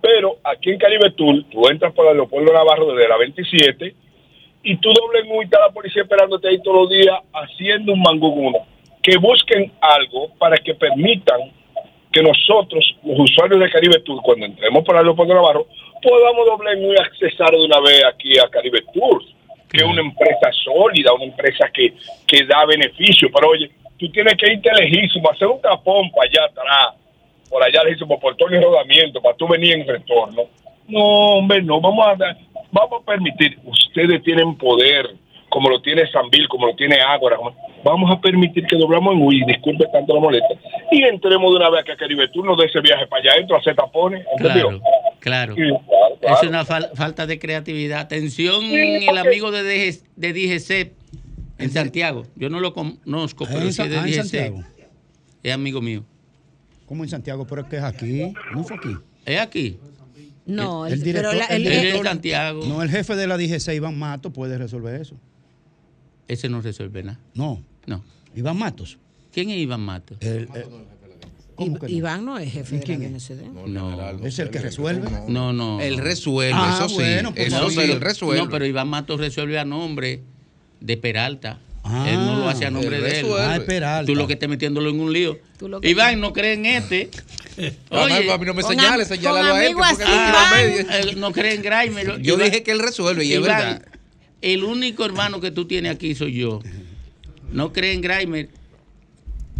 [0.00, 3.94] Pero aquí en Caribe Tour, tú entras por el aeropuerto Navarro desde la 27
[4.62, 7.92] y tú doble en un y está la policía esperándote ahí todos los días haciendo
[7.92, 8.58] un manguguno.
[9.02, 11.40] Que busquen algo para que permitan
[12.12, 15.66] que nosotros, los usuarios de Caribe Tour, cuando entremos por el aeropuerto Navarro,
[16.02, 19.26] podamos doble en y accesar de una vez aquí a Caribe Tours,
[19.70, 21.94] que es una empresa sólida, una empresa que,
[22.26, 23.28] que da beneficio.
[23.34, 26.94] Pero oye, tú tienes que irte lejísimo, hacer un tapón para allá atrás,
[27.48, 30.42] por allá lejísimo, por todo el rodamiento, para tú venir en retorno.
[30.88, 31.00] No,
[31.38, 32.36] hombre, no, vamos a, dar-
[32.72, 35.06] vamos a permitir, ustedes tienen poder,
[35.48, 37.36] como lo tiene Sanville, como lo tiene Ágora,
[37.84, 40.58] vamos a permitir que doblamos en Wii, disculpe tanto la molestia,
[40.90, 43.32] y entremos de una vez acá a Caribe Tour, nos dé ese viaje para allá
[43.34, 44.80] adentro, a hacer tapones, ¿entendió?
[45.20, 45.54] Claro, claro.
[45.54, 46.36] Sí, claro, claro.
[46.42, 48.00] Es una fal- falta de creatividad.
[48.00, 50.92] Atención, el amigo de, DG de DGC
[51.58, 52.24] en Santiago.
[52.34, 54.14] Yo no lo conozco, Ah, pero en sí de ah, DGC.
[54.22, 54.64] Santiago.
[55.42, 56.04] Es amigo mío.
[56.86, 57.46] ¿Cómo en Santiago?
[57.46, 58.32] Pero es que es aquí.
[58.54, 58.96] No fue aquí.
[59.24, 59.78] ¿Es aquí?
[60.46, 62.66] No, el, el- director, pero la- el el director- director- Santiago.
[62.66, 65.16] No, el jefe de la DGC, Iván Matos, puede resolver eso.
[66.28, 67.20] Ese no resuelve nada.
[67.34, 67.62] No.
[67.86, 68.02] No.
[68.34, 68.98] Iván Matos.
[69.32, 70.18] ¿Quién es Iván Matos?
[70.20, 70.66] El, el-
[71.54, 71.92] ¿Cómo que no?
[71.92, 73.48] Iván no es jefe de.
[73.66, 74.26] No.
[74.26, 75.08] ¿Es el que resuelve?
[75.28, 75.80] No, no.
[75.80, 76.94] Él resuelve, Ah, eso sí.
[76.96, 78.42] bueno, pues eso sí, sí, pero, él resuelve.
[78.42, 80.22] no, pero Iván Matos resuelve a nombre
[80.80, 81.60] de Peralta.
[81.84, 83.26] Él no lo hace a nombre de él.
[83.38, 84.06] Ah, Peralta.
[84.06, 85.38] Tú lo que estás metiéndolo en un lío.
[85.82, 87.10] Iván no cree en este.
[87.90, 89.74] No, no, a mí no me señales, señálalo a él.
[89.82, 92.04] así, no cree en Graeme.
[92.20, 93.82] Yo Iván- dije que él resuelve y es Iván, verdad.
[94.40, 96.60] El único hermano que tú tienes aquí soy yo.
[97.52, 98.48] No cree en Graimer.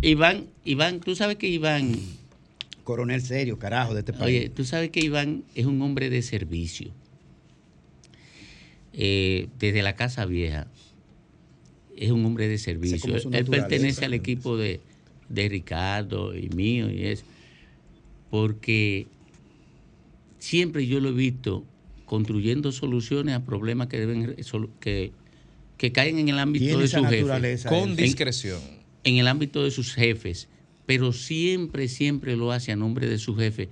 [0.01, 1.95] Iván, Iván, tú sabes que Iván,
[2.85, 4.23] Coronel serio, carajo, de este país.
[4.41, 6.91] oye, tú sabes que Iván es un hombre de servicio.
[8.95, 10.67] Eh, desde la Casa Vieja,
[11.97, 13.17] es un hombre de servicio.
[13.17, 14.81] Él pertenece al equipo de,
[15.29, 17.25] de Ricardo y mío y eso.
[18.31, 19.07] Porque
[20.39, 21.65] siempre yo lo he visto
[22.07, 24.37] construyendo soluciones a problemas que deben
[24.81, 25.13] que,
[25.79, 27.21] que caen en el ámbito de sus jefes.
[27.21, 28.61] naturaleza Con discreción.
[29.05, 30.49] En el ámbito de sus jefes.
[30.87, 33.69] Pero siempre, siempre lo hace a nombre de su jefe.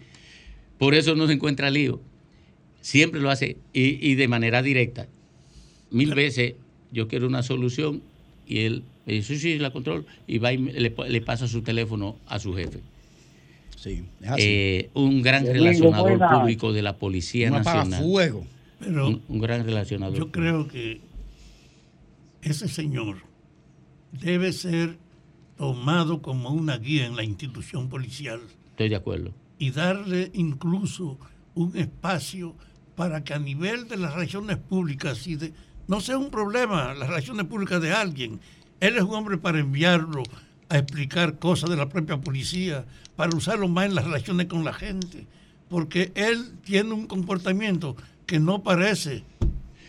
[0.78, 2.00] Por eso no se encuentra lío.
[2.80, 5.06] Siempre lo hace y, y de manera directa.
[5.90, 6.54] Mil veces
[6.92, 8.02] yo quiero una solución
[8.46, 10.06] y él me dice, sí, sí, la control.
[10.26, 12.80] Y va y le, le pasa su teléfono a su jefe.
[13.76, 14.42] Sí, es así.
[14.44, 16.40] eh, un gran relacionador buena.
[16.40, 18.04] público de la Policía Nacional.
[18.78, 20.16] Pero un, un gran relacionador.
[20.18, 21.00] Yo creo que
[22.42, 23.18] ese señor
[24.12, 24.96] debe ser
[25.56, 29.32] tomado como una guía en la institución policial Estoy de acuerdo.
[29.58, 31.18] y darle incluso
[31.54, 32.54] un espacio
[32.96, 35.52] para que a nivel de las relaciones públicas y de,
[35.90, 38.38] no sea un problema las relaciones públicas de alguien.
[38.78, 40.22] Él es un hombre para enviarlo
[40.68, 42.84] a explicar cosas de la propia policía,
[43.16, 45.26] para usarlo más en las relaciones con la gente,
[45.68, 49.24] porque él tiene un comportamiento que no parece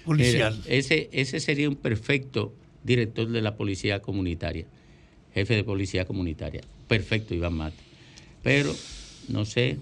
[0.04, 0.60] policial.
[0.66, 2.52] Ese, ese sería un perfecto
[2.84, 4.66] director de la policía comunitaria,
[5.36, 6.62] jefe de policía comunitaria.
[6.88, 7.78] Perfecto, Iván Mate.
[8.42, 8.76] Pero,
[9.28, 9.78] no sé,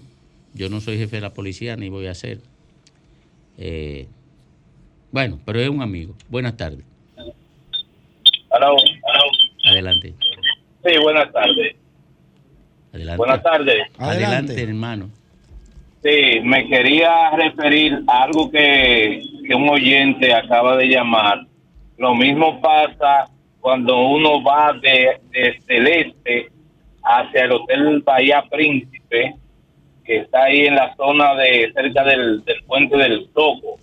[0.52, 2.42] yo no soy jefe de la policía ni voy a ser.
[3.56, 4.06] Eh,
[5.12, 6.14] bueno, pero es un amigo.
[6.28, 6.84] Buenas tardes.
[9.64, 10.14] Adelante.
[10.84, 11.76] Sí, buenas tardes.
[12.92, 13.16] Adelante.
[13.16, 13.86] Buenas tardes.
[13.98, 15.10] Adelante, hermano.
[16.02, 21.46] Sí, me quería referir a algo que, que un oyente acaba de llamar.
[21.98, 23.28] Lo mismo pasa
[23.60, 26.48] cuando uno va de, desde el este
[27.02, 29.34] hacia el Hotel Bahía Príncipe,
[30.04, 33.78] que está ahí en la zona de cerca del, del puente del Toco.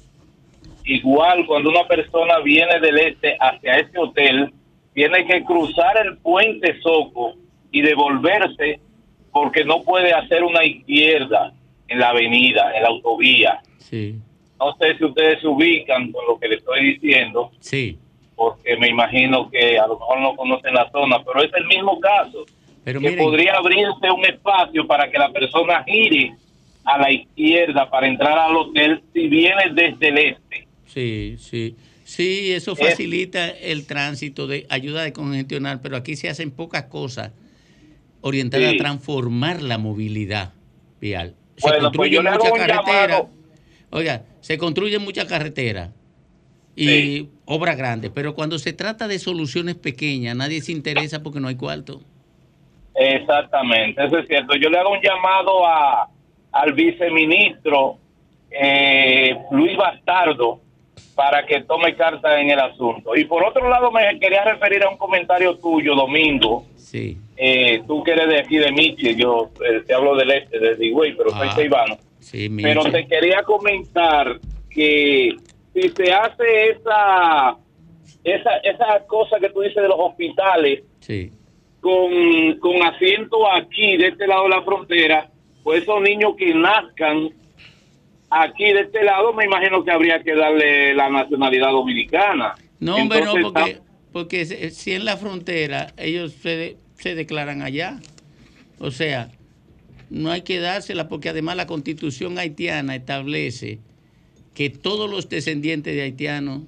[0.91, 4.53] Igual cuando una persona viene del este hacia ese hotel,
[4.93, 7.33] tiene que cruzar el puente Soco
[7.71, 8.79] y devolverse
[9.33, 11.51] porque no puede hacer una izquierda
[11.89, 13.59] en la avenida, en la autovía.
[13.79, 14.15] Sí.
[14.57, 17.99] No sé si ustedes se ubican con lo que le estoy diciendo, Sí.
[18.35, 21.99] porque me imagino que a lo mejor no conocen la zona, pero es el mismo
[21.99, 22.45] caso.
[22.85, 26.31] Pero que miren- podría abrirse un espacio para que la persona gire
[26.85, 30.66] a la izquierda para entrar al hotel si viene desde el este.
[30.88, 31.75] Sí, sí.
[32.03, 37.31] Sí, eso facilita el tránsito, de ayuda a descongestionar, pero aquí se hacen pocas cosas
[38.21, 38.75] orientadas Sí.
[38.75, 40.53] a transformar la movilidad
[41.01, 41.35] vial.
[41.57, 42.67] Se Bueno, pues carreteras.
[42.67, 43.29] llamado.
[43.89, 45.89] Oiga, se construyen muchas carreteras
[46.75, 51.47] y obras grandes, pero cuando se trata de soluciones pequeñas, nadie se interesa porque no
[51.49, 52.01] hay cuarto.
[52.95, 54.55] Exactamente, eso es cierto.
[54.55, 56.09] Yo le hago un llamado a,
[56.51, 57.97] al viceministro
[58.49, 60.61] eh, Luis Bastardo
[61.18, 63.15] para que tome carta en el asunto.
[63.15, 66.63] Y por otro lado, me quería referir a un comentario tuyo, Domingo.
[66.76, 67.18] Sí.
[67.36, 70.86] Eh, tú que eres de aquí de Michi, yo eh, te hablo del este, de
[70.86, 71.97] Higüey, pero soy Ah, ceibano.
[72.20, 72.91] Sí, Pero Michi.
[72.91, 74.38] te quería comentar
[74.70, 75.36] que
[75.74, 77.57] si se hace esa,
[78.24, 81.32] esa, esa cosa que tú dices de los hospitales, Sí.
[81.82, 85.30] con, con asiento aquí, de este lado de la frontera,
[85.63, 87.32] pues esos niños que nazcan
[88.30, 92.55] aquí de este lado, me imagino que habría que darle la nacionalidad dominicana.
[92.80, 93.80] No, hombre, no, porque,
[94.11, 97.99] porque si si en la frontera ellos se, de- se declaran allá.
[98.80, 99.30] O sea,
[100.09, 103.80] no hay que dársela porque además la constitución haitiana establece
[104.53, 106.61] que todos los descendientes de haitianos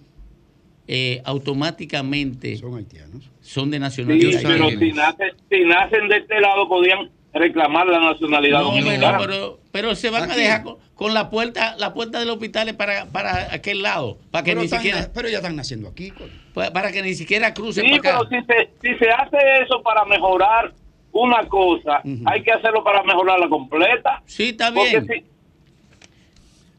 [0.87, 3.29] eh, automáticamente son haitianos.
[3.41, 4.79] Son de Sí, nacionalidad pero haitiana.
[4.85, 9.17] si nacen, si nacen de este lado, podían reclamar la nacionalidad No, hombre, dominicana.
[9.19, 12.75] no, pero, pero se van a dejar con, con la puerta la puerta del hospital
[12.75, 16.11] para, para aquel lado, para que Pero ni están- siquiera pero ya están naciendo aquí.
[16.53, 18.27] para, para que ni siquiera crucen Sí, para acá.
[18.29, 20.73] pero si se, si se hace eso para mejorar
[21.13, 24.21] una cosa, hay que hacerlo para mejorarla completa.
[24.25, 25.07] Sí, está bien.
[25.07, 25.23] si-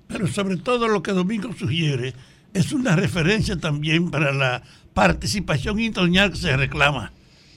[0.06, 2.12] Pero sobre todo lo que Domingo sugiere
[2.52, 4.62] es una referencia también para la
[4.92, 7.10] participación internacional que se reclama.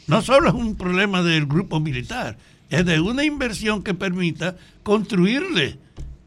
[0.08, 2.38] No solo es un problema del grupo militar,
[2.70, 5.78] es de una inversión que permita construirle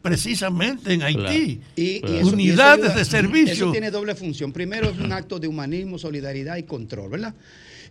[0.09, 3.53] precisamente en Haití Y, y eso- y unidades eso ayuda- de servicio.
[3.53, 4.51] Eso tiene doble función.
[4.51, 7.33] Primero, es un acto de humanismo, solidaridad y control, ¿verdad?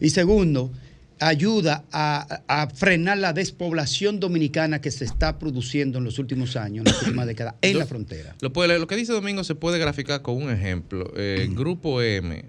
[0.00, 0.70] Y segundo,
[1.18, 6.84] ayuda a, a frenar la despoblación dominicana que se está produciendo en los últimos años,
[6.84, 8.34] en las últimas décadas, en Yo- la frontera.
[8.40, 11.10] Lo, puede- lo que dice Domingo se puede graficar con un ejemplo.
[11.16, 12.44] Eh, Grupo M,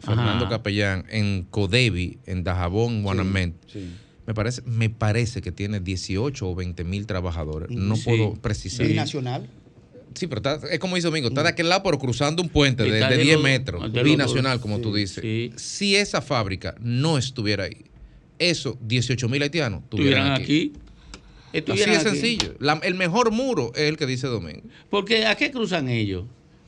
[0.00, 0.56] Fernando Ajá.
[0.56, 3.54] Capellán, en Codevi, en Dajabón, Guanamén.
[3.72, 3.88] Sí.
[4.26, 7.70] Me parece, me parece que tiene 18 o 20 mil trabajadores.
[7.70, 8.04] No Sí.
[8.04, 8.86] puedo precisar.
[8.86, 9.48] Binacional.
[10.14, 12.82] Sí, pero está- es como dice Domingo, está de aquel lado, pero cruzando un puente
[12.84, 15.62] de, de de 10 los- metros, binacional, como tú Sí, dices.
[15.62, 17.78] Si esa fábrica no estuviera ahí,
[18.38, 20.72] eso, 18 mil haitianos estuvieran Estuvieran aquí.
[20.74, 21.72] aquí.
[21.72, 22.04] Así de aquí.
[22.04, 22.54] sencillo.
[22.60, 24.62] La- el mejor muro es el que dice Domingo.
[24.90, 26.24] Porque ¿a qué cruzan ellos?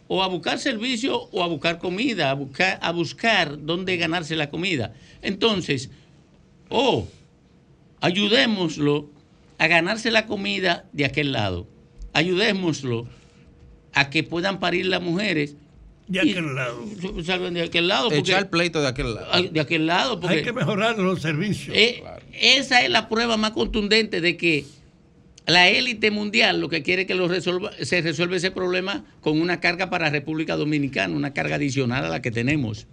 [0.09, 4.51] O a buscar servicio o a buscar comida, a buscar, a buscar dónde ganarse la
[4.51, 4.95] comida.
[5.23, 5.91] Entonces,
[6.69, 7.07] oh,
[8.05, 9.11] ayudémoslo
[9.59, 11.67] a ganarse la comida de aquel lado.
[12.13, 13.07] Ayudémoslo
[13.93, 15.57] a que puedan parir las mujeres.
[16.07, 16.85] De aquel lado.
[17.25, 18.05] Salgan de aquel lado.
[18.11, 19.43] porque- Echar pleito de aquel lado.
[19.51, 20.21] De aquel lado.
[20.21, 21.75] Porque Hay que mejorar los servicios.
[21.77, 22.03] eh,
[22.33, 24.65] Esa es la prueba más contundente de que
[25.47, 29.39] La élite mundial lo que quiere es que lo resuelva, se resuelva ese problema con
[29.39, 32.87] una carga para República Dominicana, una carga adicional a la que tenemos.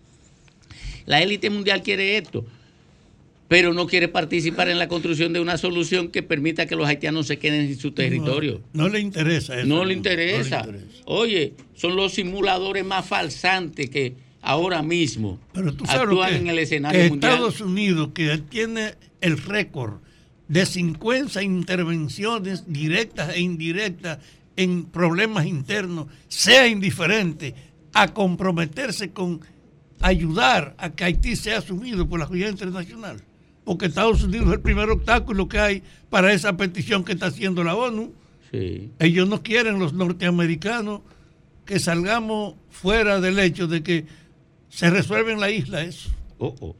[1.06, 2.46] La élite mundial quiere esto,
[3.52, 7.28] pero no quiere participar en la construcción de una solución que permita que los haitianos
[7.28, 8.62] se queden en su territorio.
[8.72, 9.68] No, le interesa eso.
[9.68, 10.66] No le interesa.
[11.04, 16.48] Oye, son los simuladores más falsantes que ahora mismo Pero tú sabes actúan que, en
[16.48, 17.34] el escenario que mundial.
[17.34, 19.96] Estados Unidos, que tiene el récord
[20.48, 24.20] de 50 intervenciones directas e indirectas
[24.56, 27.54] en problemas internos, sea indiferente
[27.92, 29.42] a comprometerse con
[30.00, 33.22] ayudar a que Haití sea asumido por la comunidad internacional.
[33.64, 37.64] Porque Estados Unidos es el primer obstáculo que hay para esa petición que está haciendo
[37.64, 38.14] la ONU.
[38.52, 38.92] Sí.
[39.00, 41.02] Ellos no quieren, los norteamericanos,
[41.66, 44.06] que salgamos fuera del hecho de que
[44.70, 46.10] se resuelve en la isla eso.
[46.38, 46.76] Oh, oh.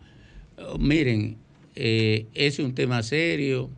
[0.58, 1.38] Oh, miren,
[1.76, 3.70] eh, es un tema serio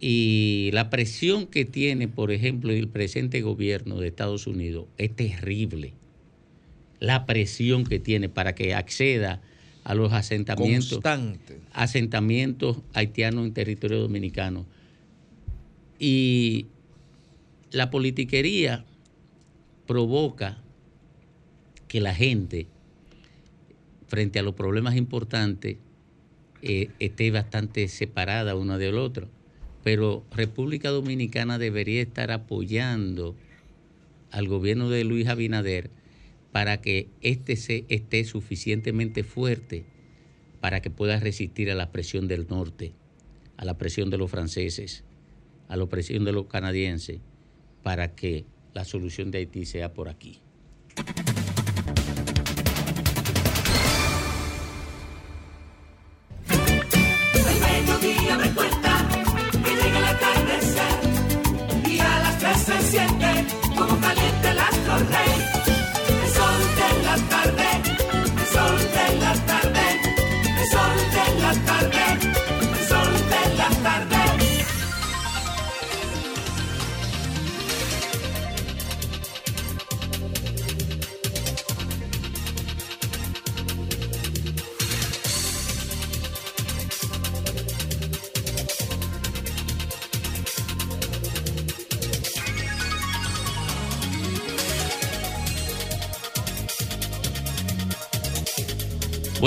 [0.00, 5.94] y la presión que tiene, por ejemplo, el presente gobierno de Estados Unidos es terrible.
[7.00, 9.40] La presión que tiene para que acceda
[9.84, 11.60] a los asentamientos, Constante.
[11.72, 14.66] asentamientos haitianos en territorio dominicano.
[15.98, 16.66] Y
[17.70, 18.84] la politiquería
[19.86, 20.58] provoca
[21.86, 22.66] que la gente,
[24.08, 25.76] frente a los problemas importantes,
[26.62, 29.28] eh, esté bastante separada una del otro.
[29.82, 33.36] Pero República Dominicana debería estar apoyando
[34.30, 35.90] al gobierno de Luis Abinader
[36.54, 39.86] para que éste se, esté suficientemente fuerte
[40.60, 42.92] para que pueda resistir a la presión del norte,
[43.56, 45.02] a la presión de los franceses,
[45.66, 47.18] a la presión de los canadienses,
[47.82, 50.38] para que la solución de Haití sea por aquí.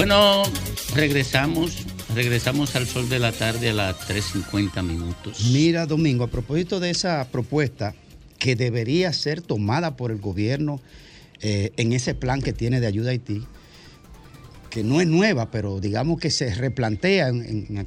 [0.08, 0.44] Bueno,
[0.96, 1.86] regresamos,
[2.16, 5.50] regresamos al sol de la tarde a las 3.50 minutos.
[5.52, 7.94] Mira, Domingo, a propósito de esa propuesta
[8.40, 10.80] que debería ser tomada por el gobierno
[11.42, 13.44] eh, en ese plan que tiene de ayuda a Haití,
[14.70, 17.86] que no es nueva, pero digamos que se replantea en,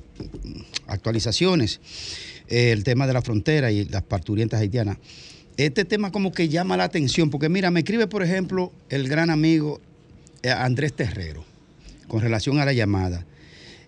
[0.89, 1.81] actualizaciones
[2.49, 4.99] eh, el tema de la frontera y las parturientas haitianas.
[5.57, 9.31] Este tema como que llama la atención, porque mira, me escribe, por ejemplo, el gran
[9.31, 9.81] amigo
[10.43, 11.49] eh, Andrés Terrero
[12.11, 13.25] con relación a la llamada.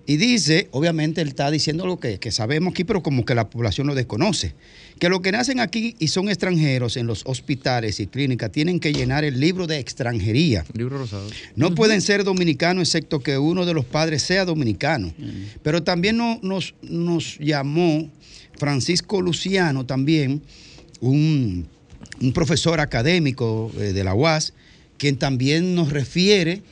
[0.04, 3.48] Y dice, obviamente él está diciendo lo que, que sabemos aquí, pero como que la
[3.50, 4.52] población lo desconoce,
[4.98, 8.92] que los que nacen aquí y son extranjeros en los hospitales y clínicas tienen que
[8.92, 10.64] llenar el libro de extranjería.
[10.76, 11.28] Libro rosado.
[11.54, 15.12] No pueden ser dominicanos excepto que uno de los padres sea dominicano.
[15.62, 18.10] Pero también no- nos, nos llamó
[18.58, 20.42] Francisco Luciano también,
[21.00, 21.68] un,
[22.20, 24.52] un profesor académico eh, de la UAS,
[24.98, 26.62] quien también nos refiere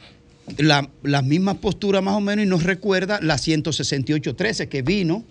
[0.58, 5.24] la, las mismas posturas más o menos y nos recuerda la 168.13 que vino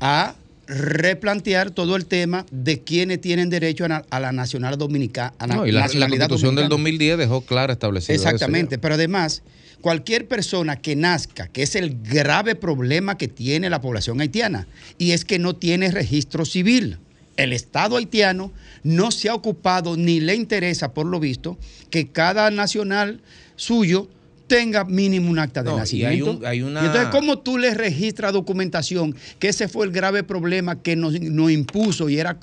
[0.00, 0.34] a
[0.66, 5.34] replantear todo el tema de quienes tienen derecho a, na- a la nacional dominicana.
[5.46, 8.30] No, y la, la constitución del 2010 dejó claro establecido eso ya.
[8.30, 9.42] Exactamente, pero además,
[9.80, 14.66] cualquier persona que nazca, que es el grave problema que tiene la población haitiana,
[14.98, 16.98] y es que no tiene registro civil.
[17.36, 18.52] El Estado haitiano
[18.84, 21.58] no se ha ocupado ni le interesa, por lo visto,
[21.90, 23.20] que cada nacional
[23.56, 24.08] suyo
[24.56, 25.80] tenga mínimo un acta de No, y hay
[26.18, 26.30] nacimiento.
[26.32, 29.14] un- hay una- Y entonces, ¿cómo tú le registras documentación?
[29.38, 32.38] Que ese fue el grave problema que nos, nos impuso y era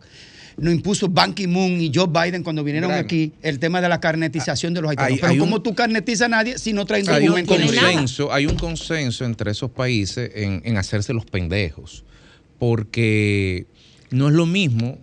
[0.57, 3.05] nos impuso Ban Ki-moon y Joe Biden cuando vinieron Gran.
[3.05, 5.11] aquí, el tema de la carnetización de los haitianos.
[5.13, 8.33] Hay- Pero hay un- ¿cómo tú carnetizas a nadie si no traen Hay un, nada?
[8.33, 12.03] hay un consenso entre esos países en, en hacerse los pendejos,
[12.57, 13.67] porque
[14.11, 14.97] no es lo mismo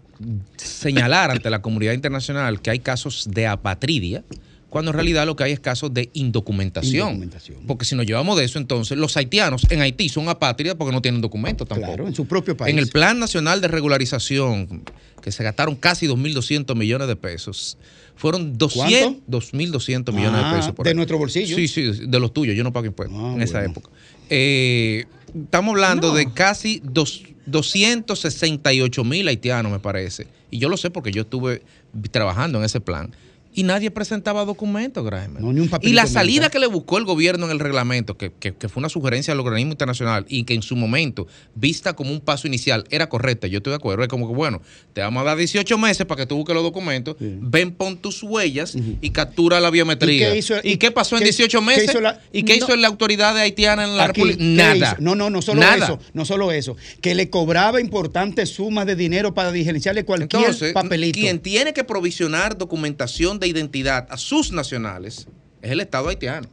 [0.56, 4.24] señalar ante la comunidad internacional que hay casos de apatridia,
[4.68, 7.08] cuando en realidad lo que hay es casos de indocumentación.
[7.08, 7.58] Indocumentación.
[7.66, 11.00] Porque si nos llevamos de eso, entonces los haitianos en Haití son apátridas porque no
[11.00, 11.88] tienen documentos tampoco.
[11.92, 12.72] Claro, en su propio país.
[12.72, 14.82] En el Plan Nacional de Regularización,
[15.22, 17.78] que se gastaron casi 2.200 millones de pesos,
[18.16, 20.72] fueron 200, 2.200 millones Ah, de pesos.
[20.74, 20.96] por de ahí.
[20.96, 21.54] nuestro bolsillo.
[21.56, 22.56] Sí, sí, de los tuyos.
[22.56, 23.70] Yo no pago impuestos en esa bueno.
[23.72, 23.90] época.
[24.30, 25.04] Eh,
[25.34, 26.14] estamos hablando No.
[26.14, 30.26] de casi dos, 268 mil haitianos, me parece.
[30.50, 31.62] Y yo lo sé porque yo estuve
[32.10, 33.10] trabajando en ese plan.
[33.56, 35.40] Y nadie presentaba documentos, Graimer.
[35.42, 38.30] No, ni un y la salida que le buscó el gobierno en el reglamento, que,
[38.30, 42.10] que- que fue una sugerencia del organismo internacional y que en su momento, vista como
[42.12, 43.46] un paso inicial, era correcta.
[43.46, 44.02] Yo estoy de acuerdo.
[44.02, 44.60] Es como que, bueno,
[44.92, 48.22] te vamos a dar 18 meses para que tú busques los documentos, ven, pon tus
[48.22, 50.28] huellas y captura la biometría.
[50.28, 51.84] ¿Y qué hizo- ¿Y qué pasó en qué- 18 qué meses?
[51.90, 54.38] hizo la- ¿Y qué no- hizo la autoridad haitiana en la Aquí, República?
[54.38, 54.44] ¿qué
[54.78, 54.96] Nada.
[55.00, 55.82] No, no, no solo Nada.
[55.86, 60.74] eso, no solo eso, que le cobraba importantes sumas de dinero para diligenciarle cualquier Entonces,
[60.74, 61.18] papelito.
[61.18, 65.28] quien tiene que provisionar documentación de identidad a sus nacionales
[65.62, 66.48] es el Estado haitiano.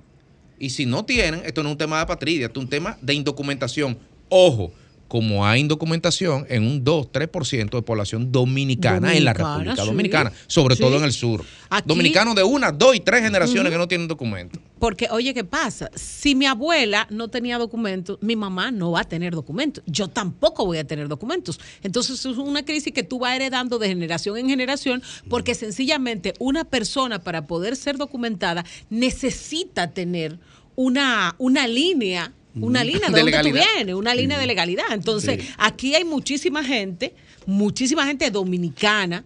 [0.60, 2.98] Y si no tienen, esto no es un tema de patria, esto es un tema
[3.02, 3.98] de indocumentación.
[4.30, 4.72] Ojo,
[5.14, 9.86] como hay indocumentación en un 2-3% de población dominicana, en la República sí.
[9.88, 10.82] Dominicana, sobre Sí.
[10.82, 11.46] todo en el sur.
[11.70, 14.60] Aquí- Dominicanos de una, dos y tres generaciones que no tienen documento.
[14.80, 15.92] Porque, oye, ¿qué pasa?
[15.94, 19.84] Si mi abuela no tenía documentos, mi mamá no va a tener documentos.
[19.86, 21.60] Yo tampoco voy a tener documentos.
[21.84, 26.64] Entonces, es una crisis que tú vas heredando de generación en generación, porque sencillamente una
[26.64, 30.40] persona para poder ser documentada necesita tener
[30.76, 32.34] una, una línea.
[32.56, 34.86] Una línea de, De dónde tú vienes, una línea de legalidad.
[34.92, 35.50] Entonces, Sí.
[35.58, 37.14] aquí hay muchísima gente,
[37.46, 39.24] muchísima gente dominicana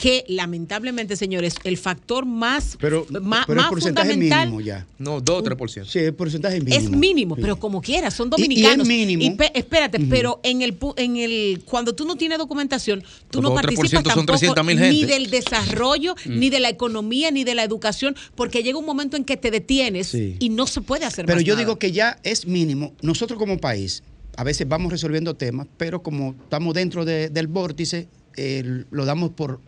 [0.00, 4.86] que lamentablemente, señores, el factor más, Pero, ma- pero el más porcentaje fundamental mínimo ya.
[4.98, 5.84] No, 2 o 3%.
[5.84, 6.80] Sí, el porcentaje es mínimo.
[6.82, 7.42] es mínimo, Sí.
[7.42, 8.88] pero como quiera, son Y- y es dominicanos.
[8.88, 9.22] mínimo.
[9.22, 13.42] Y pe- espérate, pero en el pu- en el cuando tú no tienes documentación, tú
[13.42, 16.38] Los no dos o 3% participas son tampoco 300.000 ni del desarrollo, Mm.
[16.38, 19.50] ni de la economía, ni de la educación, porque llega un momento en que te
[19.50, 20.36] detienes Sí.
[20.40, 21.66] y no se puede hacer Pero más yo nada.
[21.66, 22.94] digo que ya es mínimo.
[23.02, 24.02] Nosotros como país,
[24.38, 29.32] a veces vamos resolviendo temas, pero como estamos dentro de- del vórtice, eh, lo damos
[29.32, 29.60] por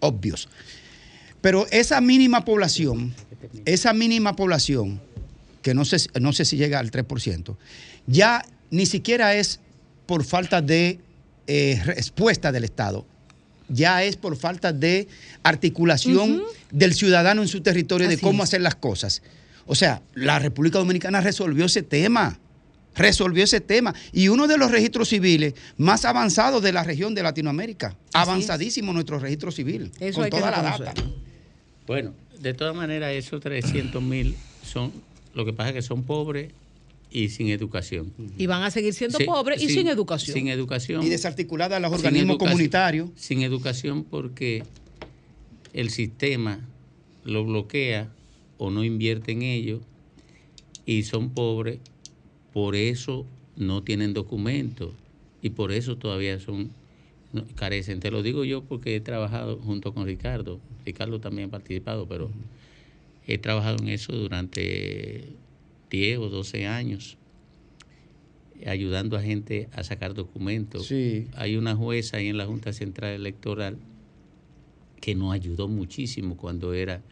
[0.00, 0.48] obvios.
[1.40, 3.14] Pero esa mínima población,
[3.64, 5.00] esa mínima población,
[5.62, 7.56] que no sé, si- no sé si llega al 3%,
[8.06, 9.60] ya ni siquiera es
[10.06, 11.00] por falta de
[11.48, 13.06] eh, respuesta del Estado,
[13.68, 15.06] ya es por falta de
[15.44, 18.48] articulación del ciudadano en su territorio de cómo es.
[18.50, 19.22] hacer las cosas.
[19.66, 22.38] O sea, la República Dominicana resolvió ese tema,
[22.96, 23.94] resolvió ese tema.
[24.12, 29.18] Y uno de los registros civiles más avanzados de la región de Latinoamérica, avanzadísimo nuestro
[29.18, 30.94] registro civil, Eso con hay que toda la data.
[31.86, 34.92] Bueno, de todas maneras, esos 300 mil son,
[35.34, 36.52] lo que pasa es que son pobres
[37.10, 38.12] y sin educación.
[38.36, 40.34] y van a seguir siendo Sí, pobres y sin educación.
[40.34, 41.02] Sin educación.
[41.02, 43.10] Y desarticuladas los Sin organismos comunitarios.
[43.16, 44.64] Sin educación porque
[45.72, 46.60] el sistema
[47.24, 48.08] lo bloquea
[48.58, 49.80] o no invierte en ello
[50.84, 51.78] y son pobres,
[52.56, 54.94] por eso no tienen documentos
[55.42, 56.70] y por eso todavía son
[57.54, 58.00] carecen.
[58.00, 60.58] Te lo digo yo porque he trabajado junto con Ricardo.
[60.86, 62.30] Ricardo también ha participado, pero
[63.26, 65.34] he trabajado en eso durante
[65.90, 67.18] 10 o 12 años
[68.64, 70.86] ayudando a gente a sacar documentos.
[70.86, 71.28] Sí.
[71.34, 73.76] Hay una jueza ahí en la Junta Central Electoral
[75.02, 77.02] que nos ayudó muchísimo cuando era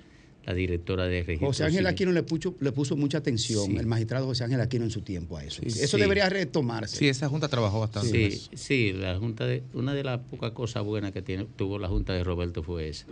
[0.46, 1.48] la directora de registro.
[1.48, 1.86] José Ángel.
[1.86, 3.76] Aquino le puso, le puso mucha atención, Sí.
[3.76, 5.62] el magistrado José Ángel Aquino en su tiempo a eso.
[5.64, 6.00] Eso Sí.
[6.00, 6.96] debería retomarse.
[6.96, 8.10] Sí, esa junta trabajó bastante.
[8.10, 8.50] Sí, eso.
[8.54, 12.12] sí, la junta de, una de las pocas cosas buenas que tiene, tuvo la junta
[12.12, 13.06] de Roberto fue esa,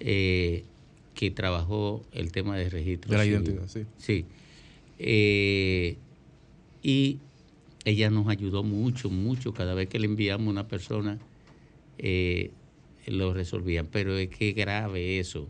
[0.00, 0.64] eh,
[1.14, 3.10] que trabajó el tema de registro.
[3.10, 3.42] De la civil.
[3.42, 3.84] identidad, sí.
[3.98, 4.24] Sí.
[4.98, 5.96] Eh,
[6.82, 7.18] y
[7.84, 9.52] ella nos ayudó mucho, mucho.
[9.52, 11.18] Cada vez que le enviamos a una persona,
[11.98, 12.50] eh,
[13.06, 13.86] lo resolvían.
[13.90, 15.48] Pero es que grave eso.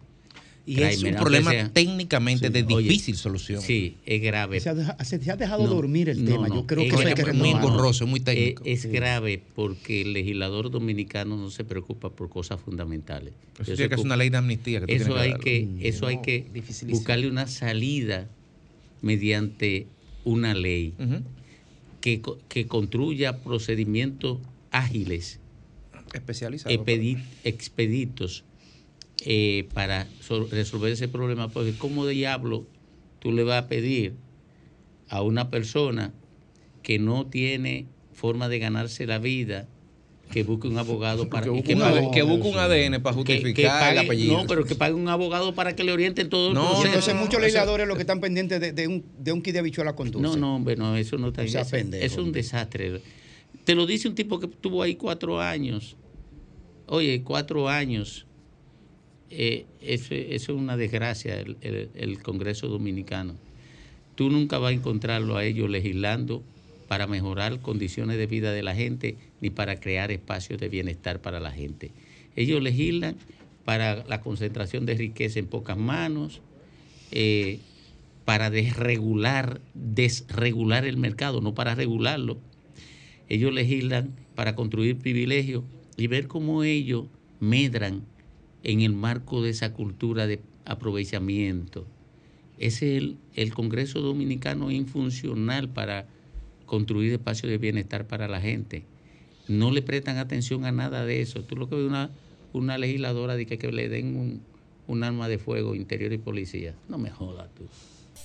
[0.68, 3.62] Y es un problema sea- técnicamente de oye, difícil solución.
[3.62, 4.58] Sí, es grave.
[4.58, 6.48] Se ha, se- dejado No, dormir el no, tema.
[6.48, 8.64] no, Yo creo es que que grave, muy engorroso, es muy técnico.
[8.66, 13.32] Es, es grave porque el legislador dominicano no se preocupa por cosas fundamentales.
[13.60, 15.78] Eso tiene que ocupan- una ley de amnistía que tú eso que hay que, Mm,
[15.82, 16.46] eso hay que
[16.88, 18.28] buscarle una salida
[19.02, 19.86] mediante
[20.24, 20.94] una ley
[22.00, 24.38] que, que construya procedimientos
[24.72, 25.38] ágiles,
[26.12, 26.74] Especializado.
[26.74, 28.42] expedi- expeditos
[29.24, 31.48] eh, para so- resolver ese problema.
[31.48, 32.66] Porque ¿cómo diablo
[33.18, 34.14] tú le vas a pedir
[35.08, 36.12] a una persona
[36.82, 39.68] que no tiene forma de ganarse la vida
[40.32, 43.00] que busque un abogado para Que busque y un pague- AD- que busque un ADN
[43.00, 44.36] para que- que justificar el apellido.
[44.38, 46.86] No, pero que pague un abogado para que le orienten todo el No, proceso.
[46.88, 49.60] entonces no, muchos legisladores lo que están pendientes de, de un, de un kit de
[49.60, 50.28] habichuela con dulce.
[50.28, 53.02] No, no, hombre, no, eso no está O sea, eso- pendejo, eso es un desastre.
[53.64, 55.96] Te lo dice un tipo que estuvo ahí cuatro años.
[56.88, 58.26] Oye, cuatro años.
[59.38, 63.34] Eh, eso, es una desgracia, el Congreso Dominicano.
[64.14, 66.42] Tú nunca vas a encontrarlo a ellos legislando
[66.88, 71.38] para mejorar condiciones de vida de la gente ni para crear espacios de bienestar para
[71.38, 71.90] la gente.
[72.34, 73.16] Ellos legislan
[73.66, 76.40] para la concentración de riqueza en pocas manos,
[77.10, 77.58] eh,
[78.24, 82.38] para desregular, desregular el mercado, no para regularlo.
[83.28, 85.62] Ellos legislan para construir privilegios
[85.98, 87.04] y ver cómo ellos
[87.38, 88.02] medran
[88.66, 91.86] en el marco de esa cultura de aprovechamiento.
[92.58, 96.08] Es el, el Congreso Dominicano infuncional para
[96.64, 98.82] construir espacios de bienestar para la gente.
[99.46, 101.44] No le prestan atención a nada de eso.
[101.44, 102.10] Tú lo que ves una,
[102.52, 104.42] una legisladora de que, le den un,
[104.88, 106.74] un arma de fuego interior y policía.
[106.88, 107.68] No me jodas tú.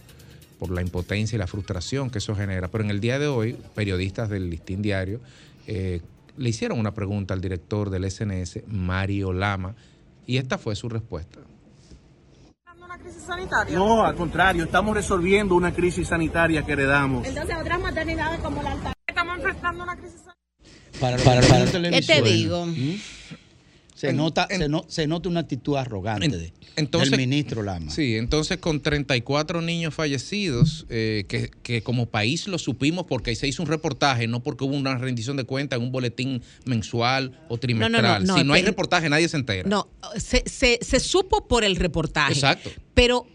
[0.61, 2.69] por la impotencia y la frustración que eso genera.
[2.69, 5.21] Pero en el día de hoy, periodistas del Listín Diario
[5.67, 6.01] eh,
[6.37, 9.75] le hicieron una pregunta al director del SNS, Mario Lama,
[10.27, 11.41] y esta fue su respuesta.
[13.71, 17.27] No, al contrario, estamos resolviendo una crisis sanitaria que heredamos.
[17.27, 18.93] Entonces, otras maternidades como la alta.
[19.07, 20.23] Estamos enfrentando una crisis
[21.01, 22.67] Para, para, para ¿Qué te digo?
[23.97, 27.91] Se, nota, se, no- se nota una actitud arrogante de- Entonces, del ministro Lama.
[27.91, 33.49] Sí, entonces con 34 niños fallecidos, eh, que, que como país lo supimos porque se
[33.49, 37.57] hizo un reportaje, no porque hubo una rendición de cuentas en un boletín mensual o
[37.57, 38.25] trimestral.
[38.27, 39.67] no, si no hay te- reportaje, nadie se entera.
[39.69, 42.35] No, se, se- se supo por el reportaje.
[42.35, 42.71] Exacto.
[42.93, 43.27] Pero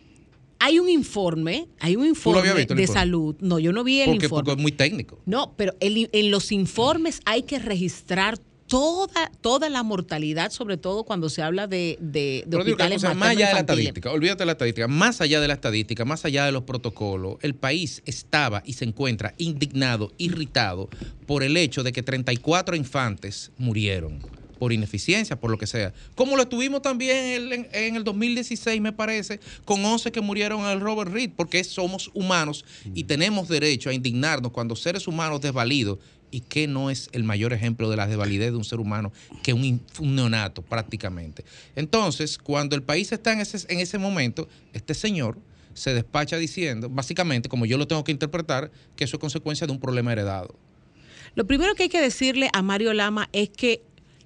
[0.60, 3.00] hay un informe, hay un informe visto, de informe?
[3.02, 3.36] salud.
[3.40, 4.44] No, yo no vi el porque, informe.
[4.46, 5.20] porque es muy técnico.
[5.26, 8.38] No, pero el- en los informes hay que registrar
[8.72, 13.48] toda, toda la mortalidad, sobre todo cuando se habla de, de, de hospitales más allá
[13.50, 16.54] de la estadística, olvídate de la estadística, más allá de la estadística, más allá de
[16.54, 20.88] los protocolos, el país estaba y se encuentra indignado, irritado
[21.28, 24.20] por el hecho de que 34 infantes murieron
[24.62, 25.92] por ineficiencia, por lo que sea.
[26.14, 30.68] Como lo tuvimos también en, en el 2016, me parece, con 11 que murieron en
[30.68, 32.64] el Robert Reed, porque somos humanos
[32.94, 35.98] y tenemos derecho a indignarnos cuando seres humanos desvalidos
[36.30, 39.12] y que no es el mayor ejemplo de la desvalidez de un ser humano
[39.42, 41.44] que un, un neonato prácticamente.
[41.76, 45.40] Entonces, cuando el país está en ese, en ese momento, este señor
[45.74, 49.74] se despacha diciendo, básicamente, como yo lo tengo que interpretar, que eso es consecuencia de
[49.74, 50.54] un problema heredado.
[51.34, 53.82] Lo primero que hay que decirle a Mario Lama es que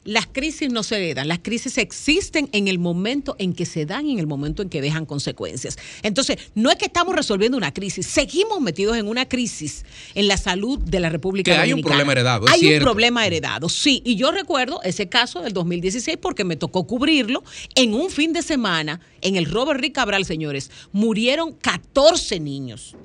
[0.06, 4.06] las crisis no se heredan, las crisis existen en el momento en que se dan
[4.06, 5.78] y en el momento en que dejan consecuencias.
[6.04, 9.84] Entonces, no es que estamos resolviendo una crisis, seguimos metidos en una crisis
[10.14, 11.90] en la salud de la República Que hay un Dominicana.
[11.96, 14.02] problema heredado, es Hay un problema heredado, sí.
[14.06, 18.44] Y yo recuerdo ese caso del 2016 porque me tocó cubrirlo en un fin de
[18.44, 20.70] semana en el Robert Rick Cabral, señores.
[20.92, 22.96] Murieron 14 niños.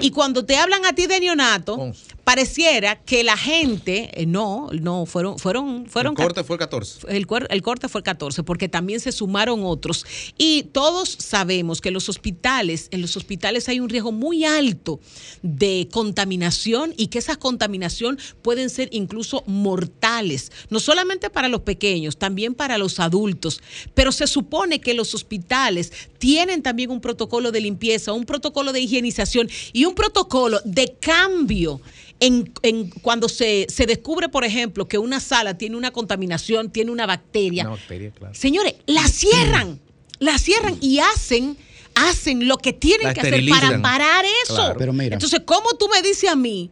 [0.00, 1.92] Y cuando te hablan a ti de neonato,
[2.28, 7.06] pareciera que la gente, eh, no, no, fueron, fueron, fueron el corte fue el 14.
[7.08, 10.04] el, el corte fue el 14, porque también se sumaron otros.
[10.36, 15.00] Y todos sabemos que los hospitales, en los hospitales hay un riesgo muy alto
[15.40, 22.18] de contaminación y que esas contaminación pueden ser incluso mortales, no solamente para los pequeños,
[22.18, 23.62] también para los adultos.
[23.94, 28.80] Pero se supone que los hospitales tienen también un protocolo de limpieza, un protocolo de
[28.80, 31.80] higienización y un protocolo de cambio
[32.20, 36.90] en, en cuando se, se descubre, por ejemplo, que una sala tiene una contaminación, tiene
[36.90, 37.64] una bacteria.
[37.64, 38.34] Una bacteria, claro.
[38.34, 39.80] Señores, la cierran,
[40.18, 41.56] la cierran y hacen
[41.94, 44.54] hacen lo que tienen La que hacer para parar eso.
[44.54, 44.76] Claro.
[44.78, 45.14] Pero mira.
[45.14, 46.70] Entonces, ¿cómo tú me dices a mí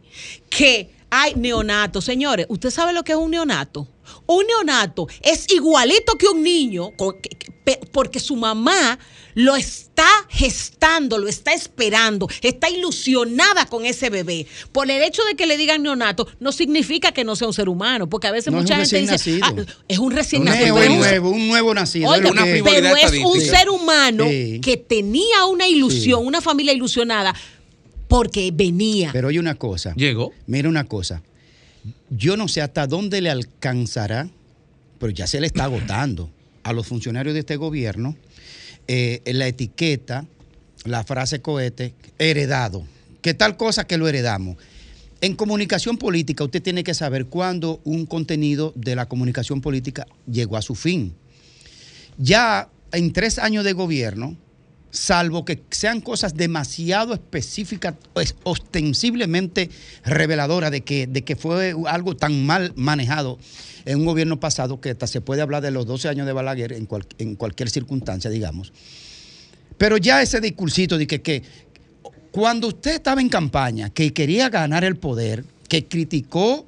[0.49, 2.01] que hay neonato?
[2.01, 3.87] Señores, ¿usted sabe lo que es un neonato?
[4.25, 6.91] Un neonato es igualito que un niño
[7.91, 8.97] porque su mamá
[9.33, 14.47] lo está gestando, lo está esperando, está ilusionada con ese bebé.
[14.71, 17.69] Por el hecho de que le digan neonato, no significa que no sea un ser
[17.69, 19.39] humano, porque a veces No, mucha un gente dice.
[19.43, 19.53] "Ah,
[19.87, 20.75] es un recién Un nacido.
[20.75, 22.09] nuevo, un- nuevo, un nuevo nacido.
[22.09, 22.31] Oiga,
[22.63, 24.59] pero es un ser humano Sí.
[24.61, 27.35] que tenía una ilusión, una familia ilusionada,
[28.07, 29.09] porque venía.
[29.13, 29.93] Pero oye una cosa.
[29.95, 30.31] Llegó.
[30.47, 31.21] Mira una cosa.
[32.09, 34.29] Yo no sé hasta dónde le alcanzará,
[34.99, 36.29] pero ya se le está agotando
[36.63, 38.15] a los funcionarios de este gobierno
[38.87, 40.25] eh, la etiqueta,
[40.85, 42.85] la frase cohete, heredado.
[43.21, 44.57] ¿Qué tal cosa que lo heredamos?
[45.19, 50.55] En comunicación política usted tiene que saber cuándo un contenido de la comunicación política llegó
[50.57, 51.13] a su fin.
[52.17, 54.37] Ya en tres años de gobierno,
[54.91, 59.69] salvo que sean cosas demasiado específicas, pues, ostensiblemente
[60.05, 63.37] reveladoras de que, de que fue algo tan mal manejado
[63.85, 66.73] en un gobierno pasado que hasta se puede hablar de los 12 años de Balaguer
[66.73, 68.73] en, cual- en cualquier circunstancia, digamos.
[69.77, 71.43] Pero ya ese discursito de que, que
[72.31, 76.65] Cuando usted estaba en campaña, que quería ganar el poder, que criticó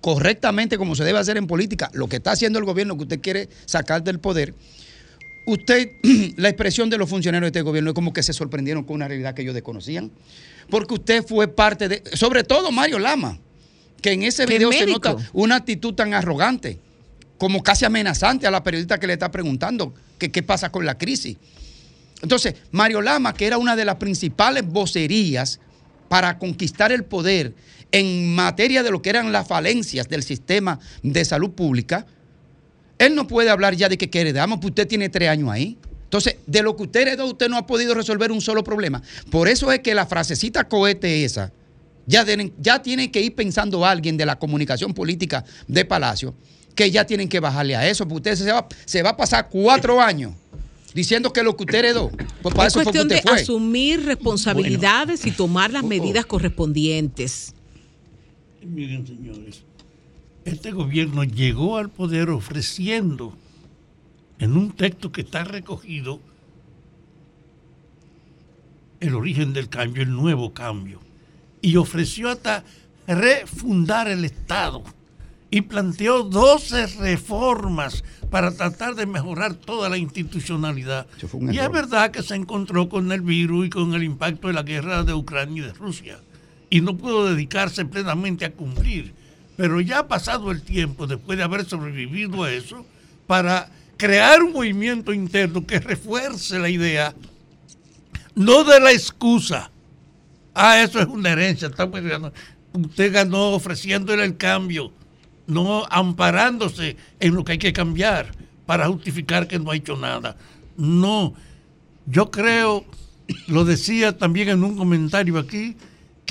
[0.00, 3.20] correctamente como se debe hacer en política, lo que está haciendo el gobierno que usted
[3.20, 4.54] quiere sacar del poder,
[5.46, 5.92] usted,
[6.36, 9.08] la expresión de los funcionarios de este gobierno es como que se sorprendieron con una
[9.08, 10.10] realidad que ellos desconocían,
[10.70, 13.38] porque usted fue parte de, sobre todo Mario Lama,
[14.00, 16.78] que en ese ¿Qué video se nota una actitud tan arrogante,
[17.38, 20.96] como casi amenazante a la periodista que le está preguntando que qué pasa con la
[20.96, 21.36] crisis.
[22.22, 25.58] Entonces, Mario Lama, que era una de las principales vocerías
[26.08, 27.54] para conquistar el poder
[27.90, 32.06] en materia de lo que eran las falencias del sistema de salud pública,
[33.06, 35.78] él no puede hablar ya de que quiere heredamos, pues usted tiene tres años ahí.
[36.04, 39.02] Entonces, de lo que usted heredó, usted no ha podido resolver un solo problema.
[39.30, 41.52] Por eso es que la frasecita cohete esa,
[42.06, 46.34] ya, tienen, ya tiene que ir pensando alguien de la comunicación política de Palacio,
[46.74, 49.48] que ya tienen que bajarle a eso, porque usted se va, se va a pasar
[49.48, 50.32] cuatro años
[50.94, 52.10] diciendo que lo que usted heredó,
[52.42, 53.40] pues para es eso fue que cuestión usted de fue.
[53.40, 57.54] asumir responsabilidades y tomar las medidas correspondientes.
[58.62, 59.62] Miren, señores,
[60.44, 63.36] este gobierno llegó al poder ofreciendo
[64.38, 66.20] en un texto que está recogido
[69.00, 71.00] el origen del cambio, el nuevo cambio,
[71.60, 72.64] y ofreció hasta
[73.06, 74.82] refundar el Estado
[75.50, 81.06] y planteó 12 reformas para tratar de mejorar toda la institucionalidad.
[81.50, 84.62] Y es verdad que se encontró con el virus y con el impacto de la
[84.62, 86.18] guerra de Ucrania y de Rusia
[86.72, 89.12] y no pudo dedicarse plenamente a cumplir.
[89.56, 92.86] Pero ya ha pasado el tiempo, después de haber sobrevivido a eso,
[93.26, 97.14] para crear un movimiento interno que refuerce la idea,
[98.34, 99.70] no de la excusa.
[100.54, 101.68] Ah, eso es una herencia.
[101.68, 102.00] estamos.
[102.72, 104.92] Usted ganó ofreciéndole el cambio,
[105.46, 108.32] no amparándose en lo que hay que cambiar
[108.66, 110.36] para justificar que no ha hecho nada.
[110.76, 111.34] No,
[112.06, 112.84] yo creo,
[113.46, 115.76] lo decía también en un comentario aquí,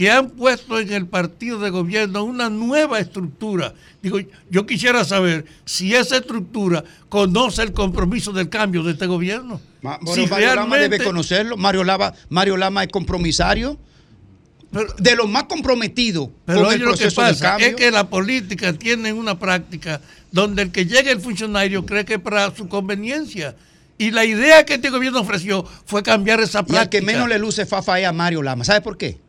[0.01, 3.75] que han puesto en el partido de gobierno una nueva estructura.
[4.01, 4.17] Digo,
[4.49, 9.61] yo quisiera saber si esa estructura conoce el compromiso del cambio de este gobierno.
[9.83, 11.55] Ma- Si bueno, Mario Lama debe realmente- conocerlo.
[11.55, 13.77] Mario Lama, Mario Lama es compromisario.
[14.97, 17.67] de los más comprometidos Pero con lo que del pasa cambio.
[17.67, 20.01] es que la política tiene una práctica
[20.31, 23.55] donde el que llegue el funcionario cree que es para su conveniencia.
[23.99, 26.81] Y la idea que este gobierno ofreció fue cambiar esa Y práctica.
[26.81, 28.63] al que menos le luce fafa es a Mario Lama.
[28.63, 29.19] ¿Sabe por qué?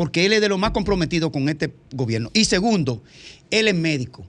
[0.00, 2.30] Porque él es de los más comprometidos con este gobierno.
[2.32, 3.02] Y segundo,
[3.50, 4.24] él es médico.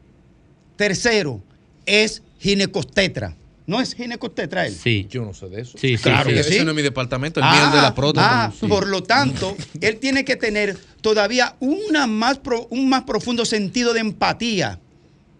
[0.76, 1.42] Tercero,
[1.86, 3.38] es ginecostetra.
[3.68, 4.76] ¿No es ginecostetra él?
[4.76, 5.08] Sí.
[5.10, 5.78] Yo no sé de eso.
[5.78, 6.36] Sí, Claro sí.
[6.36, 6.56] que sí.
[6.56, 8.46] Ese no es mi departamento, el mío es de la próstata.
[8.48, 8.68] ah, Sí.
[8.68, 13.94] por lo tanto, él tiene que tener todavía una más pro- un más profundo sentido
[13.94, 14.78] de empatía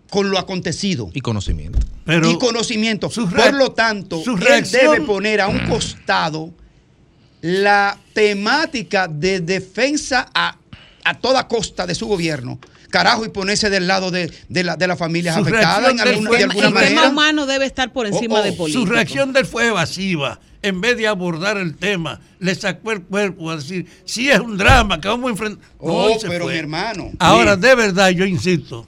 [0.10, 1.10] con lo acontecido.
[1.14, 1.78] Y conocimiento.
[2.08, 3.10] y conocimiento.
[3.10, 6.52] Por lo tanto, él debe poner a un costado
[7.42, 10.58] la temática de defensa a,
[11.04, 12.60] a toda costa de su gobierno.
[12.90, 16.08] Carajo, y ponerse del lado de, de la- de las familias Su afectadas en del
[16.10, 17.10] alguna, fue- de alguna el tema manera.
[17.10, 18.86] humano debe estar por encima Oh, oh, de su político.
[18.86, 20.40] Su reacción de él fue evasiva.
[20.62, 24.58] En vez de abordar el tema, le sacó el cuerpo a decir, sí es un
[24.58, 25.66] drama que vamos a enfrentar.
[25.80, 26.54] Oh, pero fue.
[26.54, 27.12] mi hermano.
[27.18, 28.86] Ahora, de verdad, yo insisto,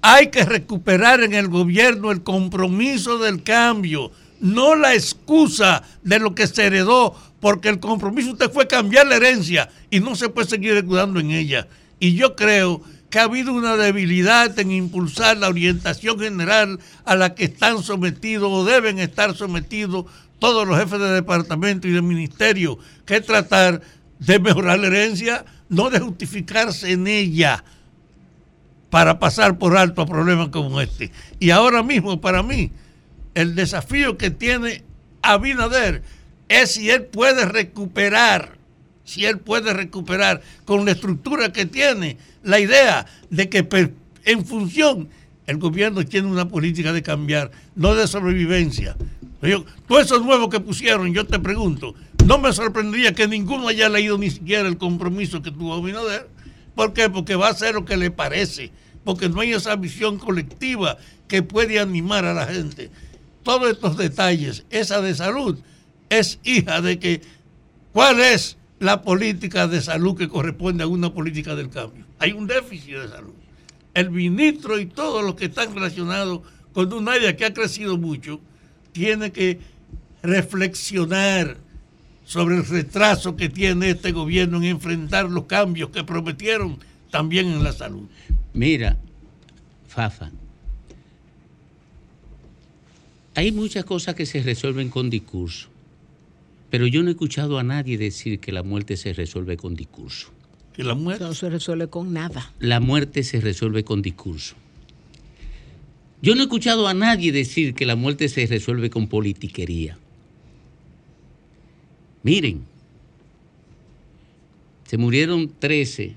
[0.00, 6.34] hay que recuperar en el gobierno el compromiso del cambio, no la excusa de lo
[6.34, 10.48] que se heredó, porque el compromiso usted fue cambiar la herencia y no se puede
[10.48, 11.68] seguir escudando en ella.
[12.00, 17.34] Y yo creo que ha habido una debilidad en impulsar la orientación general a la
[17.34, 20.06] que están sometidos o deben estar sometidos
[20.38, 23.80] todos los jefes de departamento y de ministerio, que es tratar
[24.18, 27.64] de mejorar la herencia, no de justificarse en ella
[28.90, 31.10] para pasar por alto a problemas como este.
[31.38, 32.72] Y ahora mismo, para mí,
[33.34, 34.84] el desafío que tiene
[35.20, 36.02] Abinader
[36.48, 38.58] es si él puede recuperar,
[39.04, 43.66] si él puede recuperar con la estructura que tiene, la idea de que
[44.24, 45.08] en función
[45.46, 48.96] el gobierno tiene una política de cambiar, no de sobrevivencia.
[49.40, 51.94] Yo, todo eso nuevo que pusieron, yo te pregunto,
[52.26, 56.28] no me sorprendería que ninguno haya leído ni siquiera el compromiso que tuvo Abinader.
[56.74, 57.08] ¿Por qué?
[57.08, 58.70] Porque va a hacer lo que le parece,
[59.04, 60.98] porque no hay esa visión colectiva
[61.28, 62.90] que puede animar a la gente.
[63.42, 65.58] Todos estos detalles, esa de salud,
[66.10, 67.20] es hija de que
[67.92, 72.04] cuál es la política de salud que corresponde a una política del cambio.
[72.18, 73.34] Hay un déficit de salud.
[73.94, 78.40] El ministro y todos los que están relacionados con un área que ha crecido mucho,
[78.92, 79.58] tiene que
[80.22, 81.56] reflexionar
[82.24, 86.78] sobre el retraso que tiene este gobierno en enfrentar los cambios que prometieron
[87.10, 88.06] también en la salud.
[88.52, 88.96] Mira,
[89.88, 90.30] Fafa,
[93.34, 95.68] hay muchas cosas que se resuelven con discurso.
[96.70, 100.30] Pero yo no he escuchado a nadie decir que la muerte se resuelve con discurso.
[100.74, 102.52] Que la muerte No se resuelve con nada.
[102.60, 104.54] La muerte se resuelve con discurso.
[106.20, 109.98] Yo no he escuchado a nadie decir que la muerte se resuelve con politiquería.
[112.22, 112.64] Miren,
[114.84, 116.16] se murieron 13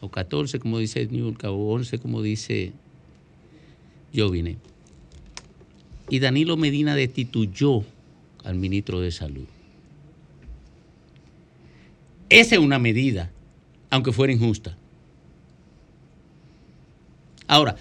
[0.00, 2.72] o 14, como dice Niurka, o 11, como dice
[4.14, 4.56] Jovine.
[6.08, 7.84] Y Danilo Medina destituyó
[8.44, 9.46] al ministro de Salud.
[12.28, 13.30] Esa es una medida,
[13.90, 14.76] aunque fuera injusta.
[17.46, 17.76] Ahora,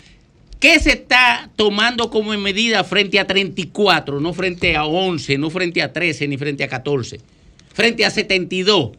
[0.60, 5.82] ¿qué se está tomando como medida frente a 34, no frente a 11, no frente
[5.82, 7.22] a 13, ni frente a 14,
[7.74, 8.92] frente a 72?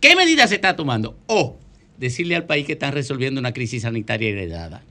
[0.00, 1.16] ¿Qué medida se está tomando?
[1.26, 1.56] O
[1.98, 4.82] decirle al país que están resolviendo una crisis sanitaria heredada.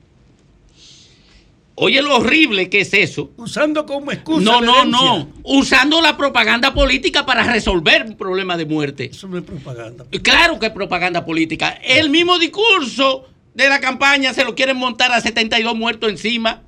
[1.74, 3.32] Oye lo horrible que es eso.
[3.36, 4.44] Usando como excusa.
[4.44, 5.28] No, no, no.
[5.42, 9.10] Usando la propaganda política para resolver un problema de muerte.
[9.12, 10.04] Eso no es propaganda.
[10.22, 11.70] Claro que es propaganda política.
[11.82, 16.62] El mismo discurso de la campaña se lo quieren montar a 72 muertos encima.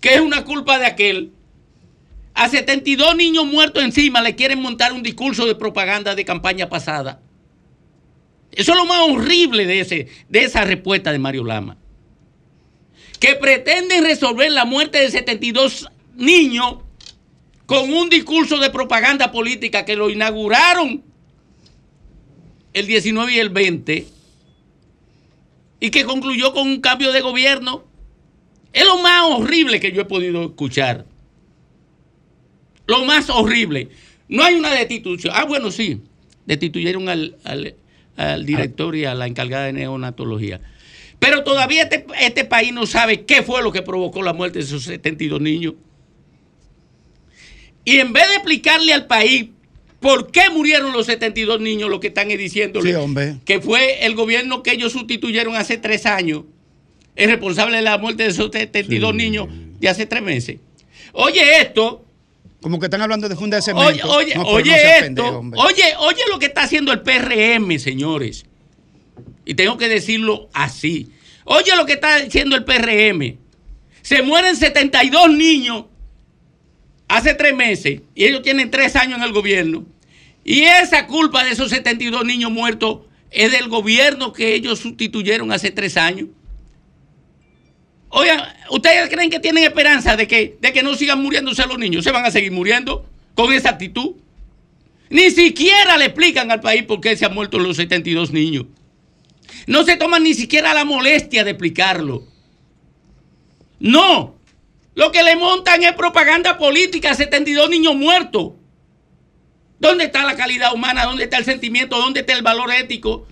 [0.00, 1.32] Que es una culpa de aquel.
[2.34, 7.20] A 72 niños muertos encima le quieren montar un discurso de propaganda de campaña pasada.
[8.52, 11.78] Eso es lo más horrible de, ese, de esa respuesta de Mario Lama.
[13.20, 16.76] Que pretenden resolver la muerte de 72 niños
[17.66, 21.02] con un discurso de propaganda política que lo inauguraron
[22.72, 24.06] el 19 y el 20
[25.80, 27.84] y que concluyó con un cambio de gobierno.
[28.72, 31.04] Es lo más horrible que yo he podido escuchar.
[32.86, 33.88] Lo más horrible.
[34.28, 35.32] No hay una destitución.
[35.36, 36.00] Ah, bueno, sí.
[36.46, 37.74] Destituyeron al, al-
[38.16, 40.60] al director y a la encargada de neonatología.
[41.18, 44.64] Pero todavía este, este país no sabe qué fue lo que provocó la muerte de
[44.64, 45.74] esos 72 niños.
[47.84, 49.46] Y en vez de explicarle al país
[50.00, 54.62] por qué murieron los 72 niños, lo que están diciéndole Sí, que fue el gobierno
[54.62, 56.44] que ellos sustituyeron hace tres años,
[57.16, 59.48] el responsable de la muerte de esos 72 niños
[59.80, 60.58] de hace tres meses.
[61.12, 62.04] Oye esto,
[62.60, 63.88] Como que están hablando de funda de cemento.
[63.88, 67.78] oye, oye, No, oye no esto, pendejo, oye, oye lo que está haciendo el PRM,
[67.78, 68.44] señores.
[69.48, 71.08] Y tengo que decirlo así.
[71.46, 73.38] Oye lo que está haciendo el PRM.
[74.02, 75.86] Se mueren 72 niños
[77.08, 79.86] hace tres meses y ellos tienen tres años en el gobierno.
[80.44, 85.70] Y esa culpa de esos 72 niños muertos es del gobierno que ellos sustituyeron hace
[85.70, 86.28] tres años.
[88.10, 92.04] Oigan, ¿ustedes creen que tienen esperanza de que, de que no sigan muriéndose los niños?
[92.04, 94.16] ¿Se van a seguir muriendo con esa actitud?
[95.08, 98.66] Ni siquiera le explican al país por qué se han muerto los 72 niños.
[99.66, 102.24] No se toman ni siquiera la molestia de explicarlo.
[103.80, 104.36] No.
[104.94, 108.52] Lo que le montan es propaganda política, 72 niños muertos.
[109.78, 111.04] ¿Dónde está la calidad humana?
[111.04, 111.98] ¿Dónde está el sentimiento?
[111.98, 113.26] ¿Dónde está el valor ético?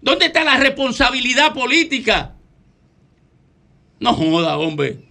[0.00, 2.36] ¿Dónde está la responsabilidad política?
[3.98, 5.09] No joda, hombre.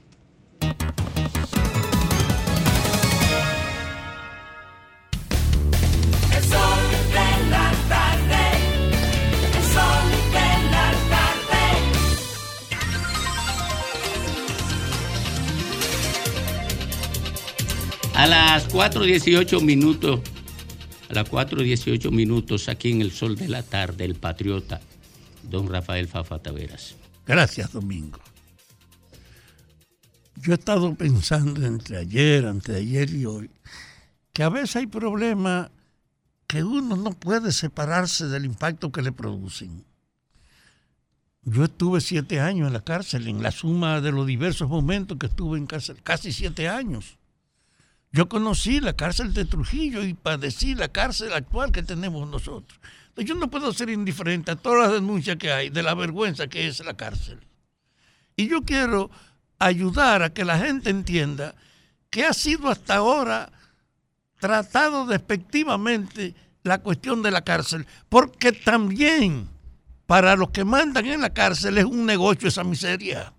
[18.19, 20.19] A las 4.18 minutos,
[21.09, 24.81] a las 4.18 minutos, aquí en el sol de la tarde, el patriota,
[25.43, 26.95] don Rafael Fafa Taveras.
[27.25, 28.19] Gracias, Domingo.
[30.35, 33.49] Yo he estado pensando entre ayer, anteayer y hoy,
[34.33, 35.71] que a veces hay problemas
[36.45, 39.85] que uno no puede separarse del impacto que le producen.
[41.43, 45.27] Yo estuve siete años en la cárcel, en la suma de los diversos momentos que
[45.27, 47.18] estuve en cárcel, casi siete años.
[48.11, 52.79] Yo conocí la cárcel de Trujillo y padecí la cárcel actual que tenemos nosotros.
[53.15, 56.67] Yo no puedo ser indiferente a todas las denuncias que hay de la vergüenza que
[56.67, 57.39] es la cárcel.
[58.35, 59.11] Y yo quiero
[59.59, 61.53] ayudar a que la gente entienda
[62.09, 63.51] que ha sido hasta ahora
[64.39, 66.33] tratado despectivamente
[66.63, 69.49] la cuestión de la cárcel, porque también
[70.05, 73.33] para los que mandan en la cárcel es un negocio esa miseria.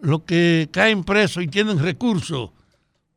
[0.00, 2.50] Los que caen presos y tienen recursos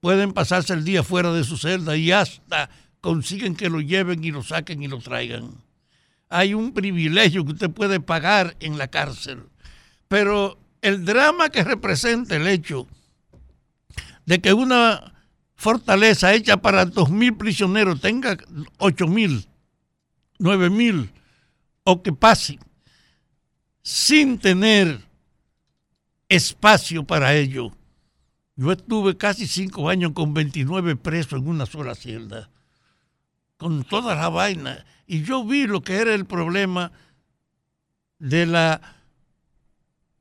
[0.05, 2.69] pueden pasarse el día fuera de su celda y hasta
[3.01, 5.63] consiguen que lo lleven y lo saquen y lo traigan.
[6.29, 9.49] Hay un privilegio que usted puede pagar en la cárcel,
[10.07, 12.85] pero el drama que representa el hecho
[14.27, 15.15] de que una
[15.55, 18.37] fortaleza hecha para dos mil prisioneros tenga
[18.77, 19.47] ocho mil,
[20.37, 21.09] nueve mil,
[21.83, 22.59] o que pase
[23.81, 25.01] sin tener
[26.29, 27.74] espacio para ello,
[28.55, 32.49] Yo estuve casi cinco años con 29 presos en una sola celda,
[33.57, 34.85] con toda la vaina.
[35.05, 36.91] Y yo vi lo que era el problema
[38.17, 38.81] de la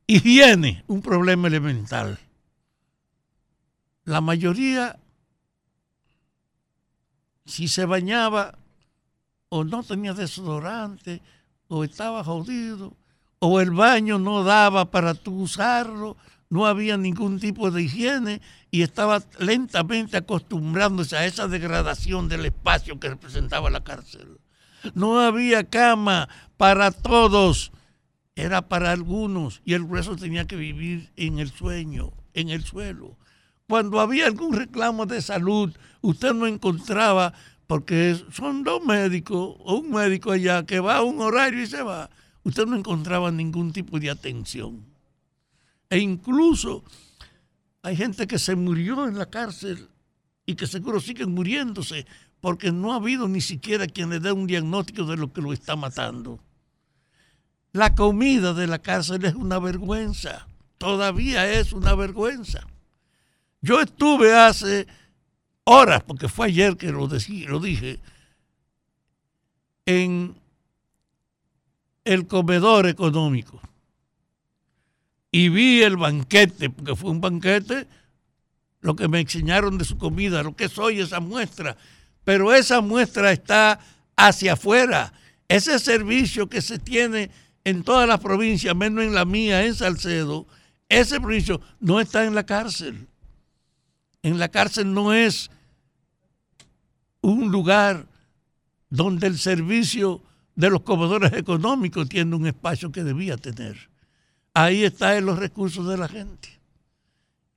[0.05, 2.19] higiene, un problema elemental.
[4.03, 4.99] La mayoría,
[7.45, 8.57] si se bañaba,
[9.47, 11.21] o no tenía desodorante,
[11.69, 12.97] o estaba jodido,
[13.39, 16.17] o el baño no daba para tú usarlo,
[16.55, 18.41] no había ningún tipo de higiene
[18.71, 24.39] y estaba lentamente acostumbrándose a esa degradación del espacio que representaba la cárcel.
[24.93, 27.73] No había cama para todos,
[28.37, 33.17] era para algunos y el grueso tenía que vivir en el sueño, en el suelo.
[33.67, 37.33] Cuando había algún reclamo de salud, usted no encontraba,
[37.67, 41.83] porque son dos médicos o un médico allá que va a un horario y se
[41.83, 42.09] va,
[42.43, 44.94] usted no encontraba ningún tipo de atención.
[45.95, 46.83] E incluso
[47.81, 49.87] hay gente que se murió en la cárcel
[50.45, 52.05] y que seguro siguen muriéndose
[52.41, 55.53] porque no ha habido ni siquiera quien le dé un diagnóstico de lo que lo
[55.53, 56.41] está matando.
[57.71, 60.45] La comida de la cárcel es una vergüenza,
[60.77, 62.67] todavía es una vergüenza.
[63.61, 64.87] Yo estuve hace
[65.63, 68.01] horas, porque fue ayer que lo, decí- lo dije,
[69.85, 70.35] en
[72.03, 73.61] el comedor económico
[75.35, 77.89] y vi el banquete, porque fue un banquete,
[78.79, 81.75] lo que me enseñaron de su comida, lo que soy esa muestra,
[82.23, 83.77] pero esa muestra está
[84.15, 85.11] hacia afuera.
[85.49, 87.31] Ese servicio que se tiene
[87.65, 90.47] en todas las provincias, menos en la mía, en Salcedo,
[90.87, 93.05] ese servicio no está en la cárcel.
[94.23, 95.51] En la cárcel no es
[97.19, 98.07] un lugar
[98.89, 100.23] donde el servicio
[100.55, 103.93] de los comedores económicos tiene un espacio que debía tener.
[104.55, 106.47] Ahí están los recursos de la gente.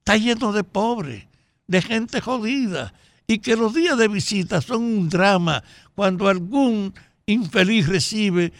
[0.00, 1.26] Está lleno de pobres,
[1.68, 2.92] de gente jodida,
[3.24, 5.62] y que los días de visita son un drama
[5.94, 6.92] cuando algún
[7.24, 8.52] infeliz recibe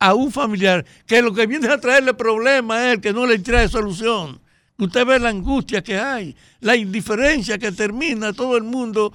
[0.00, 3.38] a un familiar que lo que viene a traerle problemas es el que no le
[3.38, 4.40] trae solución.
[4.76, 9.12] Usted ve la angustia que hay, la indiferencia que termina todo el mundo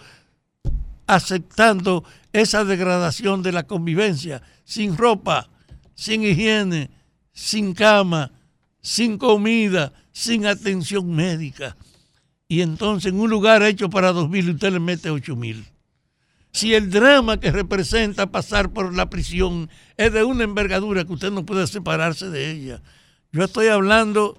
[1.08, 5.50] aceptando esa degradación de la convivencia, sin ropa,
[5.94, 6.90] sin higiene,
[7.40, 8.32] sin cama,
[8.82, 11.78] sin comida, sin atención médica.
[12.50, 15.66] Y entonces en un lugar hecho para dos mil usted le mete ocho mil.
[16.52, 21.32] Si el drama que representa pasar por la prisión es de una envergadura que usted
[21.32, 22.82] no puede separarse de ella.
[23.32, 24.38] Yo estoy hablando,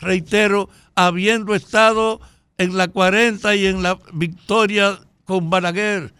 [0.00, 2.20] reitero, habiendo estado
[2.58, 6.12] en la 40 y en la victoria con Balaguer,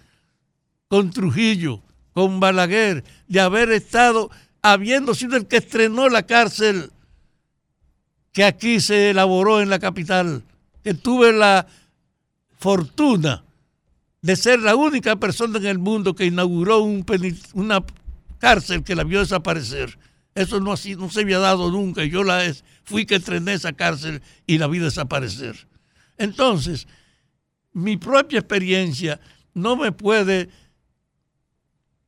[0.88, 1.82] con Trujillo,
[2.14, 4.30] con Balaguer, de haber estado,
[4.62, 6.90] habiendo sido el que estrenó la cárcel
[8.32, 10.42] que aquí se elaboró en la capital,
[10.82, 11.66] que tuve la
[12.58, 13.44] fortuna
[14.22, 16.82] de ser la única persona en el mundo que inauguró
[17.54, 17.84] una
[18.38, 19.98] cárcel que la vio desaparecer.
[20.34, 22.04] Eso no, así, no se había dado nunca.
[22.04, 22.40] Yo la
[22.84, 25.66] fui que estrené esa cárcel y la vi desaparecer.
[26.16, 26.86] Entonces,
[27.72, 29.20] mi propia experiencia
[29.54, 30.48] no me puede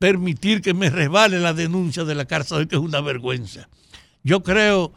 [0.05, 3.70] permitir que me resbale la denuncia de la cárcel, que es una vergüenza.
[4.22, 4.93] Yo creo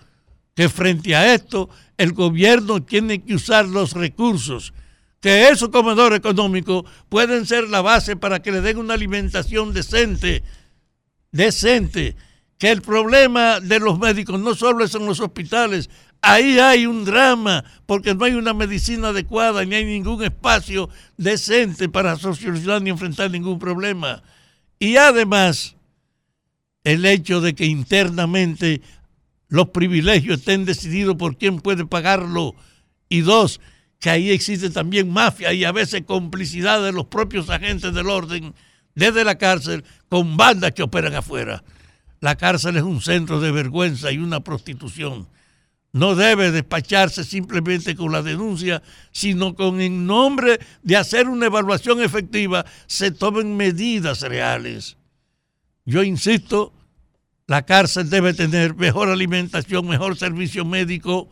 [0.53, 4.73] que frente a esto el gobierno tiene que usar los recursos,
[5.21, 10.43] que esos comedores económicos pueden ser la base para que le den una alimentación decente,
[11.31, 12.17] decente,
[12.57, 15.89] que el problema de los médicos no solo es en los hospitales,
[16.21, 21.87] ahí hay un drama, porque no hay una medicina adecuada, ni hay ningún espacio decente
[21.87, 24.21] para solucionar ni enfrentar ningún problema.
[24.79, 25.75] Y además,
[26.83, 28.81] el hecho de que internamente
[29.49, 32.55] los privilegios estén decididos por quién puede pagarlo.
[33.09, 33.59] Y dos,
[33.99, 38.53] que ahí existe también mafia y a veces complicidad de los propios agentes del orden
[38.95, 41.63] desde la cárcel con bandas que operan afuera.
[42.19, 45.27] La cárcel es un centro de vergüenza y una prostitución.
[45.97, 52.03] No debe despacharse simplemente con la denuncia, sino con en nombre de hacer una evaluación
[52.03, 54.95] efectiva, se tomen medidas reales.
[55.85, 56.71] Yo insisto,
[57.47, 61.29] la cárcel debe tener mejor alimentación, mejor servicio médico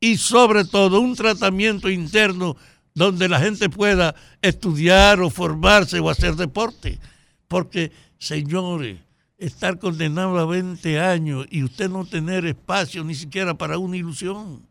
[0.00, 2.56] y sobre todo un tratamiento interno
[2.94, 6.98] donde la gente pueda estudiar o formarse o hacer deporte.
[7.46, 8.98] Porque, señores,
[9.42, 14.62] estar condenado a 20 años y usted no tener espacio ni siquiera para una ilusión,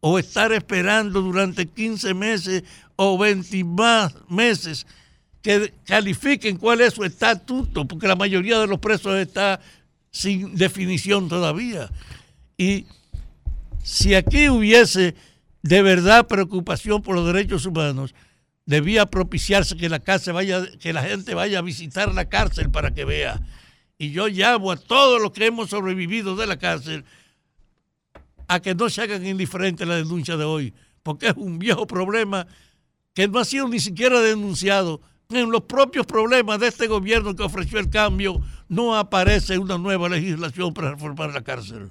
[0.00, 2.64] o estar esperando durante 15 meses
[2.96, 4.86] o 20 más meses
[5.42, 9.60] que califiquen cuál es su estatuto, porque la mayoría de los presos está
[10.10, 11.90] sin definición todavía.
[12.56, 12.86] Y
[13.82, 15.14] si aquí hubiese
[15.62, 18.14] de verdad preocupación por los derechos humanos,
[18.64, 22.94] debía propiciarse que la cárcel vaya, que la gente vaya a visitar la cárcel para
[22.94, 23.40] que vea.
[23.98, 27.04] Y yo llamo a todos los que hemos sobrevivido de la cárcel
[28.48, 32.46] a que no se hagan indiferentes la denuncia de hoy, porque es un viejo problema
[33.14, 35.00] que no ha sido ni siquiera denunciado.
[35.30, 40.08] En los propios problemas de este gobierno que ofreció el cambio, no aparece una nueva
[40.08, 41.90] legislación para reformar la cárcel.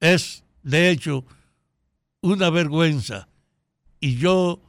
[0.00, 1.24] Es, de hecho,
[2.20, 3.28] una vergüenza.
[4.00, 4.60] Y yo,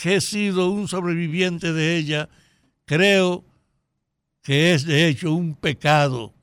[0.00, 2.28] que he sido un sobreviviente de ella,
[2.86, 3.44] creo
[4.42, 6.34] que es de hecho un pecado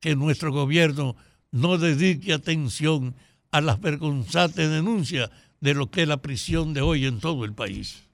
[0.00, 1.16] que nuestro gobierno
[1.50, 3.16] no dedique atención
[3.50, 5.28] a las vergonzantes denuncias
[5.60, 8.04] de lo que es la prisión de hoy en todo el país.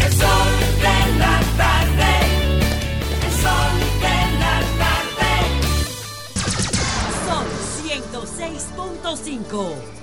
[0.00, 0.48] El sol
[0.80, 2.10] de la tarde.
[3.26, 5.32] El sol de la tarde.
[7.26, 7.44] Son
[7.84, 9.97] 106.5.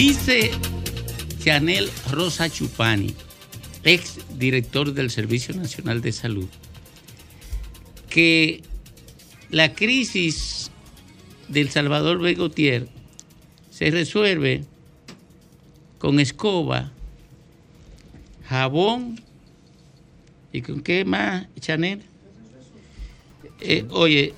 [0.00, 0.50] Dice
[1.44, 3.14] Chanel Rosa Chupani,
[3.84, 6.48] ex director del Servicio Nacional de Salud,
[8.08, 8.62] que
[9.50, 10.70] la crisis
[11.48, 12.88] del Salvador Begotier
[13.68, 14.64] se resuelve
[15.98, 16.92] con escoba,
[18.48, 19.20] jabón
[20.50, 22.00] y con qué más, Chanel.
[23.60, 24.32] Eh, oye,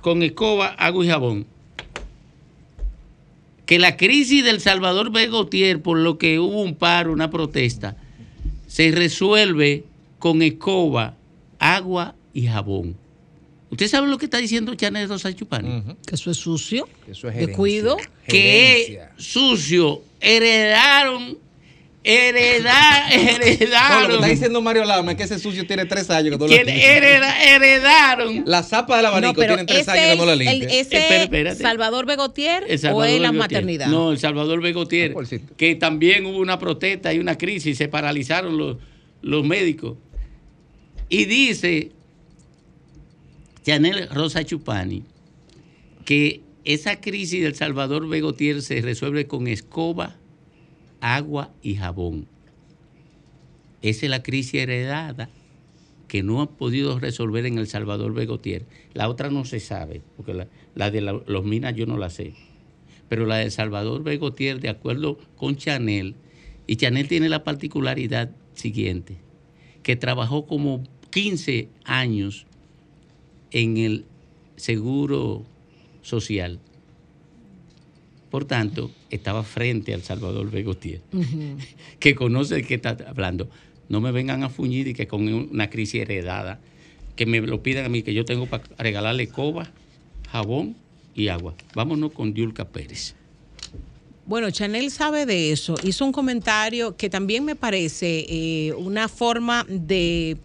[0.00, 1.46] con escoba, agua y jabón
[3.70, 7.96] que la crisis del Salvador Begotier, por lo que hubo un paro, una protesta,
[8.66, 9.84] se resuelve
[10.18, 11.16] con escoba,
[11.60, 12.96] agua y jabón.
[13.70, 15.84] ¿Usted sabe lo que está diciendo Chanel Rosa Chupani?
[16.04, 16.88] Que eso es sucio.
[17.06, 17.96] Eso es Descuido.
[18.26, 20.02] Que es sucio.
[20.20, 21.38] Heredaron,
[22.02, 24.12] hereda- No, lo que heredaron.
[24.12, 26.66] está diciendo Mario Lama es que ese sucio tiene tres años que no lo ¿Quién
[26.66, 26.96] limpia.
[26.96, 28.42] hereda- heredaron.
[28.46, 31.62] La zapa del abanico No, pero tiene tres años que no la es ese espérate.
[31.62, 33.32] Salvador Begotier El o es la Begotier.
[33.34, 33.86] maternidad.
[33.88, 35.14] No, el Salvador Begotier.
[35.56, 38.76] Que también hubo una protesta y una crisis, se paralizaron los,
[39.22, 39.96] los médicos.
[41.08, 41.90] Y dice
[43.64, 45.02] Chanel Rosa Chupani
[46.04, 50.16] que esa crisis del Salvador Begotier se resuelve con escoba,
[51.00, 52.26] agua y jabón.
[53.82, 55.30] Esa es la crisis heredada
[56.10, 58.66] que no han podido resolver en El Salvador Begotier.
[58.94, 62.34] La otra no se sabe, porque la, de los minas yo no la sé.
[63.08, 66.16] Pero la de Salvador Begotier, de acuerdo con Chanel,
[66.66, 69.18] y Chanel tiene la particularidad siguiente,
[69.82, 72.46] que trabajó como 15 años
[73.52, 74.04] en el
[74.56, 75.44] seguro
[76.02, 76.60] social.
[78.30, 81.00] Por tanto, estaba frente al Salvador Begotier
[81.98, 83.48] que conoce de qué está hablando.
[83.88, 86.60] No me vengan a fuñir y que con una crisis heredada,
[87.16, 89.70] que me lo pidan a mí, que yo tengo para regalarle coba,
[90.30, 90.76] jabón
[91.14, 91.54] y agua.
[91.74, 93.14] Vámonos con Diulca Pérez.
[94.26, 95.74] Bueno, Chanel sabe de eso.
[95.82, 100.36] Hizo un comentario que también me parece eh, una forma de,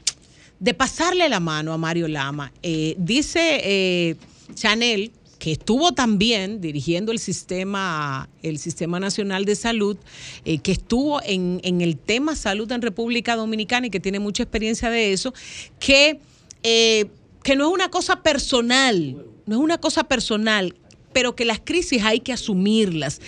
[0.59, 2.51] de pasarle la mano a Mario Lama.
[2.63, 4.15] Eh, dice eh,
[4.55, 5.11] Chanel
[5.45, 9.95] que estuvo también dirigiendo el sistema, el sistema nacional de salud,
[10.43, 14.41] eh, que estuvo en, en el tema salud en República Dominicana y que tiene mucha
[14.41, 15.35] experiencia de eso,
[15.77, 16.19] que,
[16.63, 17.05] eh,
[17.43, 20.73] que no es una cosa personal, no es una cosa personal,
[21.13, 23.21] pero que las crisis hay que asumirlas.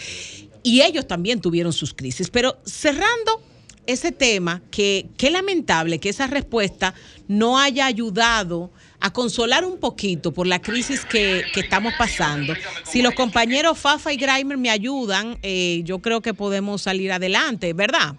[0.63, 2.31] Y ellos también tuvieron sus crisis.
[2.31, 3.43] Pero cerrando
[3.85, 6.95] ese tema, que qué lamentable que esa respuesta
[7.27, 12.53] no haya ayudado a consolar un poquito por la crisis que, estamos pasando.
[12.83, 17.73] Si los compañeros Fafa y Grimer me ayudan, eh, yo creo que podemos salir adelante,
[17.73, 18.15] ¿verdad?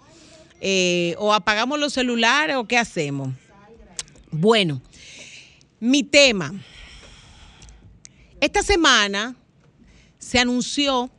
[0.61, 3.29] Eh, o apagamos los celulares o qué hacemos.
[4.31, 4.81] Bueno,
[5.79, 6.53] mi tema.
[8.41, 9.35] Esta semana
[10.17, 11.11] se anunció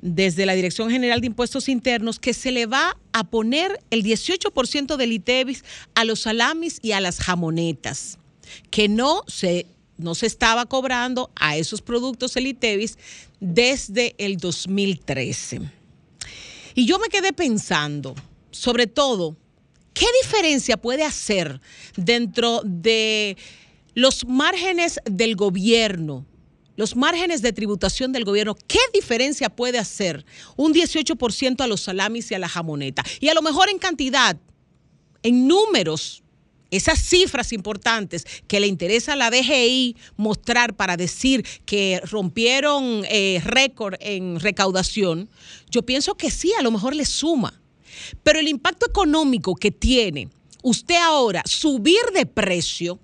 [0.00, 4.96] desde la Dirección General de Impuestos Internos que se le va a poner el 18%
[4.96, 5.64] del ITEVIS
[5.94, 8.18] a los salamis y a las jamonetas,
[8.70, 9.66] que no se,
[9.98, 12.98] no se estaba cobrando a esos productos el ITEVIS
[13.40, 15.60] desde el 2013.
[16.74, 18.14] Y yo me quedé pensando,
[18.50, 19.36] sobre todo,
[19.92, 21.60] ¿qué diferencia puede hacer
[21.96, 23.36] dentro de
[23.94, 26.24] los márgenes del gobierno?
[26.76, 30.24] Los márgenes de tributación del gobierno, ¿qué diferencia puede hacer
[30.56, 33.04] un 18% a los salamis y a la jamoneta?
[33.20, 34.36] Y a lo mejor en cantidad,
[35.22, 36.22] en números,
[36.70, 43.40] esas cifras importantes que le interesa a la DGI mostrar para decir que rompieron eh,
[43.44, 45.28] récord en recaudación,
[45.70, 47.60] yo pienso que sí, a lo mejor le suma.
[48.22, 50.28] Pero el impacto económico que tiene
[50.62, 52.98] usted ahora subir de precio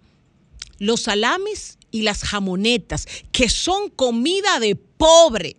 [0.79, 5.57] los salamis y las jamonetas, que son comida de pobre.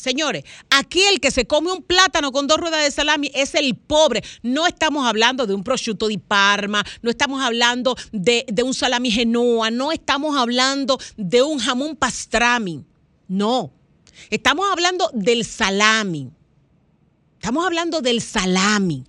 [0.00, 3.76] Señores, aquí el que se come un plátano con dos ruedas de salami es el
[3.76, 4.24] pobre.
[4.42, 9.10] No estamos hablando de un prosciutto di Parma, no estamos hablando de, de un salami
[9.10, 12.82] genoa, no estamos hablando de un jamón pastrami.
[13.28, 13.72] No,
[14.30, 16.30] estamos hablando del salami.
[17.34, 19.04] Estamos hablando del salami,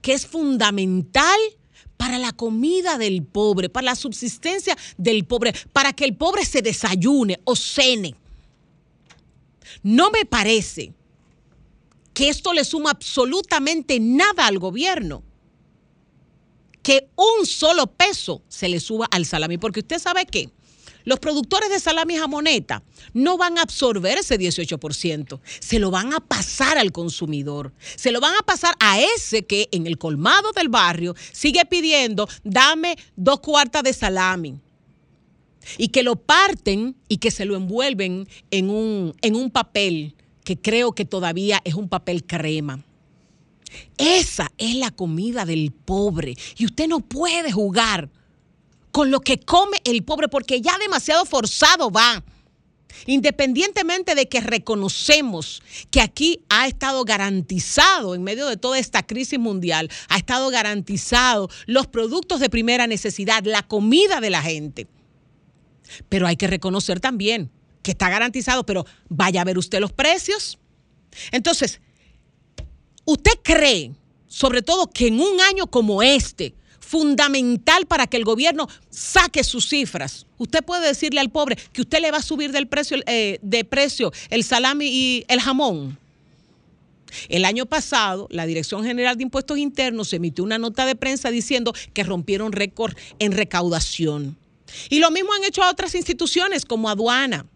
[0.00, 1.40] que es fundamental
[1.96, 6.62] para la comida del pobre, para la subsistencia del pobre, para que el pobre se
[6.62, 8.14] desayune o cene.
[9.82, 10.94] No me parece
[12.14, 15.22] que esto le suma absolutamente nada al gobierno.
[16.82, 19.58] Que un solo peso se le suba al salami.
[19.58, 20.50] Porque usted sabe que
[21.04, 22.82] los productores de salami jamoneta
[23.14, 25.40] no van a absorber ese 18%.
[25.60, 27.72] Se lo van a pasar al consumidor.
[27.96, 32.28] Se lo van a pasar a ese que en el colmado del barrio sigue pidiendo,
[32.44, 34.60] dame dos cuartas de salami
[35.78, 40.14] y que lo parten y que se lo envuelven en un, en un papel
[40.44, 42.84] que creo que todavía es un papel crema.
[43.98, 48.10] Esa es la comida del pobre y usted no puede jugar
[48.90, 52.24] con lo que come el pobre porque ya demasiado forzado va.
[53.06, 59.38] Independientemente de que reconocemos que aquí ha estado garantizado, en medio de toda esta crisis
[59.38, 64.88] mundial, ha estado garantizado los productos de primera necesidad, la comida de la gente.
[66.08, 67.50] Pero hay que reconocer también
[67.82, 70.58] que está garantizado, pero vaya a ver usted los precios.
[71.32, 71.80] Entonces,
[73.04, 73.92] ¿usted cree,
[74.28, 76.54] sobre todo, que en un año como este,
[76.90, 80.26] fundamental para que el gobierno saque sus cifras.
[80.38, 83.64] Usted puede decirle al pobre que usted le va a subir del precio, eh, de
[83.64, 85.96] precio el salami y el jamón.
[87.28, 91.72] El año pasado, la Dirección General de Impuestos Internos emitió una nota de prensa diciendo
[91.94, 94.36] que rompieron récord en recaudación.
[94.88, 97.46] Y lo mismo han hecho otras instituciones como aduana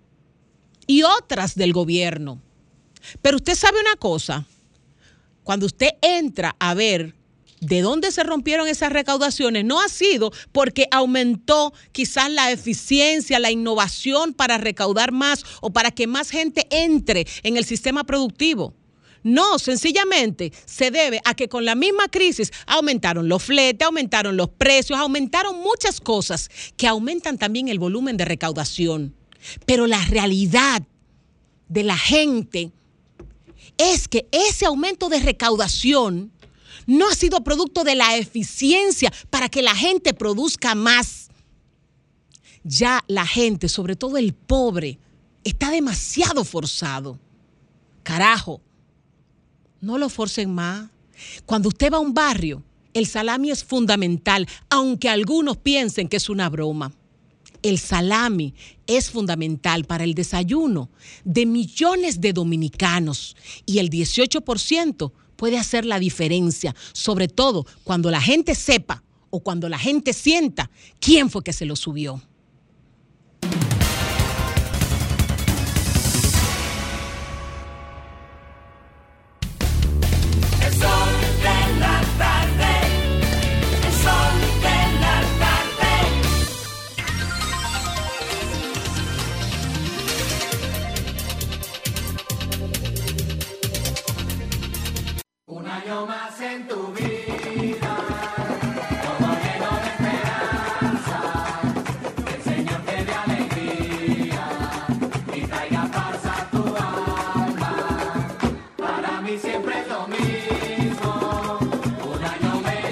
[0.87, 2.41] y otras del gobierno.
[3.23, 4.47] Pero usted sabe una cosa,
[5.43, 7.15] cuando usted entra a ver
[7.61, 13.51] de dónde se rompieron esas recaudaciones, no ha sido porque aumentó quizás la eficiencia, la
[13.51, 18.75] innovación para recaudar más o para que más gente entre en el sistema productivo.
[19.25, 24.51] No, sencillamente se debe a que con la misma crisis aumentaron los fletes, aumentaron los
[24.51, 29.15] precios, aumentaron muchas cosas que aumentan también el volumen de recaudación.
[29.65, 30.83] Pero la realidad
[31.69, 32.71] de la gente
[33.79, 36.31] es que ese aumento de recaudación
[36.87, 41.31] no ha sido producto de la eficiencia para que la gente produzca más.
[42.63, 44.99] Ya la gente, sobre todo el pobre,
[45.45, 47.19] está demasiado forzado.
[48.03, 48.61] Carajo,
[49.85, 50.91] no lo forcen más.
[51.47, 52.63] Cuando usted va a un barrio,
[52.93, 56.93] el salami es fundamental, aunque algunos piensen que es una broma.
[57.63, 58.55] El salami
[58.87, 60.91] es fundamental para el desayuno
[61.25, 68.21] de millones de dominicanos y el 18% puede hacer la diferencia, sobre todo cuando la
[68.21, 70.71] gente sepa o cuando la gente sienta
[71.01, 72.23] quién fue que se lo subió.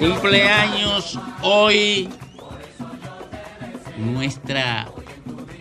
[0.03, 2.09] Cumpleaños hoy
[3.99, 4.91] nuestra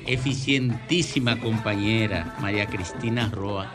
[0.08, 3.72] eficientísima compañera María Cristina Roa.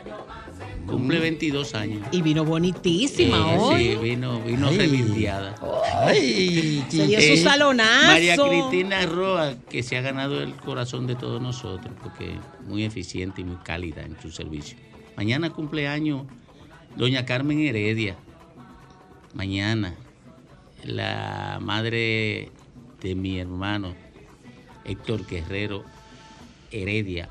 [0.89, 2.09] Cumple 22 años.
[2.11, 3.85] Y vino bonitísima Eh, hoy.
[3.85, 4.77] Sí, vino, vino Ay.
[4.77, 5.55] revirdeada.
[6.05, 8.07] Ay, Se dio su salonazo.
[8.07, 12.83] María Cristina Roa, que se ha ganado el corazón de todos nosotros, porque es muy
[12.85, 14.77] eficiente y muy cálida en su servicio.
[15.17, 16.23] Mañana cumpleaños
[16.97, 18.17] doña Carmen Heredia.
[19.33, 19.95] Mañana,
[20.87, 22.51] la madre
[23.03, 23.95] de mi hermano
[24.85, 25.85] Héctor Guerrero
[26.71, 27.29] Heredia,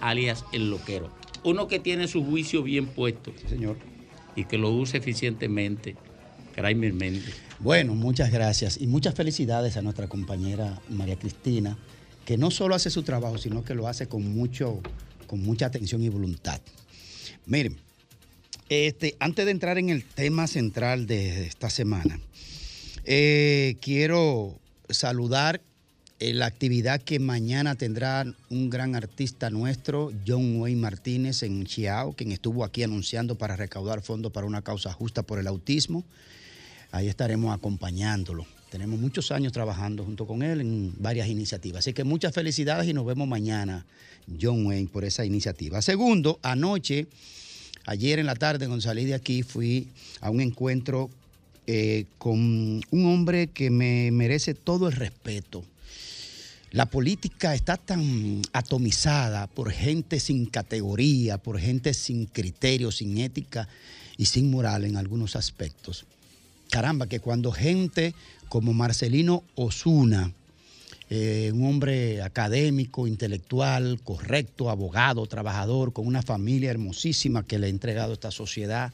[0.00, 1.10] alias El Loquero.
[1.44, 3.32] Uno que tiene su juicio bien puesto.
[3.48, 3.76] señor.
[4.36, 5.96] Y que lo use eficientemente.
[6.56, 7.34] Méndez.
[7.58, 11.76] Bueno, muchas gracias y muchas felicidades a nuestra compañera María Cristina,
[12.24, 14.80] que no solo hace su trabajo, sino que lo hace con, mucho,
[15.26, 16.60] con mucha atención y voluntad.
[17.46, 17.76] Miren,
[18.68, 22.18] Este, antes de entrar en el tema central de esta semana,
[23.04, 24.58] eh, quiero
[24.88, 25.60] saludar
[26.20, 32.12] eh, la actividad que mañana tendrá un gran artista nuestro, John Wayne Martínez, en Chiao,
[32.12, 36.04] quien estuvo aquí anunciando para recaudar fondos para una causa justa por el autismo.
[36.92, 38.46] Ahí estaremos acompañándolo.
[38.70, 41.80] Tenemos muchos años trabajando junto con él en varias iniciativas.
[41.80, 43.84] Así que muchas felicidades y nos vemos mañana,
[44.40, 45.82] John Wayne, por esa iniciativa.
[45.82, 47.08] Segundo, anoche,
[47.86, 49.88] ayer en la tarde, cuando salí de aquí, fui
[50.20, 51.10] a un encuentro
[51.66, 52.38] eh, con
[52.90, 55.64] un hombre que me merece todo el respeto.
[56.70, 63.68] La política está tan atomizada por gente sin categoría, por gente sin criterio, sin ética
[64.16, 66.04] y sin moral en algunos aspectos.
[66.70, 68.14] Caramba, que cuando gente
[68.48, 70.32] como Marcelino Osuna,
[71.10, 77.70] eh, un hombre académico, intelectual, correcto, abogado, trabajador, con una familia hermosísima que le ha
[77.70, 78.92] entregado esta sociedad,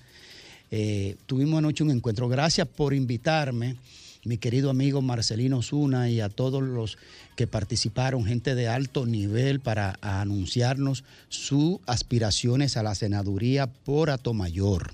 [0.70, 2.28] eh, tuvimos anoche un encuentro.
[2.28, 3.76] Gracias por invitarme,
[4.24, 6.98] mi querido amigo Marcelino Osuna y a todos los
[7.36, 14.92] que participaron, gente de alto nivel, para anunciarnos sus aspiraciones a la senaduría por Atomayor.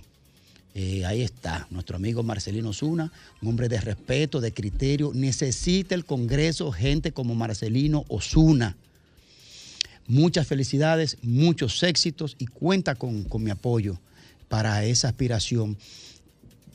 [0.74, 3.11] Eh, ahí está, nuestro amigo Marcelino Osuna,
[3.43, 5.12] un hombre de respeto, de criterio.
[5.15, 8.77] Necesita el Congreso gente como Marcelino Osuna.
[10.07, 13.98] Muchas felicidades, muchos éxitos y cuenta con mi apoyo
[14.48, 15.77] para esa aspiración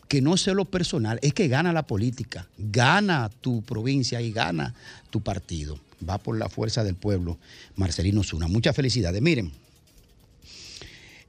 [0.08, 4.76] que no es lo personal, es que gana la política, gana tu provincia y gana
[5.10, 5.80] tu partido.
[6.08, 7.38] Va por la fuerza del pueblo,
[7.76, 8.48] Marcelino Zuna.
[8.48, 9.22] Muchas felicidades.
[9.22, 9.54] Miren,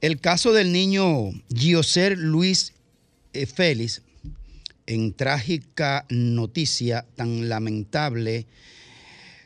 [0.01, 2.73] el caso del niño Gioser Luis
[3.31, 4.01] eh, Félix,
[4.85, 8.45] en trágica noticia tan lamentable,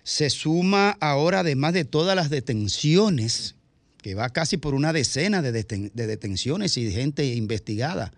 [0.01, 3.53] se suma ahora, además de todas las detenciones,
[4.01, 8.13] que va casi por una decena de, deten- de detenciones y de gente investigada.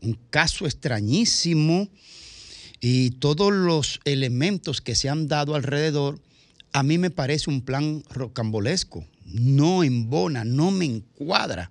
[0.00, 1.88] Un caso extrañísimo
[2.80, 6.20] y todos los elementos que se han dado alrededor,
[6.72, 9.04] a mí me parece un plan rocambolesco.
[9.24, 11.70] No embona, no me encuadra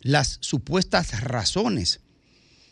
[0.00, 2.00] las supuestas razones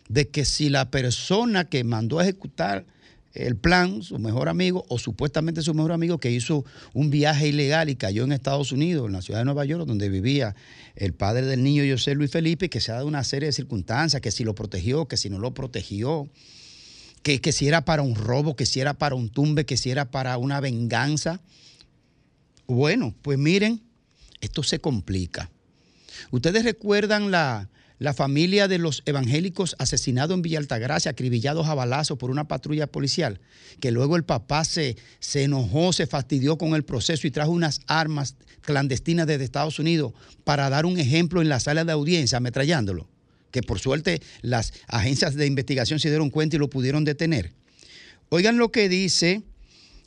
[0.09, 2.87] de que si la persona que mandó a ejecutar
[3.35, 6.65] el plan, su mejor amigo, o supuestamente su mejor amigo, que hizo
[6.95, 10.09] un viaje ilegal y cayó en Estados Unidos, en la ciudad de Nueva York, donde
[10.09, 10.55] vivía
[10.97, 14.21] el padre del niño José Luis Felipe, que se ha dado una serie de circunstancias,
[14.23, 16.29] que si lo protegió, que si no lo protegió,
[17.23, 19.91] que, que si era para un robo, que si era para un tumbe, que si
[19.91, 21.41] era para una venganza.
[22.67, 23.83] Bueno, pues miren,
[24.41, 25.51] esto se complica.
[26.31, 27.69] Ustedes recuerdan la,
[27.99, 32.87] la familia de los evangélicos asesinados en Villa Altagracia, acribillados a balazos por una patrulla
[32.87, 33.41] policial,
[33.81, 37.81] que luego el papá se, se enojó, se fastidió con el proceso y trajo unas
[37.87, 40.13] armas clandestinas desde Estados Unidos
[40.45, 43.09] para dar un ejemplo en la sala de audiencia, ametrallándolo.
[43.51, 47.53] Que por suerte las agencias de investigación se dieron cuenta y lo pudieron detener.
[48.29, 49.43] Oigan lo que dice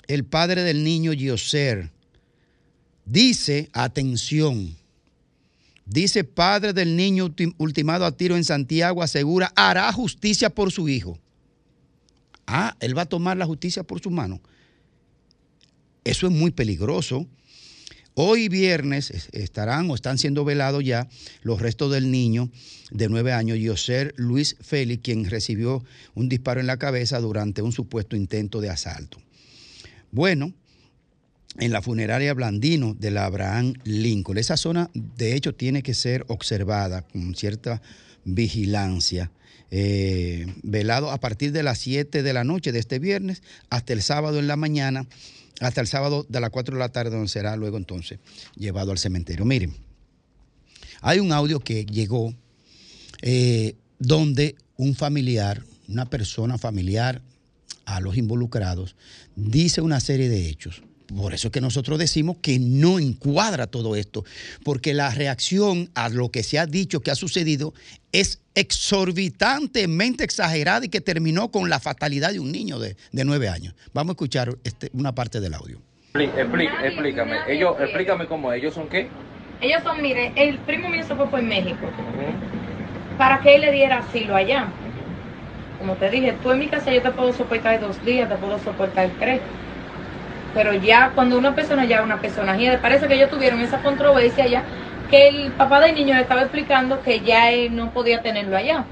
[0.07, 1.91] el padre del niño Gioser.
[3.05, 4.77] Dice, atención,
[5.93, 10.87] Dice padre del niño ultim- ultimado a tiro en Santiago, asegura, hará justicia por su
[10.87, 11.19] hijo.
[12.47, 14.39] Ah, él va a tomar la justicia por su mano.
[16.05, 17.27] Eso es muy peligroso.
[18.13, 21.09] Hoy viernes es- estarán o están siendo velados ya
[21.43, 22.49] los restos del niño
[22.91, 25.83] de nueve años, Yoser Luis Félix, quien recibió
[26.15, 29.17] un disparo en la cabeza durante un supuesto intento de asalto.
[30.11, 30.53] Bueno,
[31.57, 34.37] en la funeraria Blandino de la Abraham Lincoln.
[34.37, 37.81] Esa zona, de hecho, tiene que ser observada con cierta
[38.23, 39.31] vigilancia.
[39.73, 44.01] eh, velado a partir de las 7 de la noche de este viernes hasta el
[44.01, 45.07] sábado en la mañana,
[45.61, 48.19] hasta el sábado de las 4 de la tarde, donde será luego entonces
[48.57, 49.45] llevado al cementerio.
[49.45, 49.73] Miren,
[51.01, 52.33] hay un audio que llegó
[53.21, 57.21] eh, donde un familiar, una persona familiar
[57.85, 58.95] a los involucrados,
[59.35, 60.83] dice una serie de hechos.
[61.15, 64.23] Por eso es que nosotros decimos que no encuadra todo esto,
[64.63, 67.73] porque la reacción a lo que se ha dicho que ha sucedido
[68.11, 73.49] es exorbitantemente exagerada y que terminó con la fatalidad de un niño de, de nueve
[73.49, 73.73] años.
[73.93, 75.79] Vamos a escuchar este- una parte del audio.
[76.13, 79.07] Explícame, ellos, explícame cómo ellos son qué.
[79.61, 81.89] Ellos son, mire, el primo mío se fue por México
[83.17, 84.67] para que él le diera asilo allá.
[85.79, 88.59] Como te dije, tú en mi casa yo te puedo soportar dos días, te puedo
[88.59, 89.39] soportar tres.
[90.53, 94.63] Pero ya cuando una persona ya una persona, parece que ellos tuvieron esa controversia ya,
[95.09, 98.85] que el papá del niño le estaba explicando que ya él no podía tenerlo allá.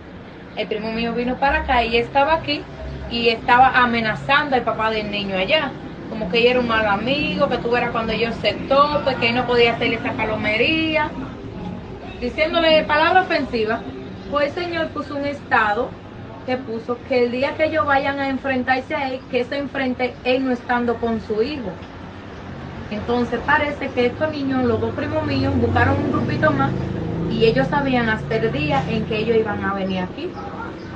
[0.56, 2.62] El primo mío vino para acá y estaba aquí
[3.12, 5.72] y estaba amenazando al papá del niño allá.
[6.10, 9.30] Como que ella era un mal amigo, que tú eras cuando ellos se tope, que
[9.30, 11.10] él no podía hacerle esa palomería,
[12.20, 13.82] diciéndole palabras ofensivas.
[14.32, 15.90] Pues el señor puso un estado
[16.50, 20.16] que puso que el día que ellos vayan a enfrentarse a él, que se enfrente
[20.24, 21.70] él no estando con su hijo.
[22.90, 26.72] Entonces parece que estos niños, los dos primos míos, buscaron un grupito más
[27.32, 30.28] y ellos sabían hasta el día en que ellos iban a venir aquí.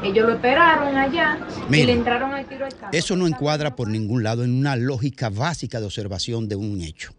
[0.03, 1.37] Ellos lo esperaron allá
[1.69, 2.89] y le entraron al tiro al carro.
[2.91, 7.13] Eso no encuadra por ningún lado en una lógica básica de observación de un hecho.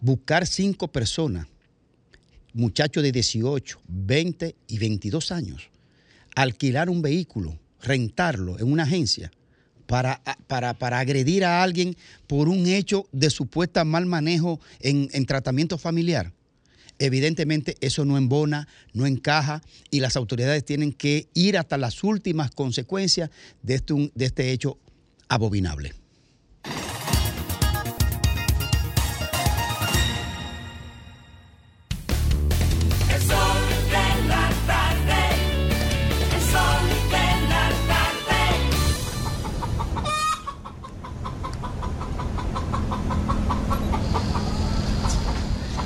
[0.00, 1.48] Buscar cinco personas,
[2.54, 5.71] muchachos de 18, 20 y 22 años,
[6.34, 9.30] alquilar un vehículo, rentarlo en una agencia
[9.86, 11.96] para, para, para agredir a alguien
[12.26, 16.32] por un hecho de supuesta mal manejo en, en tratamiento familiar.
[16.98, 19.60] Evidentemente eso no embona, no encaja
[19.90, 23.30] y las autoridades tienen que ir hasta las últimas consecuencias
[23.62, 24.78] de este, de este hecho
[25.28, 25.94] abominable.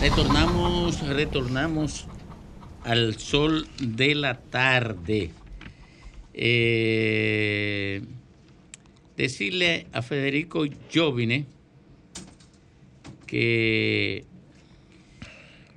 [0.09, 2.07] Retornamos, retornamos
[2.85, 5.33] al sol de la tarde.
[6.33, 8.05] Eh,
[9.17, 10.65] decirle a Federico
[10.95, 11.47] Jovine
[13.27, 14.25] que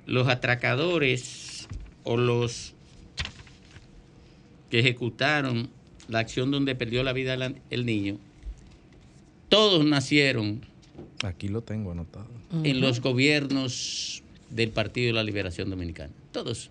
[0.06, 1.66] los atracadores
[2.04, 2.74] o los
[4.70, 5.70] que ejecutaron
[6.06, 7.36] la acción donde perdió la vida
[7.70, 8.18] el niño,
[9.48, 10.70] todos nacieron
[11.24, 12.28] Aquí lo tengo anotado.
[12.64, 16.12] En los gobiernos del Partido de la Liberación Dominicana.
[16.32, 16.70] Todos.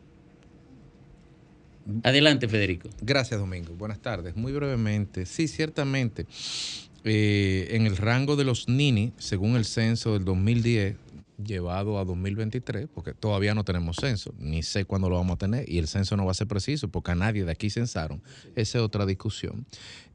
[2.03, 2.89] Adelante, Federico.
[3.01, 3.73] Gracias, Domingo.
[3.73, 4.35] Buenas tardes.
[4.35, 6.27] Muy brevemente, sí, ciertamente,
[7.03, 10.95] eh, en el rango de los NINI, según el censo del 2010,
[11.43, 15.69] llevado a 2023, porque todavía no tenemos censo, ni sé cuándo lo vamos a tener,
[15.71, 18.21] y el censo no va a ser preciso, porque a nadie de aquí censaron.
[18.55, 19.65] Esa es otra discusión.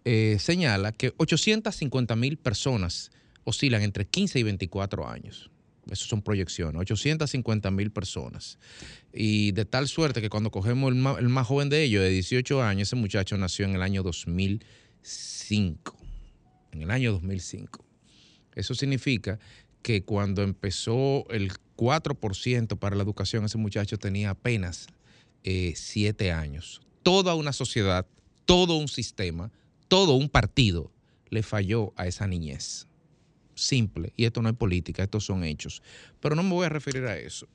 [0.05, 3.11] Eh, señala que 850 mil personas
[3.45, 5.51] oscilan entre 15 y 24 años.
[5.91, 8.59] Esas son proyecciones, 850 mil personas.
[9.13, 12.89] Y de tal suerte que cuando cogemos el más, joven de ellos, de 18 años,
[12.89, 15.97] ese muchacho nació en el año 2005.
[16.73, 17.85] En el año 2005.
[18.55, 19.39] Eso significa
[19.83, 24.87] que cuando empezó el 4% para la educación, ese muchacho tenía apenas
[25.43, 26.81] 7 años.
[27.03, 28.07] Toda una sociedad,
[28.47, 29.53] todo un sistema,
[29.89, 30.91] todo un partido
[31.29, 32.87] le falló a esa niñez
[33.55, 34.13] simple.
[34.17, 35.83] Y esto no es política, estos son hechos.
[36.21, 37.47] Pero no me voy a referir a eso.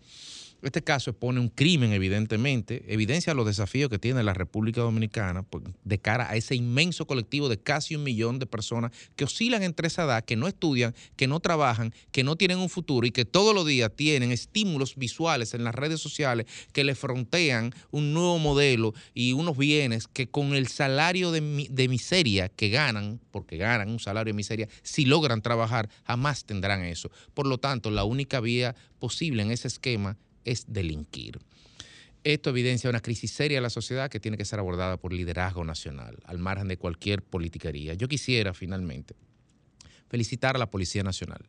[0.62, 5.64] Este caso expone un crimen, evidentemente, evidencia los desafíos que tiene la República Dominicana pues,
[5.86, 9.88] de cara a ese inmenso colectivo de casi un millón de personas que oscilan entre
[9.88, 13.24] esa edad, que no estudian, que no trabajan, que no tienen un futuro y que
[13.24, 18.38] todos los días tienen estímulos visuales en las redes sociales que le frontean un nuevo
[18.38, 23.90] modelo y unos bienes que con el salario de, de miseria que ganan, porque ganan
[23.90, 27.10] un salario de miseria, si logran trabajar, jamás tendrán eso.
[27.34, 31.40] Por lo tanto, la única vía posible en ese esquema es delinquir.
[32.24, 35.64] Esto evidencia una crisis seria de la sociedad que tiene que ser abordada por liderazgo
[35.64, 37.94] nacional, al margen de cualquier politiquería.
[37.94, 39.16] Yo quisiera, finalmente,
[40.10, 41.46] felicitar a la Policía Nacional,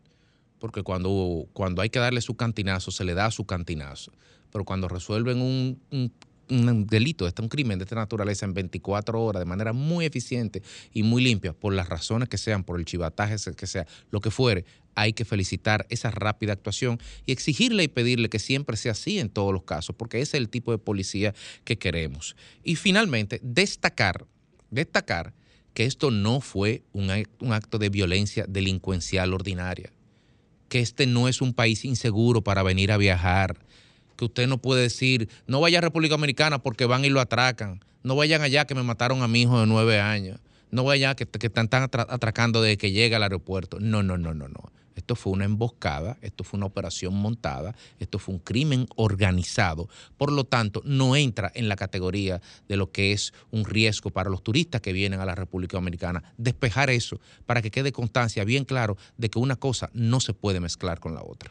[0.60, 4.12] porque cuando, cuando hay que darle su cantinazo, se le da su cantinazo,
[4.52, 6.12] pero cuando resuelven un, un-
[6.50, 10.62] un delito, este, un crimen de esta naturaleza en 24 horas de manera muy eficiente
[10.92, 14.30] y muy limpia, por las razones que sean, por el chivataje que sea, lo que
[14.30, 14.64] fuere,
[14.94, 19.30] hay que felicitar esa rápida actuación y exigirle y pedirle que siempre sea así en
[19.30, 22.36] todos los casos, porque ese es el tipo de policía que queremos.
[22.64, 24.26] Y finalmente, destacar,
[24.70, 25.32] destacar
[25.72, 29.92] que esto no fue un, ac- un acto de violencia delincuencial ordinaria,
[30.68, 33.64] que este no es un país inseguro para venir a viajar,
[34.20, 37.82] que usted no puede decir, no vaya a República Dominicana porque van y lo atracan,
[38.02, 40.38] no vayan allá que me mataron a mi hijo de nueve años,
[40.70, 43.80] no vayan que, que están, están atra- atracando desde que llega al aeropuerto.
[43.80, 44.72] No, no, no, no, no.
[44.94, 49.88] Esto fue una emboscada, esto fue una operación montada, esto fue un crimen organizado.
[50.18, 54.28] Por lo tanto, no entra en la categoría de lo que es un riesgo para
[54.28, 56.22] los turistas que vienen a la República Dominicana.
[56.36, 60.60] Despejar eso para que quede constancia bien claro de que una cosa no se puede
[60.60, 61.50] mezclar con la otra.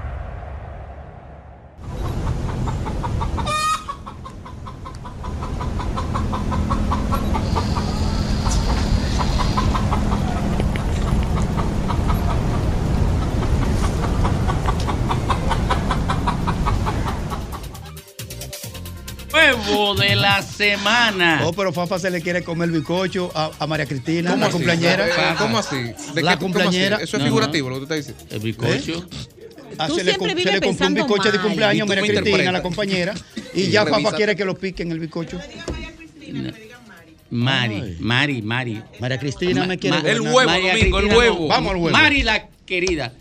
[19.53, 21.41] Huevo de la semana.
[21.45, 24.45] Oh, pero Fafa se le quiere comer el bizcocho a, a María Cristina, ¿Cómo la
[24.47, 24.53] así?
[24.53, 25.07] cumpleañera.
[25.07, 25.75] Eh, ¿Cómo así?
[25.75, 26.37] ¿De la qué- cómo así?
[26.39, 26.97] cumpleañera.
[27.01, 28.35] Eso es figurativo lo que tú estás diciendo.
[28.35, 29.05] El bizcocho.
[29.77, 31.47] Ah, Tú se le, vives se le compró un pensando bizcocho de mal.
[31.47, 33.13] cumpleaños a María me Cristina, la compañera.
[33.53, 35.39] Y, Y ya Fafa quiere que lo piquen el bizcocho.
[37.29, 38.81] Mari, Mari, Mari.
[38.99, 40.01] María Cristina me quiere.
[40.01, 41.39] Ma- El huevo, María Domingo, el Cristina, huevo.
[41.41, 41.47] no.
[41.47, 41.97] Vamos al huevo.
[41.97, 43.13] Mari la querida.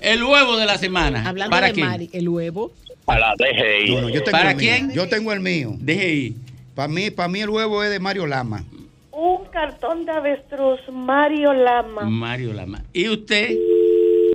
[0.00, 1.28] El huevo de la semana.
[1.28, 1.86] Hablando ¿Para de quién?
[1.86, 2.72] Mari, el huevo.
[3.08, 3.94] Para la DGI.
[3.94, 4.66] No, no, yo tengo ¿Para el mío.
[4.70, 4.92] quién?
[4.92, 5.72] Yo tengo el mío.
[5.78, 6.36] DGI.
[6.74, 8.64] Para mí, para mí el huevo es de Mario Lama.
[9.10, 12.02] Un cartón de avestruz, Mario Lama.
[12.04, 12.84] Mario Lama.
[12.92, 13.56] ¿Y usted?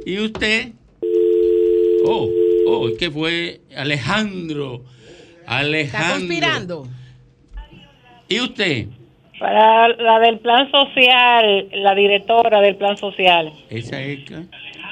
[0.06, 0.72] ¿Y usted?
[2.06, 2.30] Oh,
[2.68, 3.62] oh, ¿qué fue?
[3.78, 4.82] Alejandro.
[5.42, 6.18] Está Alejandro.
[6.18, 6.88] conspirando.
[8.28, 8.88] ¿Y usted?
[9.40, 13.54] Para la del plan social, la directora del plan social.
[13.70, 14.46] Esa es que-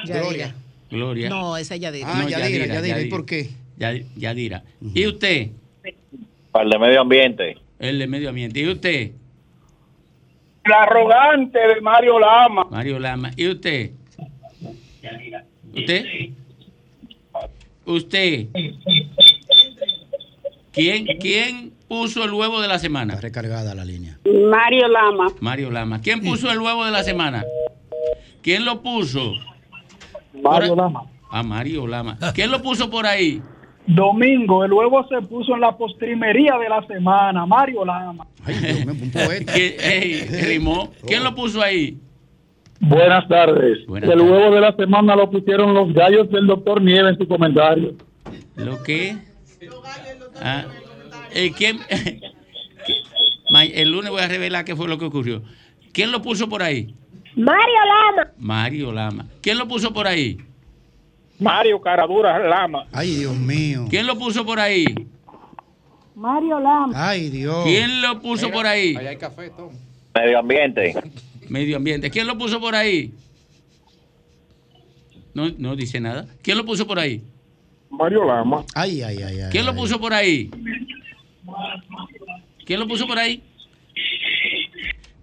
[0.05, 0.53] Yadira.
[0.89, 1.29] Gloria.
[1.29, 2.07] No, esa es Yadira.
[2.09, 3.01] Ah, Yadira, Yadira.
[3.01, 3.49] ¿Y por qué?
[3.81, 4.63] Yad- Yadira.
[4.93, 5.49] ¿Y usted?
[6.51, 7.57] Para el de medio ambiente.
[7.79, 8.59] El de medio ambiente.
[8.59, 9.11] ¿Y usted?
[10.63, 12.67] El arrogante de Mario Lama.
[12.69, 13.31] Mario Lama.
[13.35, 13.91] ¿Y usted?
[15.73, 16.05] ¿Usted?
[17.85, 18.47] ¿Usted?
[20.71, 23.13] ¿Quién, ¿Quién puso el huevo de la semana?
[23.13, 24.19] Está recargada la línea.
[24.25, 25.27] Mario Lama.
[25.39, 26.01] Mario Lama.
[26.01, 27.43] ¿Quién puso el huevo de la semana?
[28.43, 29.33] ¿Quién lo puso?
[30.41, 31.03] Mario Lama.
[31.31, 32.17] Ah, Mario Lama.
[32.35, 33.41] ¿Quién lo puso por ahí?
[33.87, 37.45] Domingo, el huevo se puso en la postrimería de la semana.
[37.45, 38.25] Mario Lama.
[38.45, 39.53] Ay, Dios mío, un poeta.
[39.53, 40.91] ¿Quién, ey, rimó.
[41.07, 41.97] ¿Quién lo puso ahí?
[42.79, 43.85] Buenas tardes.
[43.87, 44.31] Buenas el tardes.
[44.31, 47.93] huevo de la semana lo pusieron los gallos del doctor Nieve en su comentario.
[48.55, 49.17] ¿Lo qué?
[50.41, 50.65] Ah,
[51.33, 51.79] eh, ¿quién?
[53.51, 55.41] Ma- El lunes voy a revelar qué fue lo que ocurrió.
[55.93, 56.95] ¿Quién lo puso por ahí?
[57.35, 57.75] Mario
[58.15, 58.31] Lama.
[58.39, 59.25] Mario Lama.
[59.41, 60.37] ¿Quién lo puso por ahí?
[61.41, 62.85] Mario Caradura Lama.
[62.91, 63.87] Ay, Dios mío.
[63.89, 64.85] ¿Quién lo puso por ahí?
[66.15, 66.93] Mario Lama.
[66.95, 67.63] Ay, Dios.
[67.65, 68.95] ¿Quién lo puso por ahí?
[68.95, 69.71] Allá hay café, Tom.
[70.13, 70.93] Medio ambiente.
[71.49, 72.11] Medio ambiente.
[72.11, 73.11] ¿Quién lo puso por ahí?
[75.33, 76.27] No, no dice nada.
[76.43, 77.23] ¿Quién lo puso por ahí?
[77.89, 78.63] Mario Lama.
[78.75, 79.49] Ay, ay, ay, ay.
[79.51, 79.77] ¿Quién lo ay.
[79.77, 80.51] puso por ahí?
[82.65, 83.41] ¿Quién lo puso por ahí?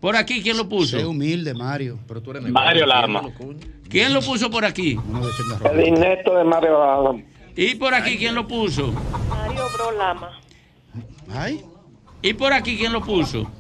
[0.01, 1.11] Por aquí, ¿quién lo Sé puso?
[1.11, 1.99] humilde, Mario.
[2.09, 3.23] Pero tú eres Mario Lama.
[3.89, 4.99] ¿Quién lo puso por aquí?
[5.73, 7.23] El innesto de Mario Lama.
[7.57, 8.93] ¿Y por aquí quién lo puso?
[9.29, 10.31] Mario Bro Lama.
[11.31, 11.65] Ay,
[12.23, 13.51] ¿Y por aquí quién lo puso?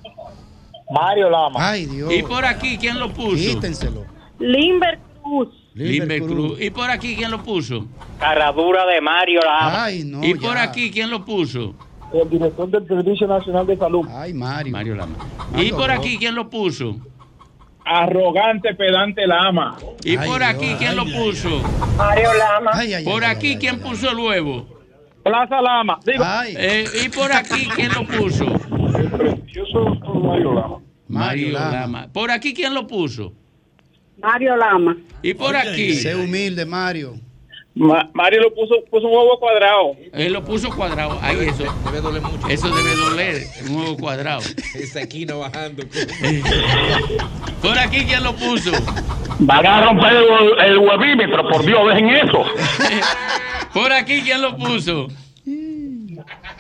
[0.90, 1.70] Mario Lama.
[1.70, 2.12] ay, Dios.
[2.12, 3.36] ¿Y por aquí quién lo puso?
[3.36, 4.05] Quítenselo.
[4.38, 5.48] Limber Cruz.
[5.74, 6.60] Limber Cruz.
[6.60, 7.86] ¿Y por aquí quién lo puso?
[8.18, 9.84] Caradura de Mario Lama.
[9.84, 10.24] Ay, no.
[10.24, 11.74] ¿Y por aquí quién lo puso?
[12.12, 14.06] El director del Servicio Nacional de Salud.
[14.10, 14.72] Ay, Mario.
[14.72, 15.16] Mario Lama.
[15.50, 16.00] ¿Y Mario por Lama.
[16.00, 16.96] aquí quién lo puso?
[17.89, 19.77] Arrogante pedante Lama.
[20.05, 20.78] ¿Y Ay, por aquí Dios.
[20.78, 21.62] quién lo puso?
[21.97, 22.70] Mario Lama.
[22.74, 24.78] Ay, ay, ¿Por ay, aquí quién ay, puso el huevo?
[25.24, 25.98] Plaza Lama.
[26.05, 28.44] Digo, Eh, ¿Y por aquí quién lo puso?
[28.44, 30.77] el precioso doctor Mario Lama.
[31.09, 31.70] Mario Lama.
[31.73, 32.09] Lama.
[32.12, 33.32] ¿Por aquí quién lo puso?
[34.20, 34.97] Mario Lama.
[35.23, 35.94] ¿Y por Oye, aquí?
[35.94, 37.15] sé humilde, Mario.
[38.12, 39.96] Mario lo puso, puso un huevo cuadrado.
[40.12, 41.18] Él lo puso cuadrado.
[41.22, 42.48] Ay, eso, Debe doler mucho.
[42.48, 43.42] eso debe doler.
[43.68, 44.40] Un huevo cuadrado.
[44.74, 45.84] Esa esquina bajando.
[47.62, 48.72] ¿Por aquí quién lo puso?
[49.40, 52.44] Van a romper el, el huevímetro, por Dios, dejen eso.
[53.72, 55.09] ¿Por aquí quién lo puso?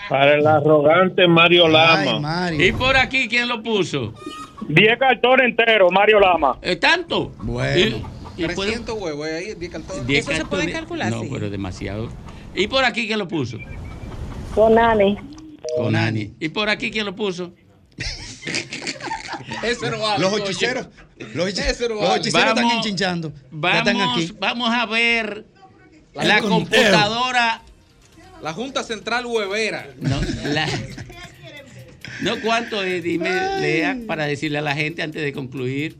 [0.08, 2.50] Para el arrogante Mario Ay, Lama.
[2.52, 4.14] ¿Y por aquí quién lo puso?
[4.68, 6.58] 10 cartones enteros, Mario Lama.
[6.62, 7.32] ¿Eh, ¿Tanto?
[7.42, 7.96] Bueno.
[7.96, 8.04] ¿Y,
[8.38, 10.06] y puede- 300 huevos eh, ahí, 10 cartones.
[10.06, 11.28] diez ¿Eso se puede calcular, No, sí?
[11.32, 12.08] pero demasiado.
[12.54, 13.58] ¿Y por aquí quién lo puso?
[14.54, 15.16] Conani.
[15.76, 16.32] Conani.
[16.40, 17.52] ¿Y por aquí quién lo puso?
[19.62, 20.20] Ese no vale.
[20.22, 20.88] Los hechiceros.
[21.34, 23.32] Los, hechi- Ese no los hechiceros están Vamos- enchinchando.
[23.52, 24.32] Ya están Vamos, aquí.
[24.38, 25.44] vamos a ver
[26.14, 27.62] la, computadora.
[28.42, 29.88] La Junta Central Huevera.
[30.00, 30.68] No, la-
[32.20, 35.96] no cuánto es, dime, lea para decirle a la gente antes de concluir.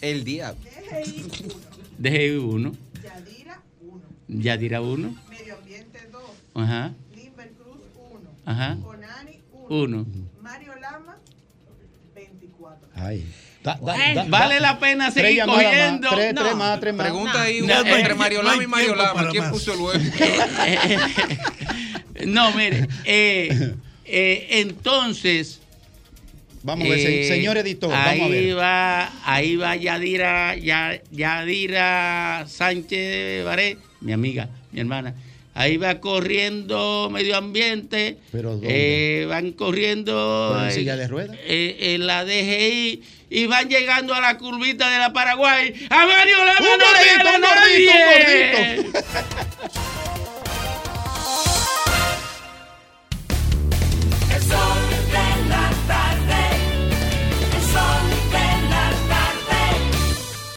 [0.00, 0.60] El diablo.
[1.98, 2.72] Deje uno.
[4.28, 5.14] Yadira uno.
[5.28, 6.22] Medio Ambiente 2.
[6.54, 6.92] Ajá.
[7.14, 7.76] Limber Cruz
[8.12, 8.20] 1.
[8.46, 8.76] Ajá.
[8.82, 9.66] Conani 1.
[9.82, 10.06] Uno.
[10.40, 11.16] Mario Lama
[12.14, 12.88] 24.
[12.94, 13.26] Ay.
[13.62, 16.08] Da- da- da- vale la pena tres seguir llamadas más, cogiendo.
[16.10, 16.42] Tres, No.
[16.42, 17.06] tres más, tres más.
[17.06, 19.14] Pregunta ahí No, hay entre Mario Lama y Mario Lama.
[19.14, 20.00] para ¿Quién puso el huevo?
[22.26, 23.74] no, mire, eh,
[24.04, 25.60] eh, entonces.
[26.64, 28.56] Vamos a ver, eh, señor editor, Ahí vamos a ver.
[28.58, 35.14] va, ahí va Yadira, Ya- Yadira Sánchez Baré, mi amiga, mi hermana.
[35.54, 38.16] Ahí va corriendo medio ambiente.
[38.30, 40.50] ¿Pero eh, van corriendo.
[40.52, 41.36] ¿Pero en eh, silla de ruedas?
[41.44, 45.74] eh, en la DGI y van llegando a la curvita de la Paraguay.
[45.90, 49.91] ¡A Mario Lama ¡Un gordito, un gordito, un gordito!